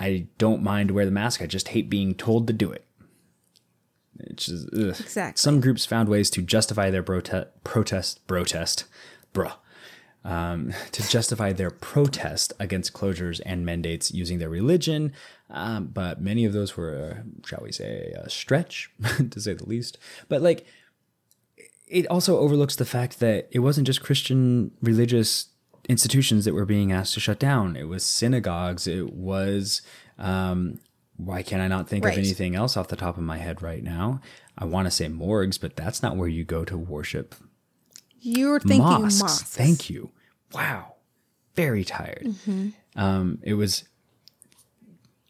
I 0.00 0.28
don't 0.38 0.62
mind 0.62 0.88
to 0.88 0.94
wear 0.94 1.04
the 1.04 1.10
mask, 1.10 1.42
I 1.42 1.46
just 1.46 1.68
hate 1.68 1.90
being 1.90 2.14
told 2.14 2.46
to 2.46 2.54
do 2.54 2.72
it. 2.72 2.86
It's 4.20 4.46
just, 4.46 4.68
ugh. 4.72 4.98
Exactly. 5.00 5.38
Some 5.38 5.60
groups 5.60 5.84
found 5.84 6.08
ways 6.08 6.30
to 6.30 6.40
justify 6.40 6.88
their 6.88 7.02
prote- 7.02 7.48
protest, 7.62 8.26
protest, 8.26 8.84
bruh, 9.34 9.52
um, 10.24 10.72
to 10.92 11.06
justify 11.06 11.52
their 11.52 11.70
protest 11.70 12.54
against 12.58 12.94
closures 12.94 13.42
and 13.44 13.66
mandates 13.66 14.10
using 14.10 14.38
their 14.38 14.48
religion. 14.48 15.12
Um, 15.50 15.88
but 15.88 16.22
many 16.22 16.46
of 16.46 16.54
those 16.54 16.74
were, 16.74 17.18
uh, 17.18 17.46
shall 17.46 17.60
we 17.62 17.70
say, 17.70 18.14
a 18.16 18.30
stretch, 18.30 18.90
to 19.30 19.38
say 19.38 19.52
the 19.52 19.68
least. 19.68 19.98
But 20.30 20.40
like, 20.40 20.64
it 21.92 22.06
also 22.08 22.38
overlooks 22.38 22.76
the 22.76 22.84
fact 22.86 23.20
that 23.20 23.48
it 23.52 23.58
wasn't 23.60 23.86
just 23.86 24.00
Christian 24.02 24.70
religious 24.80 25.46
institutions 25.88 26.44
that 26.46 26.54
were 26.54 26.64
being 26.64 26.90
asked 26.92 27.14
to 27.14 27.20
shut 27.20 27.38
down. 27.38 27.76
It 27.76 27.84
was 27.88 28.04
synagogues. 28.04 28.86
It 28.86 29.12
was, 29.12 29.82
um, 30.18 30.78
why 31.16 31.42
can 31.42 31.60
I 31.60 31.68
not 31.68 31.88
think 31.88 32.04
Right. 32.04 32.12
of 32.14 32.18
anything 32.18 32.54
else 32.56 32.76
off 32.76 32.88
the 32.88 32.96
top 32.96 33.16
of 33.18 33.22
my 33.24 33.36
head 33.38 33.60
right 33.62 33.82
now? 33.82 34.20
I 34.56 34.64
want 34.64 34.86
to 34.86 34.90
say 34.90 35.08
morgues, 35.08 35.58
but 35.58 35.76
that's 35.76 36.02
not 36.02 36.16
where 36.16 36.28
you 36.28 36.44
go 36.44 36.64
to 36.64 36.76
worship 36.78 37.34
You're 38.20 38.60
thinking 38.60 38.78
mosques. 39.02 39.20
mosques. 39.22 39.42
Thank 39.54 39.90
you. 39.90 40.10
Wow. 40.54 40.94
Very 41.56 41.84
tired. 41.84 42.24
Mm-hmm. 42.24 42.68
Um, 42.96 43.38
it 43.42 43.54
was 43.54 43.84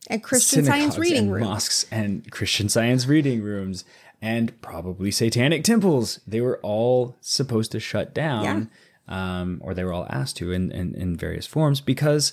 And 0.09 0.23
Christian 0.23 0.65
Science 0.65 0.99
reading 0.99 1.31
rooms. 1.31 1.45
mosques 1.47 1.87
and 1.91 2.31
Christian 2.31 2.69
Science 2.69 3.07
reading 3.07 3.43
rooms 3.43 3.85
and 4.23 4.59
probably 4.63 5.11
satanic 5.11 5.65
temples. 5.65 6.21
They 6.27 6.41
were 6.41 6.61
all 6.63 7.17
supposed 7.21 7.73
to 7.73 7.81
shut 7.81 8.15
down, 8.15 8.71
um, 9.09 9.61
or 9.63 9.75
they 9.75 9.83
were 9.83 9.93
all 9.93 10.07
asked 10.09 10.37
to 10.37 10.53
in, 10.53 10.71
in, 10.71 10.95
in 10.95 11.17
various 11.17 11.47
forms 11.47 11.81
because 11.81 12.33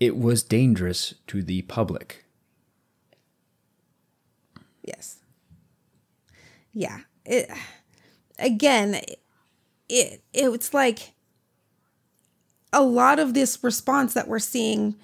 it 0.00 0.18
was 0.18 0.42
dangerous 0.42 1.14
to 1.28 1.42
the 1.44 1.62
public. 1.62 2.24
Yes. 4.82 5.18
Yeah. 6.72 7.00
It 7.24 7.50
again 8.38 8.94
it, 8.94 9.20
it 9.88 10.20
it's 10.32 10.74
like 10.74 11.14
a 12.72 12.82
lot 12.82 13.18
of 13.18 13.32
this 13.32 13.62
response 13.64 14.14
that 14.14 14.28
we're 14.28 14.38
seeing 14.38 14.94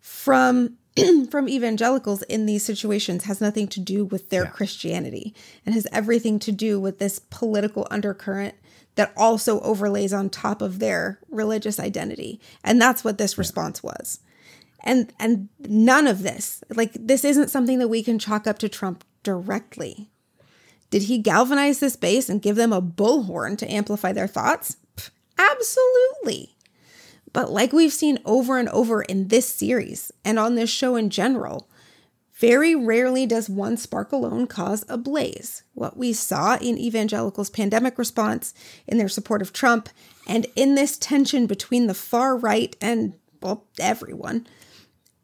from 0.00 0.76
from 1.30 1.48
evangelicals 1.48 2.22
in 2.22 2.46
these 2.46 2.64
situations 2.64 3.24
has 3.24 3.40
nothing 3.40 3.68
to 3.68 3.80
do 3.80 4.04
with 4.04 4.30
their 4.30 4.44
Yeah. 4.44 4.50
Christianity 4.50 5.34
and 5.64 5.74
has 5.74 5.86
everything 5.92 6.38
to 6.40 6.52
do 6.52 6.80
with 6.80 6.98
this 6.98 7.18
political 7.18 7.86
undercurrent 7.90 8.54
that 8.96 9.12
also 9.16 9.60
overlays 9.60 10.12
on 10.12 10.28
top 10.30 10.60
of 10.60 10.78
their 10.78 11.20
religious 11.30 11.78
identity. 11.78 12.40
And 12.64 12.80
that's 12.80 13.04
what 13.04 13.18
this 13.18 13.38
response 13.38 13.82
was. 13.82 14.20
And 14.82 15.12
and 15.18 15.48
none 15.58 16.06
of 16.06 16.22
this, 16.22 16.64
like 16.74 16.92
this 16.94 17.24
isn't 17.24 17.50
something 17.50 17.78
that 17.78 17.88
we 17.88 18.02
can 18.02 18.18
chalk 18.18 18.46
up 18.46 18.58
to 18.60 18.68
Trump 18.68 19.04
directly. 19.22 20.10
Did 20.90 21.02
he 21.02 21.18
galvanize 21.18 21.78
this 21.78 21.96
base 21.96 22.28
and 22.28 22.42
give 22.42 22.56
them 22.56 22.72
a 22.72 22.82
bullhorn 22.82 23.56
to 23.58 23.70
amplify 23.70 24.12
their 24.12 24.26
thoughts? 24.26 24.76
Absolutely. 25.38 26.56
But 27.32 27.50
like 27.50 27.72
we've 27.72 27.92
seen 27.92 28.18
over 28.24 28.58
and 28.58 28.68
over 28.70 29.02
in 29.02 29.28
this 29.28 29.48
series 29.48 30.10
and 30.24 30.38
on 30.38 30.54
this 30.54 30.70
show 30.70 30.96
in 30.96 31.10
general, 31.10 31.68
very 32.34 32.74
rarely 32.74 33.26
does 33.26 33.50
one 33.50 33.76
spark 33.76 34.12
alone 34.12 34.46
cause 34.46 34.84
a 34.88 34.96
blaze. 34.96 35.62
What 35.74 35.96
we 35.98 36.14
saw 36.14 36.56
in 36.56 36.78
evangelicals' 36.78 37.50
pandemic 37.50 37.98
response, 37.98 38.54
in 38.86 38.96
their 38.96 39.10
support 39.10 39.42
of 39.42 39.52
Trump, 39.52 39.90
and 40.26 40.46
in 40.56 40.74
this 40.74 40.96
tension 40.96 41.46
between 41.46 41.86
the 41.86 41.94
far 41.94 42.36
right 42.36 42.74
and, 42.80 43.14
well, 43.42 43.66
everyone, 43.78 44.46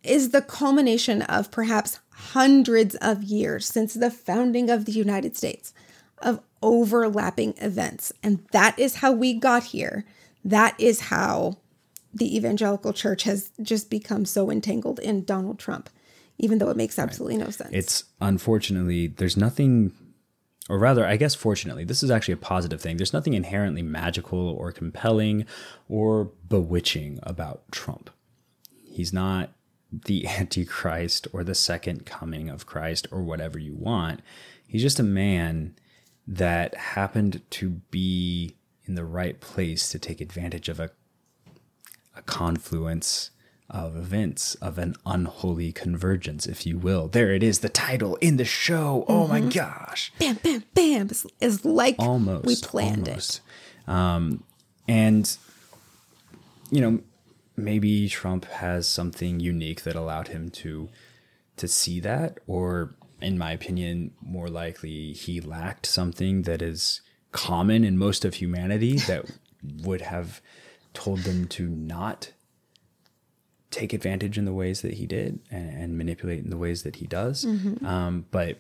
is 0.02 0.30
the 0.30 0.42
culmination 0.42 1.22
of 1.22 1.50
perhaps 1.50 2.00
hundreds 2.10 2.94
of 2.96 3.22
years 3.22 3.66
since 3.66 3.94
the 3.94 4.10
founding 4.10 4.68
of 4.68 4.84
the 4.84 4.92
United 4.92 5.36
States 5.36 5.72
of 6.18 6.40
overlapping 6.62 7.54
events. 7.58 8.12
And 8.22 8.44
that 8.52 8.78
is 8.78 8.96
how 8.96 9.12
we 9.12 9.34
got 9.34 9.64
here. 9.64 10.04
That 10.44 10.78
is 10.78 11.00
how 11.00 11.58
the 12.16 12.36
evangelical 12.36 12.92
church 12.92 13.24
has 13.24 13.50
just 13.60 13.90
become 13.90 14.24
so 14.24 14.50
entangled 14.50 14.98
in 14.98 15.24
Donald 15.24 15.58
Trump, 15.58 15.90
even 16.38 16.58
though 16.58 16.70
it 16.70 16.76
makes 16.76 16.98
absolutely 16.98 17.36
no 17.36 17.50
sense. 17.50 17.70
It's 17.72 18.04
unfortunately, 18.20 19.08
there's 19.08 19.36
nothing, 19.36 19.92
or 20.70 20.78
rather, 20.78 21.06
I 21.06 21.16
guess 21.16 21.34
fortunately, 21.34 21.84
this 21.84 22.02
is 22.02 22.10
actually 22.10 22.34
a 22.34 22.38
positive 22.38 22.80
thing. 22.80 22.96
There's 22.96 23.12
nothing 23.12 23.34
inherently 23.34 23.82
magical 23.82 24.48
or 24.48 24.72
compelling 24.72 25.44
or 25.88 26.30
bewitching 26.48 27.18
about 27.22 27.70
Trump. 27.70 28.08
He's 28.84 29.12
not 29.12 29.50
the 29.92 30.26
Antichrist 30.38 31.28
or 31.32 31.44
the 31.44 31.54
second 31.54 32.06
coming 32.06 32.48
of 32.48 32.66
Christ 32.66 33.06
or 33.10 33.22
whatever 33.22 33.58
you 33.58 33.74
want. 33.74 34.20
He's 34.66 34.82
just 34.82 34.98
a 34.98 35.04
man 35.04 35.76
that 36.26 36.74
happened 36.74 37.42
to 37.50 37.68
be 37.90 38.56
in 38.86 38.94
the 38.94 39.04
right 39.04 39.40
place 39.40 39.90
to 39.90 39.98
take 39.98 40.20
advantage 40.20 40.68
of 40.68 40.80
a, 40.80 40.90
a 42.16 42.22
confluence 42.22 43.30
of 43.68 43.96
events 43.96 44.54
of 44.56 44.78
an 44.78 44.94
unholy 45.04 45.72
convergence, 45.72 46.46
if 46.46 46.66
you 46.66 46.78
will. 46.78 47.08
There 47.08 47.32
it 47.32 47.42
is, 47.42 47.60
the 47.60 47.68
title 47.68 48.16
in 48.16 48.36
the 48.36 48.44
show. 48.44 49.04
Oh 49.08 49.26
my 49.26 49.40
gosh. 49.40 50.12
bam, 50.18 50.36
bam, 50.42 50.64
bam. 50.74 51.08
It's, 51.10 51.26
it's 51.40 51.64
like 51.64 51.96
Almost. 51.98 52.46
we 52.46 52.56
planned 52.56 53.08
almost. 53.08 53.40
Um, 53.88 54.44
and, 54.86 55.36
you 56.70 56.80
know, 56.80 57.00
maybe 57.56 58.08
Trump 58.08 58.44
has 58.46 58.88
something 58.88 59.40
unique 59.40 59.82
that 59.82 59.96
allowed 59.96 60.28
him 60.28 60.50
to 60.50 60.88
to 61.56 61.66
see 61.66 62.00
that, 62.00 62.38
or 62.46 62.94
in 63.22 63.38
my 63.38 63.50
opinion, 63.50 64.10
more 64.20 64.48
likely 64.48 65.12
he 65.14 65.40
lacked 65.40 65.86
something 65.86 66.42
that 66.42 66.60
is 66.60 67.00
common 67.32 67.82
in 67.82 67.96
most 67.96 68.26
of 68.26 68.34
humanity 68.34 68.98
that 68.98 69.24
would 69.82 70.02
have 70.02 70.42
told 70.96 71.20
them 71.20 71.46
to 71.46 71.68
not 71.68 72.32
take 73.70 73.92
advantage 73.92 74.38
in 74.38 74.46
the 74.46 74.52
ways 74.54 74.80
that 74.80 74.94
he 74.94 75.06
did 75.06 75.38
and, 75.50 75.70
and 75.70 75.98
manipulate 75.98 76.42
in 76.42 76.50
the 76.50 76.56
ways 76.56 76.82
that 76.82 76.96
he 76.96 77.06
does. 77.06 77.44
Um, 77.84 78.24
but 78.30 78.58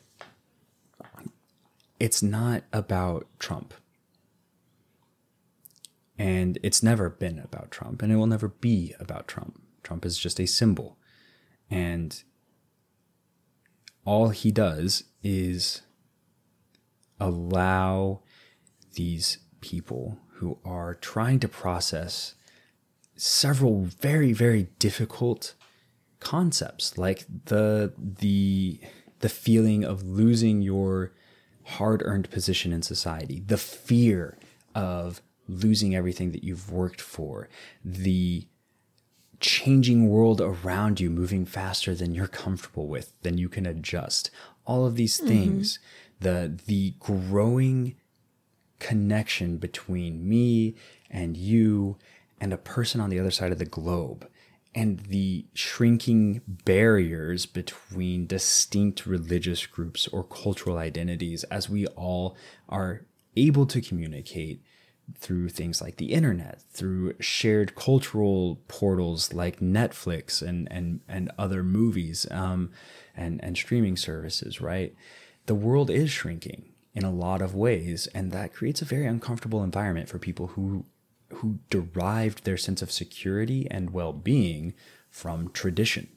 it's 1.98 2.22
not 2.22 2.62
about 2.72 3.26
Trump. 3.38 3.72
And 6.18 6.58
it's 6.62 6.82
never 6.82 7.10
been 7.10 7.38
about 7.38 7.70
Trump, 7.70 8.02
and 8.02 8.12
it 8.12 8.16
will 8.16 8.26
never 8.26 8.48
be 8.48 8.94
about 9.00 9.26
Trump. 9.28 9.60
Trump 9.82 10.04
is 10.06 10.18
just 10.18 10.40
a 10.40 10.46
symbol. 10.46 10.96
And 11.70 12.22
all 14.04 14.28
he 14.30 14.50
does 14.50 15.04
is 15.22 15.82
allow 17.18 18.20
these 18.94 19.38
people 19.60 20.18
who 20.36 20.58
are 20.64 20.94
trying 20.94 21.40
to 21.40 21.48
process 21.48 22.34
several 23.16 23.84
very 23.84 24.32
very 24.32 24.68
difficult 24.78 25.54
concepts 26.20 26.98
like 26.98 27.24
the 27.46 27.92
the 27.98 28.78
the 29.20 29.28
feeling 29.28 29.84
of 29.84 30.02
losing 30.02 30.60
your 30.60 31.12
hard-earned 31.64 32.30
position 32.30 32.72
in 32.72 32.82
society 32.82 33.42
the 33.46 33.56
fear 33.56 34.36
of 34.74 35.22
losing 35.48 35.94
everything 35.94 36.32
that 36.32 36.44
you've 36.44 36.70
worked 36.70 37.00
for 37.00 37.48
the 37.84 38.46
changing 39.40 40.08
world 40.08 40.40
around 40.40 41.00
you 41.00 41.10
moving 41.10 41.44
faster 41.44 41.94
than 41.94 42.14
you're 42.14 42.26
comfortable 42.26 42.88
with 42.88 43.20
than 43.22 43.38
you 43.38 43.48
can 43.48 43.66
adjust 43.66 44.30
all 44.66 44.86
of 44.86 44.96
these 44.96 45.18
things 45.18 45.78
mm-hmm. 45.78 46.24
the 46.24 46.60
the 46.66 46.94
growing 46.98 47.94
connection 48.78 49.56
between 49.58 50.28
me 50.28 50.74
and 51.10 51.36
you 51.36 51.96
and 52.40 52.52
a 52.52 52.58
person 52.58 53.00
on 53.00 53.10
the 53.10 53.18
other 53.18 53.30
side 53.30 53.52
of 53.52 53.58
the 53.58 53.64
globe 53.64 54.28
and 54.76 55.00
the 55.00 55.46
shrinking 55.54 56.42
barriers 56.46 57.46
between 57.46 58.26
distinct 58.26 59.06
religious 59.06 59.64
groups 59.64 60.06
or 60.08 60.22
cultural 60.22 60.76
identities 60.76 61.44
as 61.44 61.70
we 61.70 61.86
all 61.88 62.36
are 62.68 63.06
able 63.36 63.64
to 63.64 63.80
communicate 63.80 64.62
through 65.14 65.48
things 65.48 65.80
like 65.80 65.96
the 65.96 66.12
internet, 66.12 66.60
through 66.70 67.14
shared 67.20 67.74
cultural 67.74 68.60
portals 68.68 69.32
like 69.32 69.60
Netflix 69.60 70.46
and 70.46 70.68
and 70.70 71.00
and 71.08 71.30
other 71.38 71.62
movies 71.62 72.26
um, 72.30 72.70
and 73.16 73.42
and 73.42 73.56
streaming 73.56 73.96
services. 73.96 74.60
Right, 74.60 74.94
the 75.46 75.54
world 75.54 75.88
is 75.88 76.10
shrinking 76.10 76.66
in 76.96 77.04
a 77.04 77.12
lot 77.12 77.40
of 77.40 77.54
ways, 77.54 78.08
and 78.08 78.32
that 78.32 78.52
creates 78.52 78.82
a 78.82 78.86
very 78.86 79.06
uncomfortable 79.06 79.62
environment 79.62 80.08
for 80.08 80.18
people 80.18 80.48
who 80.48 80.84
who 81.34 81.58
derived 81.70 82.44
their 82.44 82.56
sense 82.56 82.82
of 82.82 82.90
security 82.92 83.66
and 83.70 83.90
well-being 83.90 84.72
from 85.10 85.50
tradition, 85.50 86.08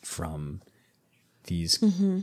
from 0.00 0.62
these 1.44 1.78
mm-hmm. 1.78 2.20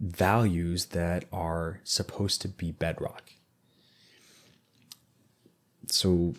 values 0.00 0.86
that 0.86 1.26
are 1.30 1.80
supposed 1.84 2.40
to 2.40 2.48
be 2.48 2.72
bedrock 2.72 3.30
so 5.90 6.34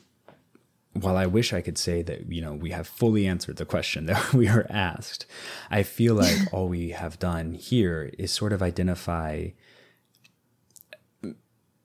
while 0.93 1.17
I 1.17 1.27
wish 1.27 1.53
I 1.53 1.61
could 1.61 1.77
say 1.77 2.01
that, 2.01 2.31
you 2.31 2.41
know, 2.41 2.53
we 2.53 2.71
have 2.71 2.87
fully 2.87 3.27
answered 3.27 3.57
the 3.57 3.65
question 3.65 4.05
that 4.07 4.33
we 4.33 4.47
are 4.47 4.65
asked, 4.69 5.25
I 5.69 5.83
feel 5.83 6.15
like 6.15 6.37
all 6.53 6.67
we 6.67 6.89
have 6.89 7.19
done 7.19 7.53
here 7.53 8.11
is 8.17 8.31
sort 8.31 8.53
of 8.53 8.61
identify 8.61 9.49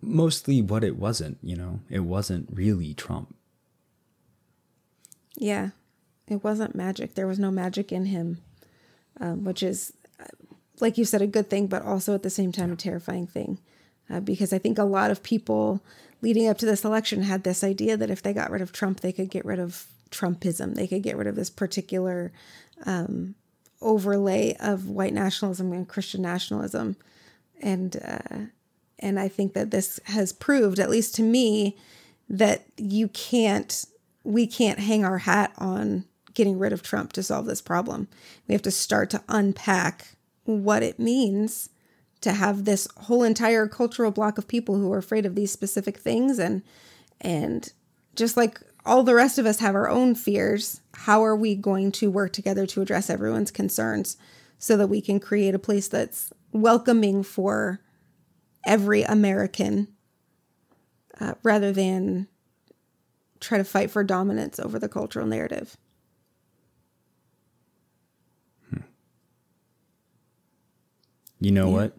mostly 0.02 0.60
what 0.60 0.84
it 0.84 0.96
wasn't, 0.96 1.38
you 1.42 1.56
know, 1.56 1.80
it 1.88 2.00
wasn't 2.00 2.48
really 2.52 2.92
Trump. 2.92 3.34
Yeah, 5.36 5.70
it 6.28 6.44
wasn't 6.44 6.74
magic. 6.74 7.14
There 7.14 7.26
was 7.26 7.38
no 7.38 7.50
magic 7.50 7.92
in 7.92 8.06
him, 8.06 8.38
um, 9.20 9.44
which 9.44 9.62
is, 9.62 9.92
like 10.80 10.98
you 10.98 11.04
said, 11.04 11.22
a 11.22 11.26
good 11.26 11.48
thing, 11.48 11.68
but 11.68 11.82
also 11.82 12.14
at 12.14 12.22
the 12.22 12.30
same 12.30 12.52
time, 12.52 12.72
a 12.72 12.76
terrifying 12.76 13.26
thing. 13.26 13.58
Uh, 14.10 14.20
because 14.20 14.52
I 14.52 14.58
think 14.58 14.78
a 14.78 14.84
lot 14.84 15.10
of 15.10 15.22
people 15.22 15.80
leading 16.20 16.48
up 16.48 16.58
to 16.58 16.66
this 16.66 16.84
election 16.84 17.22
had 17.22 17.44
this 17.44 17.64
idea 17.64 17.96
that 17.96 18.10
if 18.10 18.22
they 18.22 18.32
got 18.32 18.50
rid 18.50 18.60
of 18.60 18.72
Trump, 18.72 19.00
they 19.00 19.12
could 19.12 19.30
get 19.30 19.44
rid 19.44 19.58
of 19.58 19.86
Trumpism. 20.10 20.74
They 20.74 20.86
could 20.86 21.02
get 21.02 21.16
rid 21.16 21.26
of 21.26 21.36
this 21.36 21.50
particular 21.50 22.32
um, 22.84 23.34
overlay 23.80 24.54
of 24.60 24.88
white 24.88 25.14
nationalism 25.14 25.72
and 25.72 25.88
Christian 25.88 26.22
nationalism, 26.22 26.96
and 27.60 27.96
uh, 28.04 28.38
and 29.02 29.18
I 29.18 29.28
think 29.28 29.52
that 29.54 29.70
this 29.70 30.00
has 30.04 30.32
proved, 30.32 30.78
at 30.78 30.88
least 30.88 31.14
to 31.16 31.22
me, 31.22 31.76
that 32.28 32.64
you 32.78 33.08
can't, 33.08 33.84
we 34.24 34.46
can't 34.46 34.78
hang 34.78 35.04
our 35.04 35.18
hat 35.18 35.52
on 35.58 36.04
getting 36.34 36.58
rid 36.58 36.72
of 36.72 36.82
Trump 36.82 37.12
to 37.12 37.22
solve 37.22 37.46
this 37.46 37.60
problem. 37.60 38.08
We 38.48 38.54
have 38.54 38.62
to 38.62 38.70
start 38.70 39.10
to 39.10 39.22
unpack 39.28 40.16
what 40.44 40.82
it 40.82 40.98
means 40.98 41.68
to 42.22 42.32
have 42.32 42.64
this 42.64 42.88
whole 42.96 43.22
entire 43.24 43.66
cultural 43.66 44.10
block 44.10 44.38
of 44.38 44.48
people 44.48 44.76
who 44.76 44.92
are 44.92 44.98
afraid 44.98 45.26
of 45.26 45.34
these 45.34 45.52
specific 45.52 45.98
things 45.98 46.38
and 46.38 46.62
and 47.20 47.72
just 48.14 48.36
like 48.36 48.60
all 48.84 49.02
the 49.02 49.14
rest 49.14 49.38
of 49.38 49.46
us 49.46 49.60
have 49.60 49.74
our 49.74 49.88
own 49.88 50.14
fears 50.14 50.80
how 50.94 51.24
are 51.24 51.36
we 51.36 51.54
going 51.54 51.92
to 51.92 52.10
work 52.10 52.32
together 52.32 52.66
to 52.66 52.80
address 52.80 53.10
everyone's 53.10 53.50
concerns 53.50 54.16
so 54.58 54.76
that 54.76 54.88
we 54.88 55.00
can 55.00 55.20
create 55.20 55.54
a 55.54 55.58
place 55.58 55.88
that's 55.88 56.32
welcoming 56.52 57.22
for 57.22 57.80
every 58.66 59.02
american 59.02 59.88
uh, 61.20 61.34
rather 61.42 61.72
than 61.72 62.26
try 63.40 63.58
to 63.58 63.64
fight 63.64 63.90
for 63.90 64.04
dominance 64.04 64.58
over 64.58 64.78
the 64.78 64.88
cultural 64.88 65.26
narrative 65.26 65.76
you 71.40 71.50
know 71.50 71.68
yeah. 71.68 71.72
what 71.72 71.96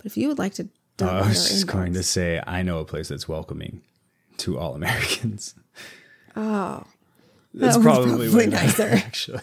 but 0.00 0.06
if 0.06 0.16
you 0.16 0.28
would 0.28 0.38
like 0.38 0.54
to, 0.54 0.66
uh, 1.02 1.04
I 1.04 1.28
was 1.28 1.46
just 1.46 1.66
inbox, 1.66 1.72
going 1.72 1.92
to 1.92 2.02
say, 2.02 2.42
I 2.46 2.62
know 2.62 2.78
a 2.78 2.86
place 2.86 3.08
that's 3.08 3.28
welcoming 3.28 3.82
to 4.38 4.58
all 4.58 4.74
Americans. 4.74 5.54
Oh, 6.34 6.84
that's 7.52 7.76
probably, 7.76 8.30
probably 8.30 8.34
way 8.34 8.46
nicer. 8.46 8.84
Better, 8.84 8.96
actually, 9.06 9.42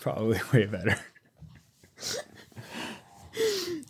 probably 0.00 0.40
way 0.52 0.66
better. 0.66 0.98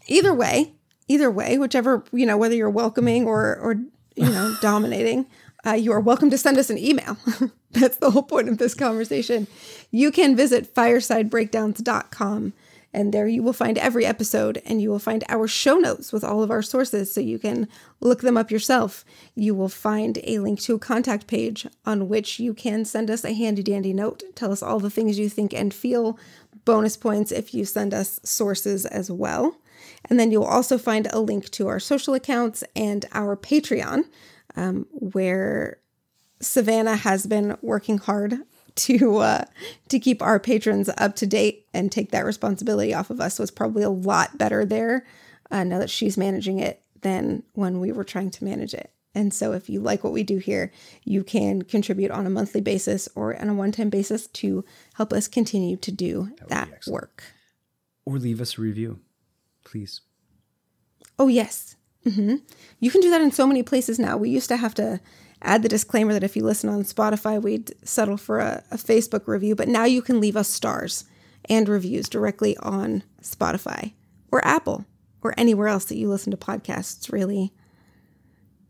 either 0.06 0.34
way, 0.34 0.74
either 1.08 1.30
way, 1.30 1.58
whichever 1.58 2.04
you 2.12 2.26
know, 2.26 2.36
whether 2.36 2.54
you're 2.54 2.70
welcoming 2.70 3.26
or 3.26 3.56
or 3.56 3.74
you 4.16 4.30
know 4.30 4.54
dominating, 4.62 5.26
uh, 5.66 5.72
you 5.72 5.92
are 5.92 6.00
welcome 6.00 6.30
to 6.30 6.38
send 6.38 6.58
us 6.58 6.70
an 6.70 6.78
email. 6.78 7.16
That's 7.72 7.96
the 7.96 8.10
whole 8.10 8.22
point 8.22 8.48
of 8.48 8.58
this 8.58 8.74
conversation. 8.74 9.46
You 9.90 10.10
can 10.12 10.36
visit 10.36 10.74
firesidebreakdowns.com 10.74 12.52
and 12.94 13.12
there 13.12 13.26
you 13.26 13.42
will 13.42 13.52
find 13.52 13.76
every 13.76 14.06
episode 14.06 14.62
and 14.64 14.80
you 14.80 14.88
will 14.88 15.00
find 15.00 15.24
our 15.28 15.48
show 15.48 15.74
notes 15.74 16.12
with 16.12 16.22
all 16.22 16.42
of 16.44 16.50
our 16.50 16.62
sources 16.62 17.12
so 17.12 17.20
you 17.20 17.40
can 17.40 17.68
look 18.00 18.20
them 18.20 18.36
up 18.36 18.52
yourself. 18.52 19.04
You 19.34 19.54
will 19.54 19.68
find 19.68 20.20
a 20.22 20.38
link 20.38 20.60
to 20.60 20.76
a 20.76 20.78
contact 20.78 21.26
page 21.26 21.66
on 21.84 22.08
which 22.08 22.38
you 22.38 22.54
can 22.54 22.84
send 22.84 23.10
us 23.10 23.24
a 23.24 23.34
handy 23.34 23.64
dandy 23.64 23.92
note. 23.92 24.22
Tell 24.36 24.52
us 24.52 24.62
all 24.62 24.78
the 24.78 24.90
things 24.90 25.18
you 25.18 25.28
think 25.28 25.52
and 25.52 25.74
feel. 25.74 26.16
Bonus 26.64 26.96
points 26.96 27.32
if 27.32 27.52
you 27.52 27.64
send 27.64 27.92
us 27.92 28.20
sources 28.22 28.86
as 28.86 29.10
well. 29.10 29.56
And 30.08 30.18
then 30.18 30.30
you'll 30.30 30.44
also 30.44 30.78
find 30.78 31.06
a 31.06 31.20
link 31.20 31.50
to 31.50 31.68
our 31.68 31.80
social 31.80 32.14
accounts 32.14 32.64
and 32.74 33.06
our 33.12 33.36
Patreon, 33.36 34.04
um, 34.56 34.86
where 34.90 35.78
Savannah 36.40 36.96
has 36.96 37.26
been 37.26 37.56
working 37.62 37.98
hard 37.98 38.34
to 38.74 39.18
uh, 39.18 39.44
to 39.88 39.98
keep 40.00 40.20
our 40.20 40.40
patrons 40.40 40.90
up 40.98 41.14
to 41.16 41.26
date 41.26 41.66
and 41.72 41.92
take 41.92 42.10
that 42.10 42.24
responsibility 42.24 42.92
off 42.92 43.10
of 43.10 43.20
us 43.20 43.38
was 43.38 43.50
probably 43.50 43.84
a 43.84 43.90
lot 43.90 44.36
better 44.36 44.64
there 44.64 45.06
uh, 45.50 45.62
now 45.62 45.78
that 45.78 45.90
she's 45.90 46.16
managing 46.16 46.58
it 46.58 46.82
than 47.02 47.44
when 47.52 47.78
we 47.78 47.92
were 47.92 48.02
trying 48.02 48.30
to 48.30 48.44
manage 48.44 48.74
it. 48.74 48.90
And 49.14 49.32
so, 49.32 49.52
if 49.52 49.70
you 49.70 49.80
like 49.80 50.02
what 50.02 50.12
we 50.12 50.24
do 50.24 50.38
here, 50.38 50.72
you 51.04 51.22
can 51.22 51.62
contribute 51.62 52.10
on 52.10 52.26
a 52.26 52.30
monthly 52.30 52.60
basis 52.60 53.08
or 53.14 53.40
on 53.40 53.48
a 53.48 53.54
one 53.54 53.70
time 53.70 53.90
basis 53.90 54.26
to 54.28 54.64
help 54.94 55.12
us 55.12 55.28
continue 55.28 55.76
to 55.76 55.92
do 55.92 56.32
that, 56.48 56.68
that 56.82 56.86
work. 56.88 57.22
Or 58.04 58.18
leave 58.18 58.40
us 58.40 58.58
a 58.58 58.60
review, 58.60 58.98
please. 59.74 60.02
Oh, 61.18 61.26
yes. 61.26 61.74
Mm-hmm. 62.06 62.36
You 62.78 62.90
can 62.92 63.00
do 63.00 63.10
that 63.10 63.20
in 63.20 63.32
so 63.32 63.44
many 63.44 63.64
places 63.64 63.98
now. 63.98 64.16
We 64.16 64.30
used 64.30 64.48
to 64.50 64.56
have 64.56 64.72
to 64.76 65.00
add 65.42 65.64
the 65.64 65.68
disclaimer 65.68 66.12
that 66.12 66.22
if 66.22 66.36
you 66.36 66.44
listen 66.44 66.70
on 66.70 66.84
Spotify, 66.84 67.42
we'd 67.42 67.72
settle 67.84 68.16
for 68.16 68.38
a, 68.38 68.62
a 68.70 68.76
Facebook 68.76 69.26
review, 69.26 69.56
but 69.56 69.66
now 69.66 69.82
you 69.84 70.00
can 70.00 70.20
leave 70.20 70.36
us 70.36 70.48
stars 70.48 71.06
and 71.46 71.68
reviews 71.68 72.08
directly 72.08 72.56
on 72.58 73.02
Spotify 73.20 73.94
or 74.30 74.46
Apple 74.46 74.84
or 75.22 75.34
anywhere 75.36 75.66
else 75.66 75.86
that 75.86 75.98
you 75.98 76.08
listen 76.08 76.30
to 76.30 76.36
podcasts, 76.36 77.10
really. 77.10 77.52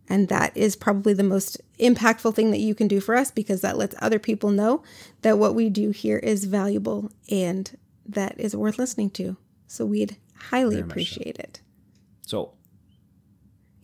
And 0.09 0.29
that 0.29 0.57
is 0.57 0.75
probably 0.75 1.13
the 1.13 1.23
most 1.23 1.61
impactful 1.79 2.35
thing 2.35 2.51
that 2.51 2.61
you 2.61 2.75
can 2.75 2.89
do 2.89 3.01
for 3.01 3.15
us 3.15 3.31
because 3.31 3.61
that 3.61 3.77
lets 3.77 3.95
other 3.99 4.19
people 4.19 4.51
know 4.51 4.83
that 5.21 5.39
what 5.39 5.55
we 5.55 5.69
do 5.69 5.91
here 5.91 6.19
is 6.19 6.47
valuable 6.47 7.11
and 7.31 7.77
that 8.07 8.41
is 8.41 8.57
worth 8.57 8.79
listening 8.79 9.11
to. 9.11 9.37
So 9.67 9.85
we'd 9.85 10.17
highly 10.35 10.77
Very 10.77 10.89
appreciate 10.89 11.37
so. 11.37 11.43
it. 11.43 11.61
So 12.23 12.53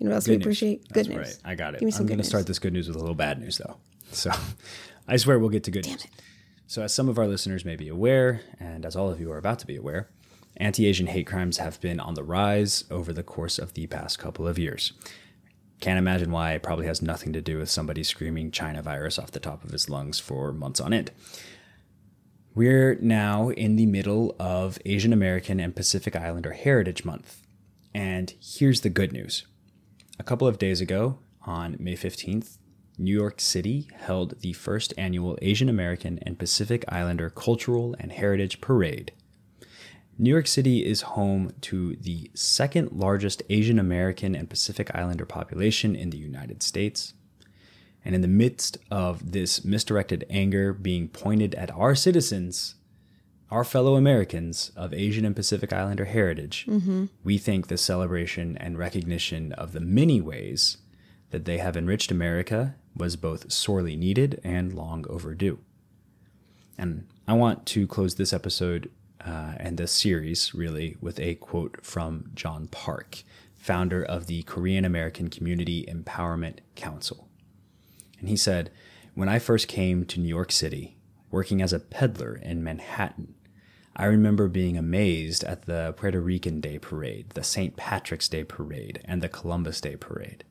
you 0.01 0.07
know 0.07 0.13
what 0.13 0.17
else 0.17 0.29
we 0.29 0.37
appreciate? 0.37 0.89
Good 0.93 1.09
news. 1.09 1.19
Right. 1.19 1.39
I 1.45 1.55
got 1.55 1.75
it. 1.75 1.83
I'm 1.83 2.07
going 2.07 2.19
to 2.19 2.25
start 2.25 2.47
this 2.47 2.59
good 2.59 2.73
news 2.73 2.89
with 2.89 2.97
a 2.97 3.01
little 3.01 3.15
bad 3.15 3.39
news, 3.39 3.59
though. 3.59 3.77
So 4.13 4.31
I 5.09 5.19
swear 5.19 5.39
we'll 5.39 5.51
get 5.51 5.65
to 5.65 5.71
good 5.71 5.85
Damn 5.85 5.93
news. 5.93 6.05
It. 6.05 6.11
So, 6.67 6.83
as 6.83 6.95
some 6.95 7.09
of 7.09 7.19
our 7.19 7.27
listeners 7.27 7.65
may 7.65 7.77
be 7.77 7.89
aware, 7.89 8.43
and 8.59 8.87
as 8.87 8.95
all 8.97 9.11
of 9.11 9.21
you 9.21 9.31
are 9.33 9.39
about 9.39 9.59
to 9.59 9.67
be 9.67 9.77
aware, 9.77 10.09
anti 10.57 10.87
Asian 10.87 11.09
hate 11.09 11.27
crimes 11.27 11.59
have 11.59 11.81
been 11.81 12.01
on 12.01 12.15
the 12.15 12.23
rise 12.23 12.85
over 12.91 13.13
the 13.13 13.23
course 13.23 13.59
of 13.59 13.75
the 13.75 13.89
past 13.89 14.19
couple 14.19 14.47
of 14.47 14.59
years. 14.59 14.93
Can't 15.81 15.99
imagine 15.99 16.31
why 16.31 16.53
it 16.53 16.63
probably 16.63 16.87
has 16.87 17.03
nothing 17.03 17.33
to 17.33 17.43
do 17.43 17.59
with 17.59 17.69
somebody 17.69 18.03
screaming 18.03 18.51
China 18.53 18.83
virus 18.83 19.19
off 19.19 19.33
the 19.33 19.41
top 19.41 19.65
of 19.65 19.71
his 19.71 19.91
lungs 19.91 20.19
for 20.19 20.53
months 20.53 20.81
on 20.81 20.93
end. 20.93 21.11
We're 22.61 22.99
now 23.01 23.49
in 23.49 23.77
the 23.77 23.87
middle 23.87 24.37
of 24.39 24.79
Asian 24.85 25.15
American 25.15 25.59
and 25.59 25.75
Pacific 25.75 26.15
Islander 26.15 26.53
Heritage 26.53 27.07
Month. 27.07 27.41
And 27.95 28.35
here's 28.39 28.83
the 28.83 28.91
good 28.91 29.15
news. 29.15 29.47
A 30.19 30.23
couple 30.23 30.47
of 30.47 30.59
days 30.59 30.83
ago, 30.83 31.21
on 31.47 31.79
May 31.81 31.95
15th, 31.95 32.59
New 32.99 33.17
York 33.17 33.41
City 33.41 33.89
held 33.97 34.39
the 34.43 34.53
first 34.53 34.93
annual 34.99 35.39
Asian 35.41 35.71
American 35.71 36.19
and 36.19 36.39
Pacific 36.39 36.85
Islander 36.87 37.31
Cultural 37.31 37.97
and 37.99 38.13
Heritage 38.13 38.61
Parade. 38.61 39.13
New 40.19 40.29
York 40.29 40.47
City 40.47 40.85
is 40.85 41.01
home 41.17 41.55
to 41.63 41.97
the 41.97 42.31
second 42.35 42.93
largest 42.93 43.43
Asian 43.49 43.79
American 43.79 44.37
and 44.37 44.51
Pacific 44.51 44.91
Islander 44.95 45.25
population 45.25 45.97
in 45.97 46.11
the 46.11 46.19
United 46.19 46.63
States. 46.63 47.15
And 48.05 48.15
in 48.15 48.23
the 48.23 48.29
midst 48.29 48.79
of 48.91 49.33
this 49.33 49.65
misdirected 49.65 50.25
anger 50.31 50.73
being 50.73 51.09
pointed 51.09 51.55
at 51.55 51.71
our 51.73 51.95
citizens, 51.95 52.77
our 53.51 53.65
fellow 53.65 53.97
Americans 53.97 54.71
of 54.77 54.95
Asian 54.95 55.25
and 55.25 55.37
Pacific 55.37 55.73
Islander 55.73 56.07
heritage, 56.07 56.67
mm-hmm. 56.69 57.07
we 57.25 57.37
think 57.37 57.67
the 57.67 57.77
celebration 57.77 58.57
and 58.57 58.79
recognition 58.79 59.53
of 59.55 59.73
the 59.73 59.81
many 59.81 60.21
ways 60.21 60.79
that 61.31 61.45
they 61.45 61.59
have 61.59 61.77
enriched 61.77 62.11
America 62.11 62.75
was 62.97 63.17
both 63.17 63.53
sorely 63.53 63.97
needed 63.97 64.41
and 64.45 64.73
long 64.73 65.05
overdue. 65.09 65.59
And 66.79 67.07
I 67.29 67.35
want 67.35 67.67
to 67.67 67.87
close 67.87 68.15
this 68.15 68.33
episode 68.33 68.91
uh, 69.25 69.55
and 69.59 69.77
this 69.77 69.93
series 69.93 70.55
really 70.55 70.97
with 71.01 71.21
a 71.21 71.35
quote 71.37 71.85
from 71.85 72.31
John 72.35 72.69
Park, 72.69 73.23
founder 73.55 74.03
of 74.03 74.27
the 74.27 74.43
Korean 74.45 74.85
American 74.85 75.29
Community 75.29 75.85
Empowerment 75.87 76.59
Council. 76.75 77.30
And 78.21 78.29
he 78.29 78.37
said, 78.37 78.71
When 79.15 79.29
I 79.29 79.39
first 79.39 79.67
came 79.67 80.05
to 80.07 80.21
New 80.21 80.29
York 80.29 80.53
City, 80.53 80.99
working 81.31 81.61
as 81.61 81.73
a 81.73 81.81
peddler 81.81 82.37
in 82.37 82.63
Manhattan, 82.63 83.35
I 83.97 84.05
remember 84.05 84.49
being 84.49 84.77
amazed 84.77 85.43
at 85.45 85.67
the 85.67 85.95
Puerto 85.97 86.21
Rican 86.21 86.61
Day 86.61 86.79
Parade, 86.79 87.31
the 87.31 87.43
St. 87.43 87.77
Patrick's 87.77 88.29
Day 88.29 88.45
Parade, 88.45 89.01
and 89.05 89.21
the 89.21 89.29
Columbus 89.29 89.81
Day 89.81 89.97
Parade. 89.97 90.45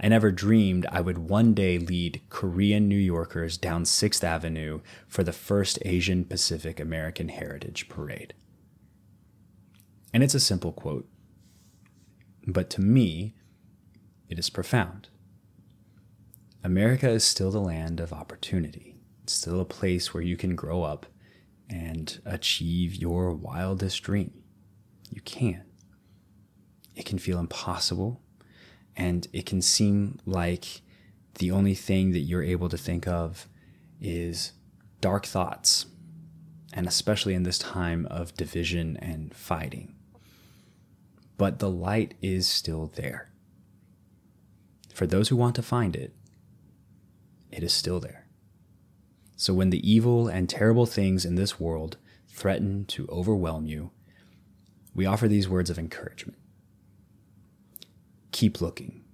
I 0.00 0.08
never 0.08 0.32
dreamed 0.32 0.86
I 0.90 1.00
would 1.00 1.18
one 1.18 1.54
day 1.54 1.78
lead 1.78 2.22
Korean 2.30 2.88
New 2.88 2.96
Yorkers 2.96 3.56
down 3.56 3.84
6th 3.84 4.24
Avenue 4.24 4.80
for 5.06 5.22
the 5.22 5.32
first 5.32 5.78
Asian 5.82 6.24
Pacific 6.24 6.80
American 6.80 7.28
Heritage 7.28 7.88
Parade. 7.88 8.34
And 10.12 10.22
it's 10.22 10.34
a 10.34 10.40
simple 10.40 10.72
quote, 10.72 11.08
but 12.46 12.70
to 12.70 12.80
me, 12.80 13.34
it 14.28 14.38
is 14.38 14.50
profound. 14.50 15.08
America 16.64 17.10
is 17.10 17.24
still 17.24 17.50
the 17.50 17.60
land 17.60 18.00
of 18.00 18.10
opportunity. 18.10 18.96
It's 19.22 19.34
still 19.34 19.60
a 19.60 19.66
place 19.66 20.14
where 20.14 20.22
you 20.22 20.34
can 20.38 20.56
grow 20.56 20.82
up 20.82 21.04
and 21.68 22.18
achieve 22.24 22.94
your 22.94 23.32
wildest 23.32 24.02
dream. 24.02 24.32
You 25.10 25.20
can. 25.20 25.64
It 26.96 27.04
can 27.04 27.18
feel 27.18 27.38
impossible 27.38 28.22
and 28.96 29.28
it 29.34 29.44
can 29.44 29.60
seem 29.60 30.18
like 30.24 30.80
the 31.34 31.50
only 31.50 31.74
thing 31.74 32.12
that 32.12 32.20
you're 32.20 32.42
able 32.42 32.70
to 32.70 32.78
think 32.78 33.06
of 33.06 33.46
is 34.00 34.52
dark 35.02 35.26
thoughts, 35.26 35.86
and 36.72 36.86
especially 36.86 37.34
in 37.34 37.42
this 37.42 37.58
time 37.58 38.06
of 38.06 38.34
division 38.36 38.96
and 38.98 39.34
fighting. 39.34 39.94
But 41.36 41.58
the 41.58 41.70
light 41.70 42.14
is 42.22 42.46
still 42.46 42.90
there. 42.94 43.30
For 44.94 45.06
those 45.06 45.28
who 45.28 45.36
want 45.36 45.56
to 45.56 45.62
find 45.62 45.96
it, 45.96 46.14
it 47.54 47.62
is 47.62 47.72
still 47.72 48.00
there. 48.00 48.26
So 49.36 49.54
when 49.54 49.70
the 49.70 49.88
evil 49.88 50.26
and 50.26 50.48
terrible 50.48 50.86
things 50.86 51.24
in 51.24 51.36
this 51.36 51.60
world 51.60 51.96
threaten 52.28 52.84
to 52.86 53.06
overwhelm 53.08 53.64
you, 53.66 53.92
we 54.92 55.06
offer 55.06 55.28
these 55.28 55.48
words 55.48 55.70
of 55.70 55.78
encouragement. 55.78 56.38
Keep 58.32 58.60
looking. 58.60 59.04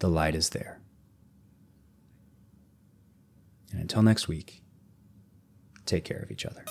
The 0.00 0.08
light 0.08 0.34
is 0.34 0.50
there. 0.50 0.80
And 3.72 3.80
until 3.80 4.02
next 4.02 4.28
week, 4.28 4.62
take 5.86 6.04
care 6.04 6.20
of 6.20 6.30
each 6.30 6.44
other. 6.44 6.64